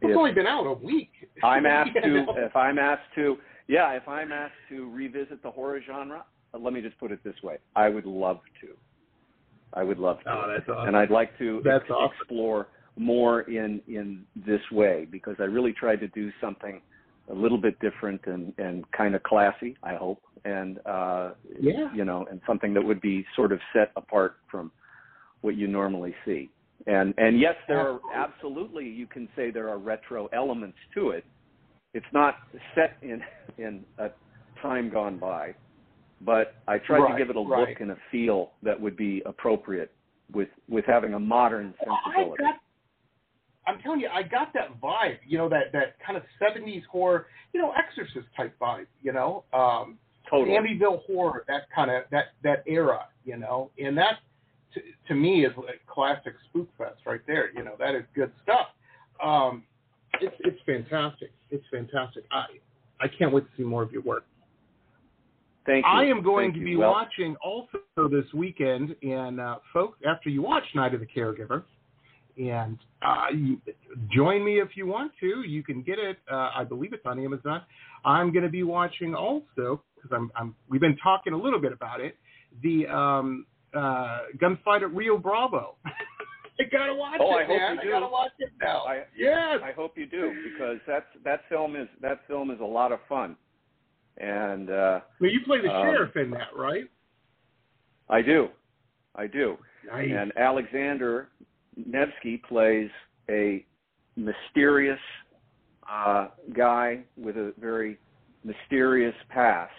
It's 0.01 0.11
if 0.11 0.17
only 0.17 0.33
been 0.33 0.47
out 0.47 0.65
a 0.65 0.73
week. 0.73 1.09
I'm 1.43 1.65
asked 1.65 1.93
to, 2.03 2.25
if 2.37 2.55
I'm 2.55 2.77
asked 2.77 3.13
to, 3.15 3.37
yeah, 3.67 3.91
if 3.93 4.07
I'm 4.07 4.31
asked 4.31 4.53
to 4.69 4.89
revisit 4.91 5.41
the 5.41 5.49
horror 5.49 5.79
genre, 5.85 6.25
uh, 6.53 6.59
let 6.59 6.73
me 6.73 6.81
just 6.81 6.97
put 6.99 7.11
it 7.11 7.23
this 7.23 7.35
way: 7.43 7.57
I 7.75 7.89
would 7.89 8.05
love 8.05 8.39
to. 8.61 8.67
I 9.75 9.83
would 9.83 9.99
love 9.99 10.17
to, 10.23 10.29
Oh, 10.31 10.45
that's 10.47 10.67
awesome. 10.69 10.87
and 10.87 10.97
I'd 10.97 11.11
like 11.11 11.37
to 11.37 11.61
That's 11.63 11.83
ex- 11.83 11.91
awesome. 11.91 12.17
explore 12.19 12.67
more 12.97 13.41
in 13.41 13.81
in 13.87 14.25
this 14.35 14.61
way 14.71 15.05
because 15.11 15.35
I 15.39 15.43
really 15.43 15.73
tried 15.73 15.99
to 15.99 16.07
do 16.09 16.31
something 16.39 16.81
a 17.29 17.33
little 17.33 17.57
bit 17.57 17.77
different 17.79 18.21
and 18.25 18.53
and 18.57 18.89
kind 18.91 19.15
of 19.15 19.23
classy. 19.23 19.75
I 19.83 19.95
hope, 19.95 20.21
and 20.45 20.79
uh, 20.85 21.31
Yeah. 21.59 21.93
you 21.93 22.05
know, 22.05 22.25
and 22.31 22.39
something 22.47 22.73
that 22.73 22.81
would 22.83 23.01
be 23.01 23.25
sort 23.35 23.51
of 23.51 23.59
set 23.73 23.91
apart 23.97 24.37
from 24.49 24.71
what 25.41 25.55
you 25.55 25.67
normally 25.67 26.15
see. 26.25 26.49
And 26.87 27.13
and 27.17 27.39
yes, 27.39 27.55
there 27.67 27.79
are 27.79 27.99
absolutely 28.13 28.85
you 28.87 29.07
can 29.07 29.27
say 29.35 29.51
there 29.51 29.69
are 29.69 29.77
retro 29.77 30.27
elements 30.31 30.77
to 30.93 31.09
it. 31.09 31.25
It's 31.93 32.11
not 32.13 32.35
set 32.75 32.97
in 33.01 33.21
in 33.57 33.83
a 33.97 34.09
time 34.61 34.89
gone 34.89 35.17
by, 35.17 35.53
but 36.21 36.55
I 36.67 36.77
tried 36.79 36.99
Right, 36.99 37.11
to 37.13 37.17
give 37.17 37.29
it 37.29 37.35
a 37.35 37.39
right. 37.41 37.69
look 37.69 37.81
and 37.81 37.91
a 37.91 37.97
feel 38.11 38.51
that 38.63 38.79
would 38.79 38.97
be 38.97 39.21
appropriate 39.25 39.91
with 40.33 40.49
with 40.69 40.85
having 40.85 41.13
a 41.13 41.19
modern 41.19 41.73
Well, 41.85 41.99
I 42.05 42.13
sensibility. 42.15 42.43
got, 42.43 42.55
I'm 43.67 43.79
telling 43.81 43.99
you, 43.99 44.07
I 44.07 44.23
got 44.23 44.53
that 44.53 44.79
vibe, 44.81 45.17
you 45.27 45.37
know, 45.37 45.49
that 45.49 45.71
that 45.73 45.97
kind 46.05 46.17
of 46.17 46.23
'70s 46.41 46.83
horror, 46.85 47.27
you 47.53 47.61
know, 47.61 47.71
Exorcist 47.71 48.27
type 48.35 48.57
vibe, 48.59 48.87
you 49.03 49.13
know, 49.13 49.43
um, 49.53 49.97
Totally. 50.29 50.57
Amityville 50.57 51.03
horror, 51.05 51.45
that 51.47 51.63
kind 51.73 51.91
of 51.91 52.03
that 52.11 52.25
that 52.43 52.63
era, 52.67 53.07
you 53.25 53.37
know, 53.37 53.69
and 53.77 53.95
that 53.97 54.19
to, 54.73 54.81
to 55.07 55.13
me 55.15 55.45
is 55.45 55.51
like 55.57 55.81
classic 55.87 56.33
spook 56.49 56.67
fest 56.77 57.01
right 57.05 57.21
there. 57.27 57.51
You 57.55 57.63
know, 57.63 57.75
that 57.79 57.93
is 57.95 58.03
good 58.15 58.31
stuff. 58.43 58.67
Um, 59.23 59.63
it's 60.21 60.35
it's 60.39 60.59
fantastic. 60.65 61.31
It's 61.51 61.63
fantastic. 61.71 62.23
I 62.31 62.45
I 62.99 63.07
can't 63.07 63.31
wait 63.33 63.41
to 63.43 63.49
see 63.57 63.63
more 63.63 63.83
of 63.83 63.91
your 63.91 64.01
work. 64.01 64.25
Thank 65.65 65.85
you. 65.85 65.91
I 65.91 66.03
am 66.05 66.21
going 66.23 66.51
Thank 66.51 66.59
to 66.61 66.65
be 66.65 66.75
Well, 66.75 66.91
watching 66.91 67.35
also 67.43 67.79
this 68.09 68.25
weekend, 68.33 68.95
and 69.01 69.39
uh, 69.39 69.57
folks, 69.73 69.99
after 70.07 70.29
you 70.29 70.41
watch 70.41 70.63
Night 70.75 70.93
of 70.93 70.99
the 70.99 71.07
Caregiver, 71.07 71.63
and 72.37 72.77
uh, 73.01 73.27
you, 73.33 73.59
join 74.13 74.43
me 74.43 74.59
if 74.59 74.75
you 74.75 74.85
want 74.85 75.11
to. 75.21 75.41
You 75.47 75.63
can 75.63 75.81
get 75.81 75.97
it. 75.99 76.17
Uh, 76.31 76.51
I 76.55 76.63
believe 76.65 76.93
it's 76.93 77.05
on 77.05 77.17
Amazon. 77.23 77.61
I'm 78.03 78.31
going 78.31 78.43
to 78.43 78.49
be 78.49 78.63
watching 78.63 79.15
also 79.15 79.81
because 79.95 80.11
I'm, 80.13 80.31
I'm. 80.35 80.55
We've 80.69 80.81
been 80.81 80.97
talking 81.01 81.33
a 81.33 81.37
little 81.37 81.59
bit 81.61 81.71
about 81.71 81.99
it. 82.01 82.15
The 82.61 82.87
um, 82.87 83.45
uh, 83.75 84.19
gunfight 84.37 84.83
at 84.83 84.93
Rio 84.93 85.17
Bravo. 85.17 85.75
I 86.59 86.63
gotta 86.71 86.93
watch 86.95 87.19
Oh, 87.21 87.37
it, 87.37 87.41
I 87.41 87.45
hope 87.45 87.57
man. 87.57 87.73
you 87.75 87.79
I 87.81 87.83
do. 87.83 87.91
gotta 87.91 88.07
watch 88.07 88.31
it 88.39 88.49
now. 88.61 88.83
I, 88.85 89.03
yes. 89.17 89.59
I 89.63 89.71
hope 89.75 89.97
you 89.97 90.05
do 90.05 90.31
because 90.53 90.77
that's 90.87 91.05
that 91.25 91.41
film 91.49 91.75
is 91.75 91.87
that 92.01 92.21
film 92.29 92.49
is 92.49 92.59
a 92.61 92.65
lot 92.65 92.93
of 92.93 92.99
fun, 93.09 93.35
and 94.17 94.69
uh, 94.69 94.99
well, 95.19 95.29
you 95.29 95.41
play 95.45 95.61
the 95.61 95.69
um, 95.69 95.83
sheriff 95.85 96.15
in 96.15 96.31
that, 96.31 96.55
right? 96.55 96.85
I 98.09 98.21
do, 98.21 98.47
I 99.15 99.27
do. 99.27 99.57
Nice. 99.87 100.09
And 100.11 100.31
Alexander 100.37 101.29
Nevsky 101.75 102.41
plays 102.47 102.89
a 103.29 103.65
mysterious 104.15 104.99
uh, 105.91 106.27
guy 106.55 107.03
with 107.17 107.35
a 107.37 107.53
very 107.59 107.97
mysterious 108.43 109.15
past 109.29 109.71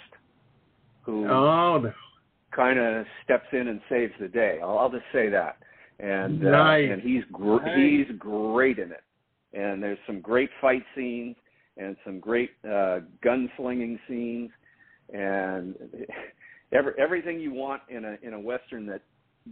who 1.03 1.25
oh 1.29 1.79
no. 1.79 1.93
kind 2.55 2.79
of 2.79 3.07
steps 3.25 3.47
in 3.53 3.69
and 3.69 3.81
saves 3.89 4.13
the 4.21 4.29
day. 4.29 4.59
I'll, 4.63 4.79
I'll 4.79 4.91
just 4.91 5.05
say 5.13 5.29
that. 5.31 5.59
And 5.99 6.47
uh, 6.47 6.51
Nice. 6.51 6.89
and 6.93 7.01
he's 7.01 7.23
gr- 7.33 7.65
Nice. 7.65 7.77
he's 7.79 8.19
great 8.19 8.79
in 8.79 8.91
it. 8.93 9.03
And 9.55 9.83
there's 9.83 9.99
some 10.07 10.21
great 10.21 10.51
fight 10.61 10.83
scenes 10.95 11.37
and 11.77 11.97
some 12.05 12.21
great 12.21 12.51
uh, 12.65 13.01
gunslinging 13.25 13.99
scenes 14.09 14.51
and 15.13 15.75
every, 16.73 16.93
everything 16.99 17.41
you 17.41 17.53
want 17.53 17.83
in 17.89 18.05
a 18.05 18.17
in 18.23 18.35
a 18.35 18.41
western 18.41 18.87
that 18.87 19.03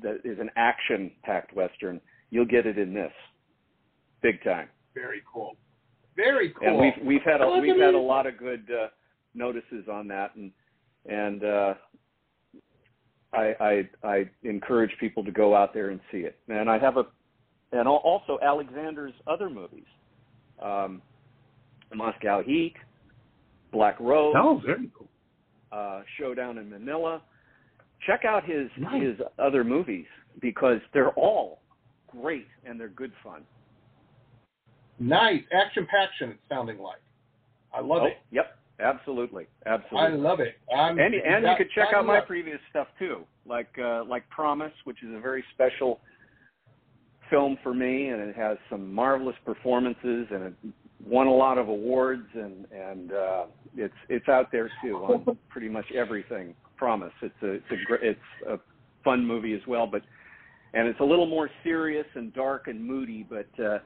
that 0.02 0.20
is 0.24 0.38
an 0.38 0.50
action 0.56 1.10
packed 1.22 1.54
western. 1.54 2.00
You'll 2.30 2.46
get 2.46 2.66
it 2.66 2.78
in 2.78 2.92
this, 2.92 3.12
big 4.22 4.42
time. 4.42 4.68
Very 4.94 5.22
cool. 5.32 5.56
Very 6.16 6.52
cool. 6.58 6.68
And 6.68 6.78
we've 6.78 7.06
we've 7.06 7.22
had 7.22 7.40
a 7.40 7.48
we've 7.60 7.80
had 7.80 7.94
a 7.94 7.98
lot 7.98 8.26
of 8.26 8.38
good 8.38 8.66
uh, 8.70 8.88
notices 9.34 9.86
on 9.90 10.08
that, 10.08 10.34
and 10.36 10.50
and 11.06 11.44
uh, 11.44 11.74
I, 13.32 13.54
I 13.60 13.88
I 14.08 14.30
encourage 14.42 14.92
people 15.00 15.24
to 15.24 15.32
go 15.32 15.54
out 15.54 15.74
there 15.74 15.90
and 15.90 16.00
see 16.10 16.18
it. 16.18 16.38
And 16.48 16.70
I 16.70 16.78
have 16.78 16.96
a 16.96 17.04
and 17.72 17.88
also 17.88 18.38
Alexander's 18.42 19.12
other 19.26 19.50
movies, 19.50 19.86
um, 20.62 21.02
Moscow 21.94 22.42
Heat, 22.42 22.74
Black 23.72 23.98
Rose, 24.00 24.34
Oh, 24.36 24.60
very 24.64 24.90
cool. 24.96 25.08
uh, 25.72 26.02
Showdown 26.18 26.58
in 26.58 26.68
Manila. 26.70 27.22
Check 28.06 28.24
out 28.24 28.44
his 28.44 28.68
Nice. 28.78 29.02
his 29.02 29.20
other 29.38 29.64
movies 29.64 30.06
because 30.40 30.78
they're 30.92 31.10
all 31.12 31.60
great 32.08 32.46
and 32.64 32.78
they're 32.78 32.88
good 32.88 33.12
fun. 33.22 33.42
Nice 34.98 35.42
action 35.52 35.86
paction. 35.90 36.30
It's 36.30 36.40
sounding 36.48 36.78
like. 36.78 37.00
I 37.72 37.80
love 37.80 38.02
oh, 38.02 38.06
it. 38.06 38.18
Yep, 38.30 38.56
absolutely, 38.78 39.46
absolutely. 39.66 40.12
I 40.12 40.14
love 40.14 40.38
it. 40.40 40.54
I'm, 40.72 40.98
and 40.98 41.14
and 41.14 41.42
you 41.42 41.48
that- 41.48 41.58
could 41.58 41.70
check 41.74 41.88
sign 41.90 42.00
out 42.00 42.06
my 42.06 42.18
up. 42.18 42.26
previous 42.28 42.60
stuff 42.70 42.86
too, 42.98 43.24
like 43.46 43.68
uh, 43.82 44.04
like 44.04 44.28
Promise, 44.30 44.72
which 44.84 45.02
is 45.02 45.12
a 45.14 45.18
very 45.20 45.42
special 45.54 46.00
film 47.30 47.58
for 47.62 47.74
me, 47.74 48.08
and 48.08 48.20
it 48.20 48.36
has 48.36 48.56
some 48.70 48.92
marvelous 48.94 49.34
performances, 49.44 50.26
and 50.30 50.44
it 50.44 50.54
won 51.06 51.26
a 51.26 51.34
lot 51.34 51.58
of 51.58 51.68
awards, 51.68 52.26
and 52.34 52.66
and 52.70 53.12
uh, 53.12 53.44
it's 53.76 53.94
it's 54.08 54.28
out 54.28 54.50
there 54.52 54.70
too 54.82 54.96
on 54.96 55.38
pretty 55.48 55.68
much 55.68 55.86
everything. 55.94 56.54
Promise, 56.76 57.12
it's 57.22 57.34
a 57.42 57.52
it's 57.52 57.64
a 57.70 57.76
gr- 57.86 58.04
it's 58.04 58.20
a 58.48 58.56
fun 59.04 59.24
movie 59.24 59.54
as 59.54 59.60
well, 59.66 59.86
but 59.86 60.02
and 60.72 60.88
it's 60.88 61.00
a 61.00 61.04
little 61.04 61.26
more 61.26 61.48
serious 61.62 62.06
and 62.14 62.32
dark 62.34 62.66
and 62.66 62.84
moody, 62.84 63.26
but 63.28 63.64
uh, 63.64 63.78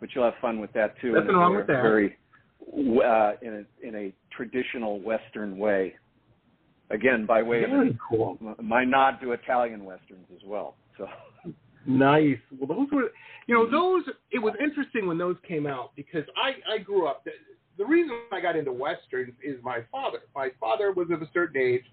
but 0.00 0.08
you'll 0.14 0.24
have 0.24 0.34
fun 0.40 0.58
with 0.58 0.72
that 0.72 0.94
too. 1.00 1.12
Nothing 1.12 1.30
in 1.30 1.36
wrong 1.36 1.52
very, 1.52 1.58
with 1.58 1.66
that. 1.66 1.82
Very 1.82 2.16
uh, 3.04 3.32
in 3.42 3.66
a 3.82 3.86
in 3.86 3.94
a 3.94 4.12
traditional 4.34 5.00
Western 5.00 5.58
way. 5.58 5.94
Again, 6.90 7.24
by 7.24 7.40
way 7.42 7.62
of 7.62 7.70
cool. 8.08 8.36
my 8.60 8.84
nod 8.84 9.20
to 9.22 9.30
Italian 9.30 9.84
westerns 9.84 10.26
as 10.34 10.42
well. 10.44 10.74
So 10.98 11.06
Nice. 11.86 12.38
Well, 12.58 12.78
those 12.78 12.88
were, 12.92 13.10
you 13.46 13.54
know, 13.54 13.70
those. 13.70 14.04
It 14.30 14.38
was 14.38 14.54
interesting 14.62 15.06
when 15.06 15.18
those 15.18 15.36
came 15.46 15.66
out 15.66 15.92
because 15.96 16.24
I 16.36 16.74
I 16.74 16.78
grew 16.78 17.06
up. 17.06 17.24
The, 17.24 17.32
the 17.78 17.86
reason 17.86 18.18
I 18.30 18.40
got 18.40 18.56
into 18.56 18.72
westerns 18.72 19.32
is 19.42 19.56
my 19.62 19.78
father. 19.90 20.18
My 20.34 20.50
father 20.60 20.92
was 20.92 21.08
of 21.10 21.22
a 21.22 21.28
certain 21.32 21.60
age, 21.60 21.84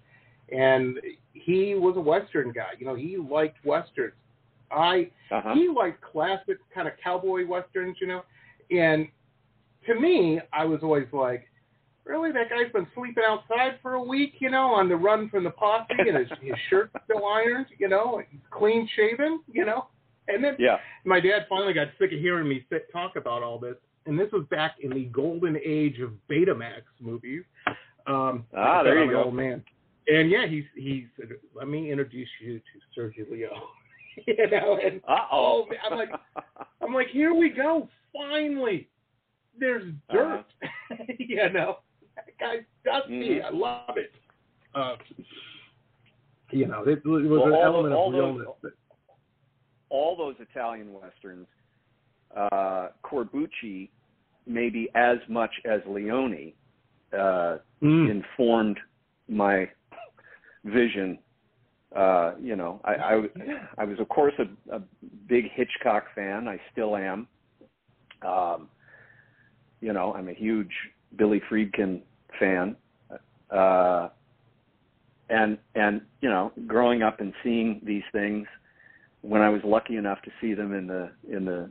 and 0.52 0.98
he 1.32 1.74
was 1.74 1.96
a 1.96 2.00
western 2.00 2.52
guy. 2.52 2.72
You 2.78 2.86
know, 2.86 2.94
he 2.94 3.16
liked 3.16 3.64
westerns. 3.64 4.14
I 4.70 5.10
uh-huh. 5.30 5.54
he 5.54 5.68
liked 5.68 6.02
classic 6.02 6.58
kind 6.74 6.88
of 6.88 6.94
cowboy 7.02 7.46
westerns, 7.46 7.96
you 8.00 8.06
know. 8.06 8.22
And 8.70 9.08
to 9.86 9.98
me, 9.98 10.40
I 10.52 10.64
was 10.64 10.80
always 10.82 11.06
like, 11.12 11.48
really, 12.08 12.32
that 12.32 12.48
guy's 12.50 12.72
been 12.72 12.86
sleeping 12.94 13.22
outside 13.26 13.78
for 13.82 13.94
a 13.94 14.02
week, 14.02 14.34
you 14.40 14.50
know, 14.50 14.68
on 14.74 14.88
the 14.88 14.96
run 14.96 15.28
from 15.28 15.44
the 15.44 15.50
posse, 15.50 15.86
and 15.96 16.16
his 16.16 16.28
his 16.42 16.54
shirt's 16.70 16.92
still 17.04 17.26
ironed, 17.26 17.66
you 17.78 17.88
know, 17.88 18.16
and 18.18 18.26
he's 18.30 18.40
clean 18.50 18.88
shaven, 18.96 19.40
you 19.52 19.64
know. 19.64 19.86
And 20.28 20.42
then 20.42 20.56
yeah, 20.58 20.78
my 21.04 21.20
dad 21.20 21.46
finally 21.48 21.72
got 21.72 21.88
sick 21.98 22.12
of 22.12 22.18
hearing 22.18 22.48
me 22.48 22.64
sit, 22.70 22.90
talk 22.92 23.16
about 23.16 23.42
all 23.42 23.58
this, 23.58 23.76
and 24.06 24.18
this 24.18 24.30
was 24.32 24.44
back 24.50 24.76
in 24.80 24.90
the 24.90 25.04
golden 25.04 25.56
age 25.64 26.00
of 26.00 26.10
Betamax 26.30 26.82
movies. 27.00 27.42
Um, 28.06 28.44
Ah, 28.56 28.58
like 28.58 28.58
I 28.58 28.78
said, 28.78 28.84
there 28.86 29.04
you 29.04 29.10
go. 29.12 29.24
Old 29.24 29.34
man. 29.34 29.62
And 30.08 30.30
yeah, 30.30 30.46
he's 30.46 30.64
he 30.74 31.06
said, 31.18 31.28
"Let 31.54 31.68
me 31.68 31.90
introduce 31.92 32.28
you 32.40 32.58
to 32.60 33.00
Sergio 33.00 33.30
Leone." 33.30 33.50
you 34.26 34.50
know, 34.50 34.78
and 34.84 35.00
uh 35.06 35.26
oh. 35.30 35.66
I'm 35.90 35.98
like- 35.98 36.08
I'm 36.80 36.94
like, 36.94 37.08
here 37.08 37.34
we 37.34 37.50
go. 37.50 37.88
Finally, 38.14 38.88
there's 39.58 39.92
dirt. 40.10 40.44
you 41.18 41.50
know, 41.52 41.78
that 42.40 42.46
guy's 42.46 42.64
dusty. 42.84 43.38
Mhm. 43.40 43.44
I 43.44 43.48
love 43.50 43.96
it. 43.96 44.12
Uh, 44.74 44.96
you 46.50 46.66
know, 46.66 46.82
it, 46.84 46.98
it 46.98 47.04
was 47.04 47.24
Well, 47.26 47.46
an 47.48 47.54
element 47.54 47.94
those- 47.94 48.06
of 48.06 48.12
those- 48.12 48.38
realness. 48.38 48.62
that- 48.62 48.72
all 49.90 50.16
those 50.16 50.36
Italian 50.40 50.92
westerns, 50.92 51.46
uh, 52.36 52.88
Corbucci, 53.02 53.88
maybe 54.46 54.88
as 54.94 55.18
much 55.28 55.50
as 55.64 55.80
Leone, 55.86 56.52
uh, 57.12 57.58
Mm. 57.82 58.10
informed 58.10 58.78
my 59.28 59.70
vision. 60.64 61.18
Uh, 61.92 62.34
you 62.38 62.54
know, 62.56 62.80
I, 62.84 62.94
I, 62.96 63.14
was- 63.16 63.30
I 63.78 63.84
was 63.84 63.98
of 63.98 64.08
course 64.10 64.34
a, 64.38 64.74
a 64.76 64.82
big 65.26 65.50
Hitchcock 65.52 66.04
fan. 66.14 66.48
I 66.48 66.60
still 66.72 66.96
am. 66.96 67.26
Um, 68.20 68.68
you 69.80 69.92
know, 69.94 70.12
I'm 70.12 70.28
a 70.28 70.34
huge 70.34 70.72
Billy 71.16 71.40
Friedkin 71.48 72.02
fan. 72.38 72.76
Uh, 73.50 74.08
and 75.30 75.58
and 75.74 76.00
you 76.20 76.28
know, 76.28 76.52
growing 76.66 77.02
up 77.02 77.20
and 77.20 77.32
seeing 77.42 77.80
these 77.84 78.02
things, 78.12 78.46
when 79.22 79.42
I 79.42 79.48
was 79.48 79.60
lucky 79.64 79.96
enough 79.96 80.20
to 80.22 80.30
see 80.40 80.54
them 80.54 80.74
in 80.74 80.86
the 80.86 81.10
in 81.30 81.44
the 81.44 81.70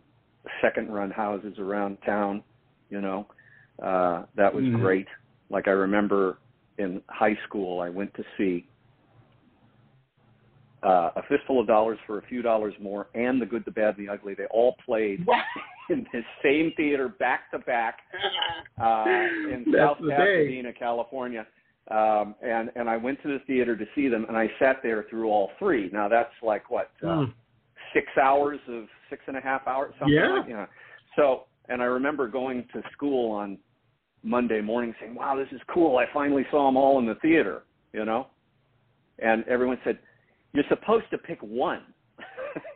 second 0.62 0.92
run 0.92 1.12
houses 1.12 1.58
around 1.60 1.98
town, 2.06 2.44
you 2.90 3.02
know, 3.02 3.28
uh, 3.82 4.24
that 4.36 4.54
was 4.54 4.64
Mhm. 4.66 4.80
great. 4.80 5.08
Like 5.50 5.68
I 5.68 5.72
remember 5.72 6.38
in 6.78 7.02
high 7.10 7.36
school, 7.46 7.82
I 7.82 7.90
went 7.90 8.14
to 8.16 8.24
see 8.38 8.68
uh, 10.84 11.10
a 11.16 11.24
fistful 11.24 11.60
of 11.60 11.68
dollars 11.68 11.98
for 12.06 12.20
a 12.20 12.22
few 12.24 12.42
dollars 12.42 12.74
more, 12.80 13.08
and 13.16 13.42
the 13.42 13.46
good, 13.46 13.66
the 13.66 13.72
bad, 13.72 13.98
and 13.98 14.08
the 14.08 14.12
ugly. 14.12 14.36
They 14.36 14.46
all 14.46 14.76
played 14.86 15.26
in 15.90 16.06
the 16.14 16.22
same 16.44 16.74
theater 16.78 17.08
back 17.10 17.52
to 17.52 17.60
back 17.60 17.98
uh, 18.82 19.26
in 19.52 19.66
South 19.78 19.98
the 20.02 20.10
day. 20.10 20.16
Pasadena, 20.16 20.74
California. 20.74 21.46
Um, 21.90 22.36
and 22.42 22.70
and 22.76 22.90
I 22.90 22.98
went 22.98 23.22
to 23.24 23.30
the 23.30 23.40
theater 23.48 23.78
to 23.78 23.86
see 23.96 24.10
them, 24.10 24.26
and 24.28 24.36
I 24.36 24.48
sat 24.60 24.78
there 24.84 25.06
through 25.10 25.30
all 25.30 25.52
three. 25.58 25.90
Now 25.94 26.10
that's 26.10 26.34
like 26.44 26.70
what 26.70 26.92
uh, 27.02 27.16
Hmm. 27.16 27.32
six 27.94 28.08
hours 28.22 28.60
of 28.68 28.86
six 29.10 29.22
and 29.28 29.38
a 29.38 29.42
half 29.42 29.66
hours, 29.68 29.94
something 30.00 30.14
Yeah. 30.14 30.40
like 30.40 30.48
you 30.50 30.56
know. 30.56 30.68
So, 31.16 31.44
and 31.70 31.82
I 31.82 31.86
remember 31.86 32.28
going 32.28 32.68
to 32.74 32.84
school 32.92 33.32
on 33.32 33.58
Monday 34.22 34.60
morning 34.60 34.94
saying, 35.00 35.16
"Wow, 35.16 35.38
this 35.38 35.48
is 35.54 35.62
cool! 35.74 35.98
I 35.98 36.06
finally 36.14 36.46
saw 36.52 36.66
them 36.68 36.76
all 36.76 37.00
in 37.00 37.06
the 37.06 37.16
theater," 37.16 37.64
you 37.94 38.04
know. 38.04 38.28
And 39.20 39.46
everyone 39.48 39.80
said, 39.86 39.98
"You're 40.52 40.66
supposed 40.68 41.10
to 41.12 41.18
pick 41.18 41.40
one." 41.42 41.84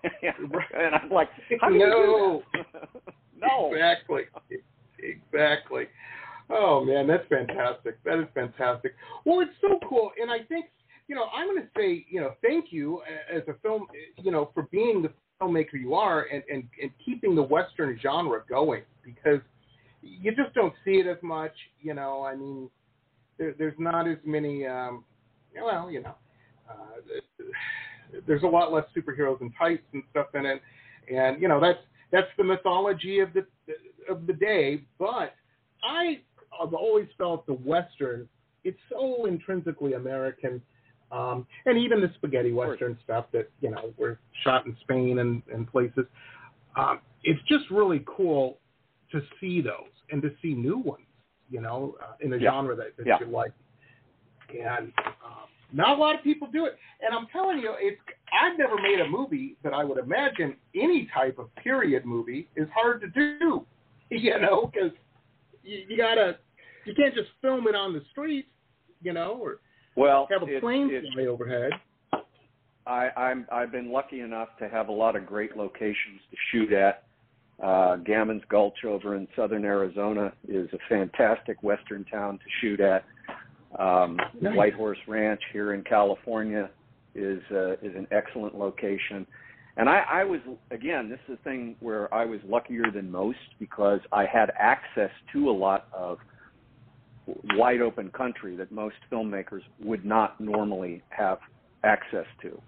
and 0.23 0.95
I'm 0.95 1.09
like, 1.09 1.29
"How 1.59 1.69
do 1.69 1.75
you 1.75 1.87
No. 1.87 2.43
do 2.53 2.63
no. 3.41 3.73
Exactly. 3.73 4.23
Exactly. 4.99 5.85
Oh 6.49 6.83
man, 6.83 7.07
that's 7.07 7.27
fantastic. 7.27 8.03
That 8.03 8.19
is 8.19 8.25
fantastic. 8.33 8.93
Well, 9.25 9.39
it's 9.39 9.51
so 9.61 9.79
cool, 9.87 10.11
and 10.21 10.29
I 10.29 10.39
think 10.39 10.65
you 11.07 11.15
know 11.15 11.25
I'm 11.33 11.47
going 11.47 11.61
to 11.61 11.69
say 11.75 12.05
you 12.09 12.19
know 12.21 12.33
thank 12.41 12.65
you 12.71 13.01
as 13.33 13.41
a 13.47 13.53
film 13.61 13.87
you 14.17 14.31
know 14.31 14.51
for 14.53 14.63
being 14.63 15.01
the 15.01 15.11
filmmaker 15.41 15.73
you 15.79 15.93
are 15.93 16.23
and 16.31 16.43
and, 16.51 16.63
and 16.81 16.91
keeping 17.03 17.35
the 17.35 17.43
western 17.43 17.97
genre 18.01 18.43
going 18.49 18.83
because 19.03 19.39
you 20.01 20.35
just 20.35 20.53
don't 20.53 20.73
see 20.83 20.93
it 20.93 21.07
as 21.07 21.17
much. 21.21 21.53
You 21.81 21.93
know, 21.93 22.23
I 22.23 22.35
mean, 22.35 22.69
there, 23.37 23.53
there's 23.57 23.77
not 23.77 24.07
as 24.07 24.17
many. 24.25 24.65
Um, 24.65 25.03
well, 25.55 25.89
you 25.91 26.01
know, 26.01 26.15
uh, 26.69 26.73
there's 28.27 28.43
a 28.43 28.47
lot 28.47 28.71
less 28.71 28.85
superheroes 28.95 29.41
and 29.41 29.51
tights 29.57 29.83
and 29.93 30.03
stuff 30.11 30.27
in 30.33 30.45
it, 30.45 30.61
and 31.13 31.41
you 31.41 31.47
know 31.47 31.59
that's 31.59 31.79
that's 32.11 32.27
the 32.37 32.43
mythology 32.43 33.19
of 33.19 33.29
the 33.33 33.45
of 34.09 34.27
the 34.27 34.33
day. 34.33 34.83
But 34.99 35.35
I 35.83 36.21
have 36.59 36.73
always 36.73 37.07
felt 37.17 37.45
the 37.45 37.53
western 37.53 38.27
it's 38.63 38.77
so 38.89 39.25
intrinsically 39.25 39.93
American, 39.93 40.61
um, 41.11 41.47
and 41.65 41.77
even 41.77 42.01
the 42.01 42.11
spaghetti 42.15 42.51
western 42.51 42.97
stuff 43.03 43.25
that 43.33 43.49
you 43.59 43.71
know 43.71 43.93
were 43.97 44.19
shot 44.43 44.65
in 44.65 44.75
Spain 44.81 45.19
and, 45.19 45.41
and 45.53 45.69
places. 45.71 46.05
Um, 46.75 47.01
it's 47.23 47.41
just 47.47 47.65
really 47.69 48.03
cool 48.05 48.59
to 49.11 49.21
see 49.39 49.61
those 49.61 49.91
and 50.11 50.21
to 50.21 50.31
see 50.41 50.53
new 50.53 50.77
ones, 50.77 51.05
you 51.49 51.61
know, 51.61 51.95
uh, 52.01 52.13
in 52.21 52.31
a 52.33 52.37
Yeah. 52.37 52.51
genre 52.51 52.75
that, 52.75 52.95
that 52.97 53.05
Yeah. 53.05 53.17
you 53.19 53.25
like. 53.27 53.51
And 54.49 54.93
um, 55.25 55.40
not 55.73 55.97
a 55.97 56.01
lot 56.01 56.15
of 56.15 56.23
people 56.23 56.47
do 56.51 56.65
it. 56.65 56.77
And 57.05 57.15
I'm 57.15 57.27
telling 57.31 57.59
you, 57.59 57.73
it's 57.77 57.99
I've 58.41 58.57
never 58.57 58.75
made 58.75 58.99
a 58.99 59.07
movie 59.09 59.55
that 59.63 59.73
I 59.73 59.83
would 59.83 59.97
imagine 59.97 60.55
any 60.75 61.09
type 61.13 61.37
of 61.39 61.53
period 61.55 62.05
movie 62.05 62.47
is 62.55 62.67
hard 62.73 63.01
to 63.01 63.07
do. 63.07 63.65
You 64.13 64.37
know, 64.41 64.69
because 64.73 64.91
you, 65.63 65.85
you 65.87 65.95
gotta 65.95 66.37
you 66.85 66.93
can't 66.93 67.15
just 67.15 67.29
film 67.41 67.65
it 67.67 67.75
on 67.75 67.93
the 67.93 68.01
street, 68.11 68.45
you 69.01 69.13
know, 69.13 69.39
or 69.41 69.59
Well, 69.95 70.27
have 70.29 70.41
a 70.41 70.45
it's- 70.47 70.59
plane 70.61 70.89
it's- 70.93 71.13
fly 71.13 71.27
overhead. 71.27 71.71
I, 72.85 73.09
I'm 73.15 73.47
I've 73.51 73.71
been 73.71 73.91
lucky 73.91 74.21
enough 74.21 74.49
to 74.59 74.67
have 74.67 74.89
a 74.89 74.91
lot 74.91 75.15
of 75.15 75.25
great 75.25 75.55
locations 75.55 76.19
to 76.29 76.37
shoot 76.51 76.73
at. 76.73 77.03
Uh, 77.63 77.97
Gammons 77.97 78.41
Gulch 78.49 78.83
over 78.85 79.15
in 79.15 79.27
southern 79.35 79.63
Arizona 79.65 80.33
is 80.47 80.67
a 80.73 80.79
fantastic 80.89 81.61
western 81.61 82.03
town 82.05 82.39
to 82.39 82.43
shoot 82.59 82.79
at. 82.79 83.05
Um, 83.79 84.17
Nice. 84.39 84.55
Whitehorse 84.55 84.97
Ranch 85.07 85.41
here 85.53 85.73
in 85.73 85.83
California 85.83 86.69
is 87.15 87.41
uh, 87.51 87.73
is 87.73 87.95
an 87.95 88.07
excellent 88.11 88.57
location. 88.57 89.25
And 89.77 89.89
I, 89.89 90.03
I 90.09 90.23
was 90.23 90.39
again, 90.71 91.09
this 91.09 91.19
is 91.27 91.37
a 91.39 91.43
thing 91.43 91.75
where 91.79 92.13
I 92.13 92.25
was 92.25 92.39
luckier 92.47 92.91
than 92.93 93.09
most 93.09 93.37
because 93.59 93.99
I 94.11 94.25
had 94.25 94.51
access 94.59 95.11
to 95.33 95.49
a 95.49 95.51
lot 95.51 95.87
of 95.93 96.17
wide 97.55 97.81
open 97.81 98.09
country 98.11 98.55
that 98.57 98.71
most 98.71 98.95
filmmakers 99.11 99.61
would 99.79 100.03
not 100.03 100.39
normally 100.41 101.01
have 101.09 101.39
access 101.83 102.25
to 102.41 102.61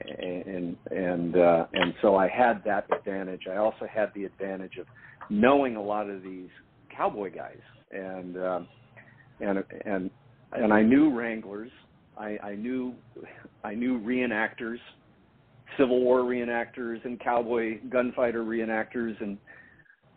and 0.00 0.76
and 0.90 1.36
uh, 1.36 1.66
and 1.72 1.94
so 2.02 2.16
I 2.16 2.28
had 2.28 2.62
that 2.64 2.86
advantage. 2.96 3.42
I 3.50 3.56
also 3.56 3.86
had 3.92 4.10
the 4.14 4.24
advantage 4.24 4.76
of 4.78 4.86
knowing 5.30 5.76
a 5.76 5.82
lot 5.82 6.08
of 6.10 6.22
these 6.22 6.48
cowboy 6.94 7.34
guys, 7.34 7.60
and 7.90 8.36
um, 8.36 8.68
and 9.40 9.64
and 9.84 10.10
and 10.54 10.72
I 10.72 10.82
knew 10.82 11.14
wranglers. 11.14 11.70
I, 12.16 12.38
I 12.42 12.54
knew 12.54 12.94
I 13.64 13.74
knew 13.74 14.00
reenactors, 14.00 14.78
Civil 15.76 16.00
War 16.00 16.20
reenactors, 16.20 17.04
and 17.04 17.18
cowboy 17.20 17.80
gunfighter 17.90 18.44
reenactors, 18.44 19.20
and 19.20 19.38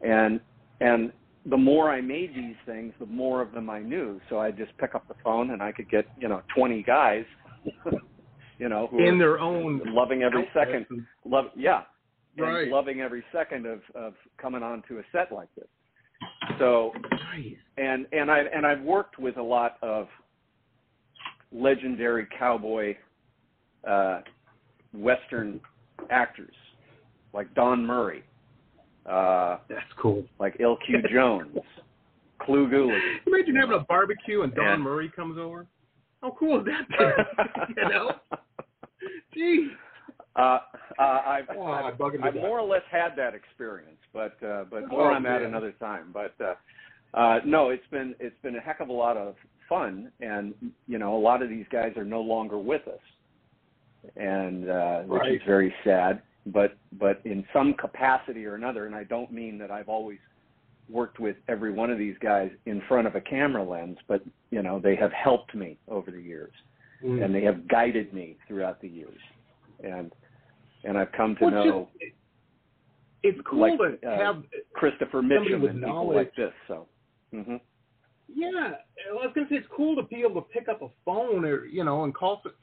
and 0.02 0.40
and 0.80 1.12
the 1.46 1.58
more 1.58 1.90
I 1.90 2.02
made 2.02 2.36
these 2.36 2.56
things, 2.66 2.94
the 3.00 3.06
more 3.06 3.42
of 3.42 3.52
them 3.52 3.70
I 3.70 3.80
knew. 3.80 4.20
So 4.30 4.40
I 4.40 4.52
just 4.52 4.78
pick 4.78 4.94
up 4.96 5.08
the 5.08 5.16
phone 5.24 5.52
and 5.52 5.64
I 5.64 5.72
could 5.72 5.90
get 5.90 6.06
you 6.20 6.28
know 6.28 6.42
twenty 6.56 6.84
guys. 6.84 7.26
you 8.60 8.70
know, 8.70 8.88
who 8.88 9.04
In 9.08 9.18
their 9.18 9.40
own 9.40 9.82
loving 9.86 10.24
every 10.24 10.48
second, 10.54 10.86
love 11.26 11.46
yeah, 11.56 11.84
Right. 12.38 12.68
loving 12.68 13.02
every 13.02 13.24
second 13.32 13.66
of 13.66 13.82
of 13.96 14.14
coming 14.40 14.62
onto 14.62 15.00
a 15.00 15.02
set 15.12 15.32
like 15.32 15.50
this. 15.56 15.68
So, 16.60 16.94
and 17.78 18.06
and 18.12 18.30
I 18.32 18.40
and 18.54 18.66
I've 18.66 18.82
worked 18.82 19.20
with 19.20 19.38
a 19.38 19.44
lot 19.44 19.78
of 19.82 20.08
legendary 21.52 22.28
cowboy 22.38 22.96
uh, 23.88 24.22
western 24.94 25.60
actors 26.10 26.54
like 27.34 27.54
Don 27.56 27.86
Murray, 27.86 28.24
uh, 29.06 29.58
That's 29.70 29.82
cool. 30.02 30.24
like 30.40 30.60
L.Q. 30.62 31.02
Jones, 31.14 31.58
Clu 32.42 32.68
Gulager. 32.68 33.00
Imagine 33.28 33.56
having 33.56 33.76
a 33.80 33.84
barbecue 33.84 34.42
and 34.42 34.54
Don 34.56 34.66
Yeah. 34.66 34.78
Murray 34.78 35.12
comes 35.16 35.38
over. 35.38 35.66
How 36.22 36.36
cool 36.40 36.60
is 36.62 36.66
that? 36.66 37.28
you 37.78 37.90
know? 37.90 38.12
Gee. 39.34 39.70
Uh, 40.36 40.60
uh, 41.00 41.02
I've, 41.02 41.46
Oh, 41.56 41.64
I've, 41.64 41.86
I'd 41.86 41.98
bug 41.98 42.16
him 42.16 42.22
to 42.22 42.28
I've 42.28 42.36
more 42.36 42.60
or 42.60 42.68
less 42.68 42.82
had 42.92 43.10
that 43.18 43.34
experience, 43.34 43.98
but 44.14 44.36
uh, 44.44 44.66
but 44.70 44.88
more 44.88 45.12
Oh, 45.12 45.16
on 45.16 45.24
that 45.24 45.42
another 45.42 45.72
time. 45.74 46.14
But 46.14 46.34
uh, 46.44 46.54
uh, 47.18 47.40
no, 47.46 47.70
it's 47.70 47.86
been 47.92 48.16
it's 48.20 48.36
been 48.44 48.56
a 48.56 48.60
heck 48.60 48.80
of 48.80 48.90
a 48.90 48.94
lot 48.94 49.16
of 49.18 49.36
fun, 49.70 50.12
and 50.22 50.54
you 50.88 50.98
know 50.98 51.16
a 51.16 51.20
lot 51.20 51.42
of 51.42 51.50
these 51.50 51.66
guys 51.72 51.96
are 51.98 52.06
no 52.06 52.22
longer 52.22 52.58
with 52.58 52.88
us, 52.88 53.00
and 54.16 54.70
uh, 54.70 55.02
which 55.02 55.22
Right. 55.22 55.32
is 55.34 55.42
very 55.46 55.74
sad. 55.84 56.22
But 56.48 56.78
but 56.94 57.22
in 57.26 57.46
some 57.52 57.74
capacity 57.74 58.46
or 58.46 58.56
another, 58.56 58.86
and 58.86 58.96
I 58.96 59.04
don't 59.04 59.32
mean 59.32 59.58
that 59.60 59.70
I've 59.72 59.90
always 59.90 60.20
worked 60.90 61.20
with 61.20 61.36
every 61.50 61.72
one 61.72 61.90
of 61.92 61.98
these 61.98 62.16
guys 62.22 62.50
in 62.66 62.82
front 62.88 63.06
of 63.08 63.16
a 63.16 63.22
camera 63.22 63.64
lens, 63.64 63.98
but 64.08 64.22
you 64.52 64.62
know 64.64 64.80
they 64.80 64.96
have 64.96 65.12
helped 65.12 65.54
me 65.56 65.78
over 65.88 66.12
the 66.12 66.22
years 66.22 66.54
Mm. 67.04 67.24
and 67.24 67.36
they 67.36 67.44
have 67.44 67.68
guided 67.68 68.12
me 68.12 68.38
throughout 68.48 68.82
the 68.82 68.88
years, 68.90 69.20
and 69.84 70.12
and 70.84 70.98
I've 70.98 71.12
come 71.12 71.36
to 71.36 71.46
Well, 71.46 71.54
know 71.54 71.90
just- 72.00 72.14
it's 73.24 73.40
cool 73.46 73.60
like, 73.78 73.78
to 74.02 74.08
uh, 74.10 74.18
have 74.18 74.44
Christopher 74.74 75.22
Mitchum 75.22 75.70
and 75.70 75.80
people 75.84 76.14
like 76.16 76.34
this. 76.36 76.54
So, 76.68 76.88
hmm 77.32 77.58
Yeah, 78.34 78.74
well, 79.12 79.22
I 79.24 79.26
was 79.26 79.32
gonna 79.34 79.48
say 79.50 79.56
it's 79.56 79.68
cool 79.76 79.96
to 79.96 80.04
be 80.04 80.18
able 80.22 80.42
to 80.42 80.48
pick 80.50 80.68
up 80.70 80.82
a 80.82 80.90
phone 81.06 81.46
or 81.46 81.66
you 81.66 81.84
know 81.84 82.04
and 82.04 82.14
call. 82.14 82.42
some- 82.44 82.54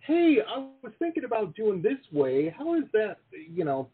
Hey, 0.00 0.38
I 0.46 0.58
was 0.82 0.92
thinking 0.98 1.24
about 1.24 1.54
doing 1.54 1.80
this 1.80 1.98
way. 2.12 2.50
How 2.50 2.74
is 2.74 2.84
that? 2.92 3.18
You 3.32 3.64
know, 3.64 3.88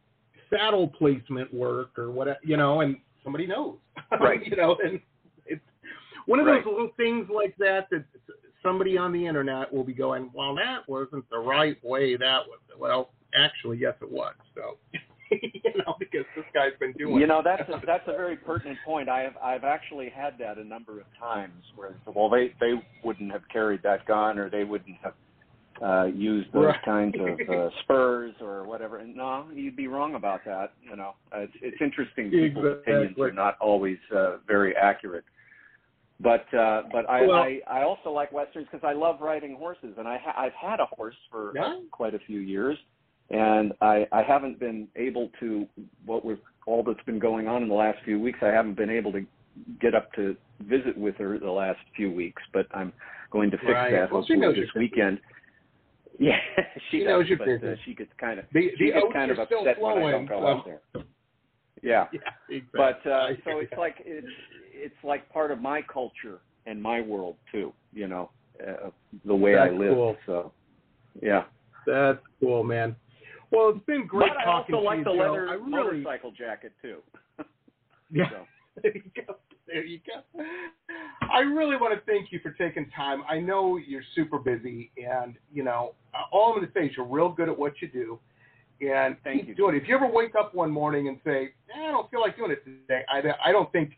saddle 0.51 0.89
placement 0.89 1.55
work 1.55 1.97
or 1.97 2.11
whatever. 2.11 2.41
You 2.43 2.57
know, 2.57 2.81
and 2.81 2.97
somebody 3.23 3.47
knows. 3.47 3.77
Right. 4.21 4.45
you 4.45 4.57
know, 4.57 4.77
and 4.83 5.01
it's 5.47 5.61
one 6.27 6.41
of 6.41 6.47
Right. 6.47 6.65
those 6.65 6.73
little 6.73 6.91
things 6.97 7.29
like 7.33 7.57
that 7.59 7.89
that 7.91 8.05
somebody 8.61 8.99
on 8.99 9.13
the 9.13 9.25
internet 9.25 9.73
will 9.73 9.85
be 9.85 9.95
going, 9.95 10.31
well, 10.35 10.55
that 10.57 10.89
wasn't 10.89 11.29
the 11.31 11.39
right 11.39 11.77
way. 11.85 12.17
That 12.17 12.41
was 12.49 12.59
well, 12.77 13.11
actually, 13.35 13.79
yes, 13.79 13.95
it 14.03 14.11
was. 14.11 14.35
So. 14.57 14.79
you 15.43 15.73
know, 15.87 15.95
because 15.99 16.25
this 16.37 16.45
guy's 16.53 16.73
been 16.81 16.93
doing. 16.93 17.17
you 17.21 17.27
know 17.27 17.41
that's 17.45 17.69
a, 17.69 17.81
that's 17.87 18.07
a 18.09 18.13
very 18.13 18.37
pertinent 18.37 18.79
point. 18.85 19.09
I 19.09 19.21
have 19.21 19.37
I've 19.43 19.65
actually 19.65 20.09
had 20.11 20.35
that 20.39 20.59
a 20.59 20.65
number 20.65 20.99
of 21.01 21.07
times 21.19 21.63
where 21.77 21.95
well 22.07 22.29
they 22.29 22.53
they 22.61 22.73
wouldn't 23.05 23.31
have 23.33 23.43
carried 23.53 23.83
that 23.83 24.07
gun 24.07 24.39
or 24.39 24.51
they 24.51 24.65
wouldn't 24.65 24.97
have 25.03 25.15
uh, 25.83 26.05
used 26.07 26.53
those 26.53 26.67
Right. 26.67 26.85
kinds 26.85 27.15
of 27.19 27.49
uh, 27.49 27.71
spurs 27.83 28.35
or 28.41 28.65
whatever. 28.67 28.99
And 28.99 29.17
no, 29.17 29.47
you'd 29.55 29.77
be 29.77 29.87
wrong 29.89 30.15
about 30.15 30.41
that. 30.45 30.73
You 30.83 30.97
know, 30.97 31.15
uh, 31.35 31.41
it's 31.41 31.53
it's 31.63 31.81
interesting. 31.81 32.31
People's 32.31 32.79
opinions 32.83 33.19
are 33.19 33.33
not 33.33 33.57
always 33.61 33.99
uh, 34.15 34.39
very 34.47 34.77
accurate. 34.77 35.25
but 36.21 36.45
uh, 36.53 36.83
but 36.93 37.09
I, 37.09 37.23
Well- 37.23 37.33
I 37.43 37.61
I 37.67 37.83
also 37.83 38.11
like 38.11 38.31
westerns 38.33 38.67
because 38.71 38.87
I 38.87 38.93
love 38.93 39.21
riding 39.23 39.55
horses, 39.57 39.95
and 39.97 40.07
I 40.07 40.19
ha- 40.19 40.35
I've 40.37 40.53
had 40.53 40.81
a 40.81 40.87
horse 40.87 41.17
for 41.31 41.53
Yeah. 41.55 41.79
quite 41.91 42.15
a 42.15 42.19
few 42.27 42.41
years, 42.41 42.77
and 43.31 43.73
I 43.81 44.07
I 44.13 44.23
haven't 44.23 44.59
been 44.59 44.89
able 44.97 45.31
to 45.41 45.67
what 46.07 46.25
with 46.25 46.39
all 46.67 46.83
that's 46.83 47.03
been 47.07 47.19
going 47.19 47.49
on 47.49 47.63
in 47.63 47.69
the 47.69 47.75
last 47.75 47.99
few 48.05 48.19
weeks, 48.21 48.39
I 48.43 48.47
haven't 48.49 48.75
been 48.77 48.91
able 48.91 49.13
to 49.13 49.25
get 49.81 49.95
up 49.95 50.13
to 50.15 50.37
visit 50.63 50.97
with 50.97 51.17
her 51.17 51.39
the 51.39 51.51
last 51.51 51.81
few 51.97 52.11
weeks, 52.13 52.43
but 52.53 52.67
I'm 52.75 52.93
going 53.33 53.51
to 53.51 53.57
fix 53.59 53.71
Right. 53.73 53.91
that 53.93 54.11
Well, 54.13 54.21
hopefully 54.21 54.39
knows 54.39 54.57
this 54.57 54.69
weekend. 54.77 55.21
Yeah, 56.19 56.37
she, 56.91 56.99
She 56.99 57.05
knows 57.05 57.29
you're 57.29 57.39
but 57.39 57.49
uh, 57.49 57.77
she 57.87 57.95
gets 57.95 58.11
kind 58.21 58.39
of 58.39 58.45
The, 58.53 58.71
she 58.77 58.87
the 58.87 58.93
gets 58.93 59.07
kind 59.15 59.31
of 59.31 59.39
upset 59.39 59.81
when 59.81 60.03
I 60.03 60.11
don't 60.11 60.27
go 60.27 60.41
so- 60.41 60.47
out 60.47 60.65
there. 60.67 60.81
Yeah, 61.83 62.09
Yeah, 62.13 62.21
exactly. 62.51 62.61
but 62.77 63.11
uh, 63.11 63.29
so 63.45 63.59
it's 63.61 63.73
like 63.79 63.95
it's 64.05 64.27
it's 64.75 64.95
like 65.03 65.27
part 65.33 65.51
of 65.51 65.63
my 65.63 65.81
culture 65.81 66.41
and 66.67 66.83
my 66.83 67.01
world 67.01 67.37
too. 67.51 67.73
You 67.95 68.07
know, 68.09 68.31
uh, 68.61 68.91
the 69.25 69.35
way 69.35 69.57
I 69.57 69.71
live. 69.71 69.95
cool. 69.95 70.17
So, 70.27 70.53
yeah. 71.23 71.45
That's 71.87 72.19
cool, 72.39 72.65
man. 72.65 72.95
Well, 73.51 73.71
it's 73.71 73.85
been 73.87 74.07
great 74.07 74.31
but 74.37 74.47
I 74.47 74.53
also 74.53 74.79
like 74.79 74.99
you, 74.99 75.05
the 75.05 75.11
Joe. 75.11 75.17
leather 75.17 75.49
I 75.49 75.55
really, 75.55 75.71
motorcycle 76.01 76.31
jacket 76.33 76.73
too. 76.81 76.99
yeah. 78.11 78.31
So. 78.31 78.47
There 78.83 78.93
you 78.95 79.03
go. 79.27 79.37
There 79.67 79.85
you 79.85 80.01
go. 80.07 80.45
I 81.33 81.41
really 81.41 81.77
want 81.77 81.95
to 81.95 82.01
thank 82.11 82.33
you 82.33 82.41
for 82.41 82.51
taking 82.53 82.89
time. 82.91 83.23
I 83.29 83.39
know 83.39 83.77
you're 83.77 84.03
super 84.15 84.39
busy, 84.39 84.91
and 84.97 85.35
you 85.53 85.63
know, 85.65 85.95
all 86.33 86.53
I'm 86.53 86.59
going 86.59 86.67
to 86.67 86.73
say 86.73 86.87
is 86.87 86.93
you're 86.97 87.07
real 87.07 87.29
good 87.31 87.49
at 87.49 87.59
what 87.59 87.75
you 87.81 87.89
do, 87.89 88.19
and 88.81 89.17
Thank 89.23 89.41
keep 89.41 89.49
you. 89.49 89.55
doing 89.55 89.75
it. 89.77 89.83
If 89.83 89.89
you 89.89 89.95
ever 89.97 90.09
wake 90.09 90.35
up 90.39 90.55
one 90.55 90.71
morning 90.71 91.09
and 91.09 91.19
say, 91.25 91.51
eh, 91.75 91.89
"I 91.89 91.91
don't 91.91 92.11
feel 92.11 92.21
like 92.21 92.37
doing 92.37 92.53
it 92.53 92.65
today," 92.65 93.03
I, 93.09 93.23
I 93.45 93.53
don't 93.53 93.71
think. 93.73 93.93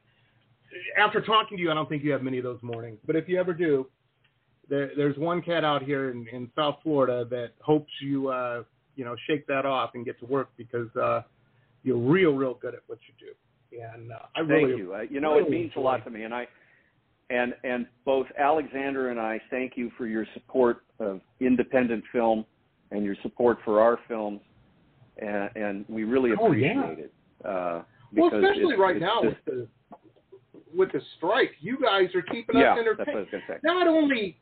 After 0.99 1.21
talking 1.21 1.59
to 1.59 1.63
you, 1.63 1.71
I 1.71 1.75
don't 1.75 1.89
think 1.89 2.03
you 2.03 2.13
have 2.13 2.23
many 2.23 2.39
of 2.39 2.45
those 2.45 2.59
mornings. 2.63 2.99
But 3.07 3.15
if 3.15 3.29
you 3.29 3.39
ever 3.39 3.53
do, 3.53 3.87
there, 4.71 4.91
there's 4.97 5.17
one 5.19 5.43
cat 5.43 5.65
out 5.65 5.83
here 5.83 6.11
in, 6.11 6.27
in 6.33 6.51
South 6.57 6.77
Florida 6.83 7.27
that 7.31 7.53
hopes 7.61 7.93
you, 8.01 8.29
uh, 8.29 8.63
you 8.97 9.05
know, 9.05 9.15
shake 9.27 9.47
that 9.47 9.65
off 9.67 9.91
and 9.95 10.05
get 10.05 10.19
to 10.21 10.27
work 10.27 10.51
because 10.57 10.95
uh, 10.97 11.23
you're 11.83 11.97
real, 11.97 12.33
real 12.33 12.55
good 12.55 12.75
at 12.75 12.81
what 12.87 12.99
you 13.09 13.27
do. 13.27 13.33
And 13.83 14.13
uh, 14.13 14.17
I 14.37 14.41
Thank 14.41 14.51
really, 14.51 14.77
you. 14.77 14.95
Uh, 14.95 15.01
you 15.11 15.21
know, 15.21 15.35
really 15.35 15.47
it 15.47 15.51
means 15.51 15.73
a 15.77 15.81
lot 15.81 16.05
to 16.05 16.11
me, 16.11 16.25
and 16.25 16.35
I 16.35 16.47
and 17.31 17.55
and 17.65 17.87
both 18.05 18.27
Alexander 18.39 19.09
and 19.11 19.19
I 19.19 19.41
thank 19.51 19.73
you 19.77 19.91
for 19.97 20.07
your 20.07 20.27
support 20.35 20.83
of 20.99 21.21
independent 21.41 22.05
film 22.13 22.45
and 22.91 23.03
your 23.05 23.17
support 23.23 23.59
for 23.65 23.81
our 23.81 23.99
films, 24.09 24.41
and, 25.19 25.49
and 25.57 25.85
we 25.89 26.05
really 26.05 26.33
Oh, 26.39 26.47
appreciate 26.47 26.75
yeah. 26.77 26.87
it. 27.05 27.13
Uh, 27.43 27.83
Well, 28.15 28.29
because 28.29 28.45
especially 28.45 28.63
it's- 28.75 28.79
right 28.79 28.97
it's 28.97 29.03
now 29.03 29.23
just- 29.23 29.37
with 29.47 29.55
the 29.57 29.69
with 30.75 30.93
the 30.93 31.01
strike, 31.17 31.53
you 31.61 31.79
guys 31.79 32.15
are 32.15 32.23
keeping 32.23 32.59
yeah, 32.59 32.73
us 32.73 32.79
that's 32.85 32.99
what 32.99 33.09
I 33.09 33.13
entertained. 33.13 33.19
was 33.19 33.29
going 33.31 33.43
to 33.47 33.53
say. 33.53 33.59
Not 33.63 33.87
only, 33.87 34.39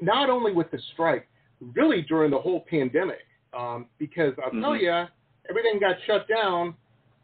not 0.00 0.30
only 0.30 0.52
with 0.52 0.70
the 0.70 0.78
strike, 0.92 1.26
really 1.74 2.02
during 2.02 2.30
the 2.30 2.38
whole 2.38 2.60
pandemic, 2.70 3.18
um, 3.56 3.86
because 3.98 4.34
I'll 4.44 4.50
tell 4.50 4.72
Mhm. 4.74 4.80
you, 4.80 5.08
everything 5.48 5.78
got 5.80 5.96
shut 6.06 6.28
down. 6.28 6.74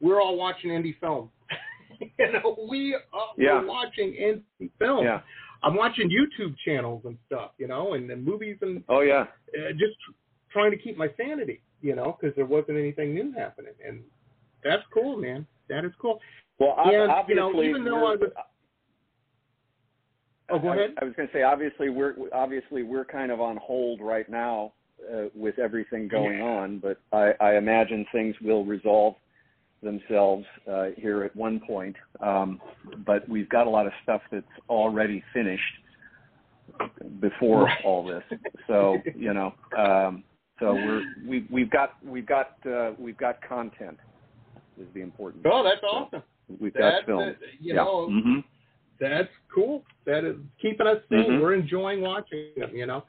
We're 0.00 0.20
all 0.20 0.36
watching 0.36 0.70
indie 0.70 0.98
film. 0.98 1.30
you 2.00 2.32
know, 2.32 2.66
we 2.70 2.94
uh, 2.94 2.98
Yeah. 3.36 3.60
we're 3.60 3.66
watching 3.66 4.12
indie 4.14 4.70
film. 4.78 5.04
Yeah. 5.04 5.20
I'm 5.62 5.74
watching 5.76 6.10
YouTube 6.10 6.56
channels 6.64 7.02
and 7.04 7.16
stuff, 7.26 7.52
you 7.58 7.68
know, 7.68 7.92
and, 7.94 8.10
and 8.10 8.24
movies 8.24 8.56
and 8.62 8.82
Oh 8.88 9.00
yeah. 9.00 9.26
uh, 9.56 9.70
just 9.72 9.94
tr- 10.04 10.12
trying 10.50 10.70
to 10.72 10.76
keep 10.76 10.96
my 10.96 11.08
sanity, 11.16 11.60
you 11.82 11.94
know, 11.94 12.16
because 12.20 12.34
there 12.34 12.46
wasn't 12.46 12.78
anything 12.78 13.14
new 13.14 13.32
happening, 13.32 13.74
and 13.86 14.02
that's 14.64 14.82
cool, 14.92 15.16
man. 15.18 15.46
That 15.68 15.84
is 15.84 15.92
cool. 16.00 16.20
Well, 16.58 16.74
And, 16.84 17.10
obviously, 17.10 17.34
you 17.34 17.40
know, 17.52 17.62
even 17.62 17.84
though 17.84 18.06
I 18.06 18.16
was- 18.16 18.32
Oh, 20.50 20.58
go 20.58 20.68
I- 20.68 20.76
ahead. 20.76 20.94
I, 21.00 21.04
was 21.04 21.14
going 21.14 21.28
to 21.28 21.32
say, 21.34 21.42
obviously, 21.44 21.88
we're 21.88 22.14
obviously 22.32 22.82
we're 22.82 23.04
kind 23.04 23.30
of 23.32 23.40
on 23.40 23.56
hold 23.56 24.00
right 24.00 24.28
now 24.28 24.72
uh, 25.10 25.24
with 25.34 25.58
everything 25.58 26.08
going 26.08 26.38
Yeah. 26.38 26.44
on, 26.44 26.78
but 26.78 27.00
I, 27.12 27.32
I 27.40 27.56
imagine 27.56 28.04
things 28.12 28.34
will 28.42 28.64
resolve 28.64 29.14
themselves 29.82 30.46
uh, 30.70 30.90
here 30.96 31.24
at 31.24 31.34
one 31.34 31.60
point. 31.60 31.96
Um, 32.20 32.60
but 33.04 33.28
we've 33.28 33.48
got 33.48 33.66
a 33.66 33.70
lot 33.70 33.86
of 33.86 33.92
stuff 34.02 34.22
that's 34.30 34.46
already 34.68 35.22
finished 35.32 35.62
before 37.20 37.64
Right. 37.64 37.84
all 37.84 38.04
this, 38.06 38.22
so 38.66 39.02
you 39.14 39.34
know, 39.34 39.54
um, 39.76 40.24
so 40.60 40.74
we're 40.74 41.02
we, 41.26 41.46
we've 41.50 41.70
got 41.70 41.94
we've 42.04 42.26
got 42.26 42.52
uh, 42.66 42.92
we've 42.98 43.16
got 43.16 43.40
content 43.46 43.98
is 44.80 44.86
the 44.94 45.00
important. 45.00 45.44
Oh, 45.50 45.62
that's 45.62 45.80
So, 45.80 45.86
awesome. 45.86 46.22
We've 46.60 46.72
That's 46.74 46.98
got 46.98 47.06
film. 47.06 47.36
you 47.60 47.74
yeah. 47.74 47.74
know, 47.76 48.06
hmm 48.08 48.40
that's 49.00 49.28
cool. 49.52 49.82
That 50.06 50.24
is 50.24 50.36
keeping 50.60 50.86
us 50.86 50.98
sane. 51.10 51.24
Mhm. 51.32 51.40
We're 51.40 51.54
enjoying 51.54 52.02
watching 52.02 52.50
them, 52.56 52.70
you 52.74 52.86
know, 52.86 53.04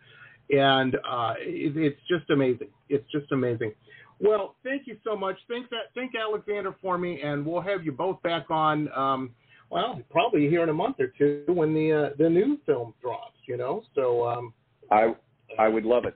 and 0.49 0.95
uh, 0.95 1.33
it, 1.39 1.77
it's 1.77 1.99
just 2.07 2.29
amazing. 2.29 2.69
It's 2.89 3.09
just 3.11 3.31
amazing. 3.31 3.73
Well, 4.19 4.55
thank 4.63 4.87
you 4.87 4.97
so 5.03 5.15
much. 5.15 5.37
Thanks, 5.49 5.69
thank 5.95 6.11
Alexander 6.15 6.75
for 6.81 6.97
me, 6.97 7.21
and 7.21 7.45
we'll 7.45 7.61
have 7.61 7.83
you 7.85 7.91
both 7.91 8.21
back 8.21 8.49
on. 8.49 8.91
Um, 8.93 9.31
well, 9.69 10.01
probably 10.11 10.49
here 10.49 10.63
in 10.63 10.69
a 10.69 10.73
month 10.73 10.97
or 10.99 11.07
two 11.17 11.45
when 11.47 11.73
the 11.73 11.91
uh, 11.91 12.09
the 12.17 12.29
new 12.29 12.59
film 12.65 12.93
drops. 13.01 13.37
You 13.47 13.57
know, 13.57 13.83
so 13.95 14.27
um, 14.27 14.53
I 14.91 15.13
I 15.57 15.67
would 15.67 15.85
love 15.85 16.05
it. 16.05 16.15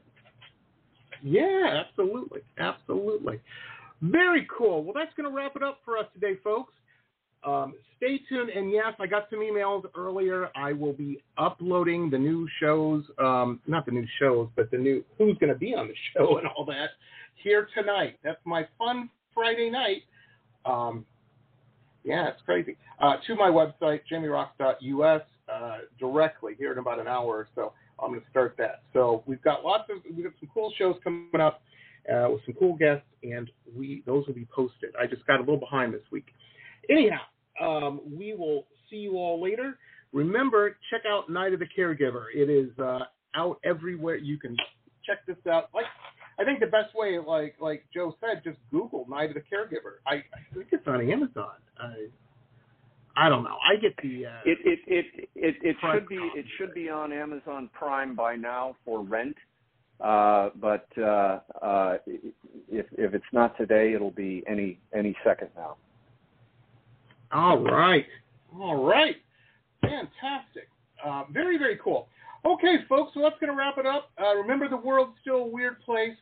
Yeah, 1.24 1.84
absolutely. 1.86 2.42
Absolutely. 2.58 3.40
Very 4.02 4.48
cool. 4.56 4.84
Well, 4.84 4.94
that's 4.94 5.14
going 5.16 5.30
to 5.30 5.36
wrap 5.36 5.56
it 5.56 5.64
up 5.64 5.80
for 5.84 5.98
us 5.98 6.06
today, 6.14 6.40
folks. 6.44 6.74
Um, 7.44 7.74
stay 7.98 8.20
tuned. 8.30 8.50
And 8.50 8.72
yes, 8.72 8.94
I 9.00 9.08
got 9.08 9.30
some 9.30 9.40
emails 9.40 9.84
earlier. 9.96 10.50
I 10.56 10.74
will 10.74 10.94
be 10.94 11.22
uploading 11.38 12.10
the 12.10 12.18
new 12.18 12.48
shows, 12.60 13.04
um, 13.20 13.60
not 13.68 13.86
the 13.86 13.92
new 13.92 14.08
shows, 14.20 14.50
but 14.56 14.72
the 14.72 14.78
new 14.78 15.04
who's 15.18 15.38
going 15.38 15.54
to 15.54 15.60
be 15.60 15.74
on 15.76 15.88
the 15.88 15.94
show 16.14 16.38
and 16.38 16.48
all 16.48 16.66
that 16.66 16.90
here 17.44 17.68
tonight. 17.74 18.18
That's 18.24 18.40
my 18.46 18.68
fun 18.78 19.10
Friday 19.34 19.70
night. 19.70 20.04
Um, 20.66 21.06
yeah, 22.04 22.30
it's 22.30 22.42
crazy. 22.44 22.78
Uh, 23.00 23.16
to 23.28 23.36
my 23.36 23.50
website, 23.50 24.02
jamieroxx.us, 24.12 25.22
uh, 25.54 25.78
directly 26.00 26.54
here 26.58 26.72
in 26.72 26.80
about 26.80 27.00
an 27.00 27.08
hour 27.08 27.28
or 27.28 27.48
so. 27.56 27.74
I'm 28.00 28.10
going 28.10 28.22
to 28.22 28.30
start 28.30 28.56
that. 28.58 28.82
So 28.94 29.24
we've 29.26 29.42
got 29.42 29.64
lots 29.64 29.90
of 29.90 29.98
we've 30.06 30.24
got 30.24 30.34
some 30.40 30.50
cool 30.54 30.72
shows 30.78 30.96
coming 31.04 31.42
up 31.42 31.62
uh, 32.12 32.28
with 32.30 32.42
some 32.46 32.56
cool 32.60 32.76
guests, 32.76 33.06
and 33.24 33.50
we 33.76 34.04
those 34.06 34.26
will 34.28 34.34
be 34.34 34.48
posted. 34.54 34.96
I 35.00 35.08
just 35.08 35.26
got 35.26 35.38
a 35.38 35.40
little 35.40 35.60
behind 35.60 35.94
this 35.94 36.02
week. 36.12 36.28
Anyhow, 36.90 37.22
um, 37.62 38.02
we 38.06 38.34
will 38.34 38.66
see 38.90 38.98
you 38.98 39.18
all 39.18 39.42
later. 39.42 39.78
Remember, 40.14 40.78
check 40.90 41.02
out 41.10 41.30
Night 41.30 41.54
of 41.54 41.60
the 41.60 41.68
Caregiver. 41.78 42.26
It 42.34 42.50
is 42.50 42.78
uh, 42.80 43.00
out 43.36 43.60
everywhere. 43.64 44.16
You 44.16 44.38
can 44.38 44.56
check 45.06 45.26
this 45.26 45.38
out. 45.52 45.70
Like 45.74 45.86
I 46.40 46.44
think 46.44 46.60
the 46.60 46.68
best 46.68 46.96
way, 46.96 47.18
like 47.26 47.56
like 47.60 47.86
Joe 47.94 48.16
said, 48.22 48.42
just 48.44 48.58
Google 48.72 49.06
Night 49.10 49.30
of 49.30 49.36
the 49.36 49.42
Caregiver. 49.42 50.00
I, 50.06 50.16
I 50.16 50.54
think 50.54 50.68
it's 50.72 50.88
on 50.88 51.10
Amazon. 51.10 51.56
I 51.80 52.08
I 53.16 53.30
don't 53.30 53.44
know. 53.44 53.58
I 53.68 53.76
get 53.76 53.96
the 54.02 54.28
uh, 54.28 54.32
It 54.46 54.60
it 54.64 54.80
it 54.88 55.06
it, 55.36 55.56
it 55.62 55.76
should 55.82 56.08
be 56.08 56.20
it 56.36 56.46
should 56.58 56.74
be 56.74 56.90
on 56.90 57.12
Amazon 57.12 57.70
Prime 57.74 58.16
by 58.16 58.36
now 58.36 58.76
for 58.86 59.04
rent. 59.04 59.36
Uh, 60.00 60.52
but 60.62 60.88
uh, 60.98 61.40
uh, 61.62 61.98
if 62.06 62.86
if 62.92 63.16
it's 63.16 63.26
not 63.34 63.58
today, 63.58 63.94
it'll 63.94 64.12
be 64.12 64.44
any 64.48 64.80
any 64.96 65.16
second 65.26 65.50
now. 65.56 65.78
All 67.32 67.58
right. 67.60 68.06
All 68.60 68.84
right. 68.84 69.16
Fantastic. 69.82 70.70
Uh, 71.06 71.24
very, 71.32 71.58
very 71.58 71.78
cool. 71.84 72.08
Okay, 72.46 72.78
folks, 72.88 73.14
so 73.14 73.22
that's 73.22 73.36
going 73.40 73.52
to 73.52 73.58
wrap 73.58 73.78
it 73.78 73.86
up. 73.86 74.12
Uh, 74.22 74.36
remember, 74.36 74.70
the 74.70 74.78
world's 74.78 75.14
still 75.22 75.38
a 75.38 75.48
weird 75.48 75.80
place. 75.82 76.16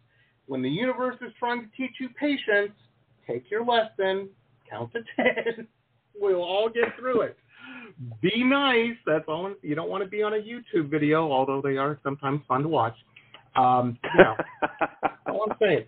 When 0.47 0.61
the 0.61 0.69
universe 0.69 1.15
is 1.21 1.31
trying 1.39 1.61
to 1.61 1.67
teach 1.77 1.95
you 1.99 2.09
patience, 2.19 2.71
take 3.27 3.49
your 3.49 3.65
lesson, 3.65 4.29
count 4.69 4.91
to 4.93 4.99
10. 5.55 5.67
we'll 6.19 6.43
all 6.43 6.69
get 6.69 6.95
through 6.99 7.21
it. 7.21 7.37
Be 8.21 8.43
nice. 8.43 8.95
That's 9.05 9.25
all. 9.27 9.53
You 9.61 9.75
don't 9.75 9.89
want 9.89 10.03
to 10.03 10.09
be 10.09 10.21
on 10.23 10.33
a 10.33 10.37
YouTube 10.37 10.89
video, 10.89 11.31
although 11.31 11.61
they 11.61 11.77
are 11.77 11.99
sometimes 12.03 12.41
fun 12.47 12.63
to 12.63 12.67
watch. 12.67 12.95
Um, 13.55 13.97
you 14.03 14.23
know, 14.23 14.35
all 15.27 15.45
I'm 15.49 15.57
saying. 15.61 15.85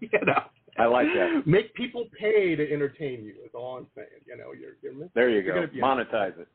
you 0.00 0.08
know. 0.24 0.42
I 0.78 0.86
like 0.86 1.08
that. 1.14 1.42
Make 1.46 1.74
people 1.74 2.06
pay 2.18 2.54
to 2.56 2.72
entertain 2.72 3.24
you. 3.24 3.34
Is 3.44 3.50
all 3.54 3.76
I'm 3.78 3.86
saying. 3.94 4.08
You 4.26 4.36
know, 4.36 4.52
you're, 4.52 4.74
you're 4.82 5.08
There 5.14 5.30
you 5.30 5.40
you're 5.40 5.66
go. 5.66 5.72
Monetize 5.74 6.38
it. 6.38 6.48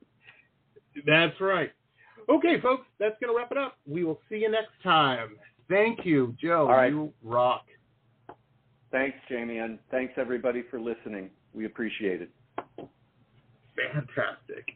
That's 1.06 1.40
right. 1.40 1.72
Okay, 2.30 2.62
folks, 2.62 2.86
that's 3.00 3.16
gonna 3.22 3.36
wrap 3.36 3.52
it 3.52 3.58
up. 3.58 3.78
We 3.88 4.04
will 4.04 4.20
see 4.30 4.38
you 4.38 4.52
next 4.52 4.72
time. 4.84 5.38
Thank 5.70 6.06
you, 6.06 6.36
Joe. 6.42 6.68
All 6.68 6.76
right. 6.76 6.92
You 6.92 7.12
rock. 7.24 7.66
Thanks, 8.92 9.18
Jamie, 9.30 9.60
and 9.60 9.80
thanks 9.90 10.14
everybody 10.18 10.64
for 10.70 10.80
listening. 10.80 11.30
We 11.54 11.66
appreciate 11.66 12.22
it. 12.22 12.30
Fantastic. 13.76 14.76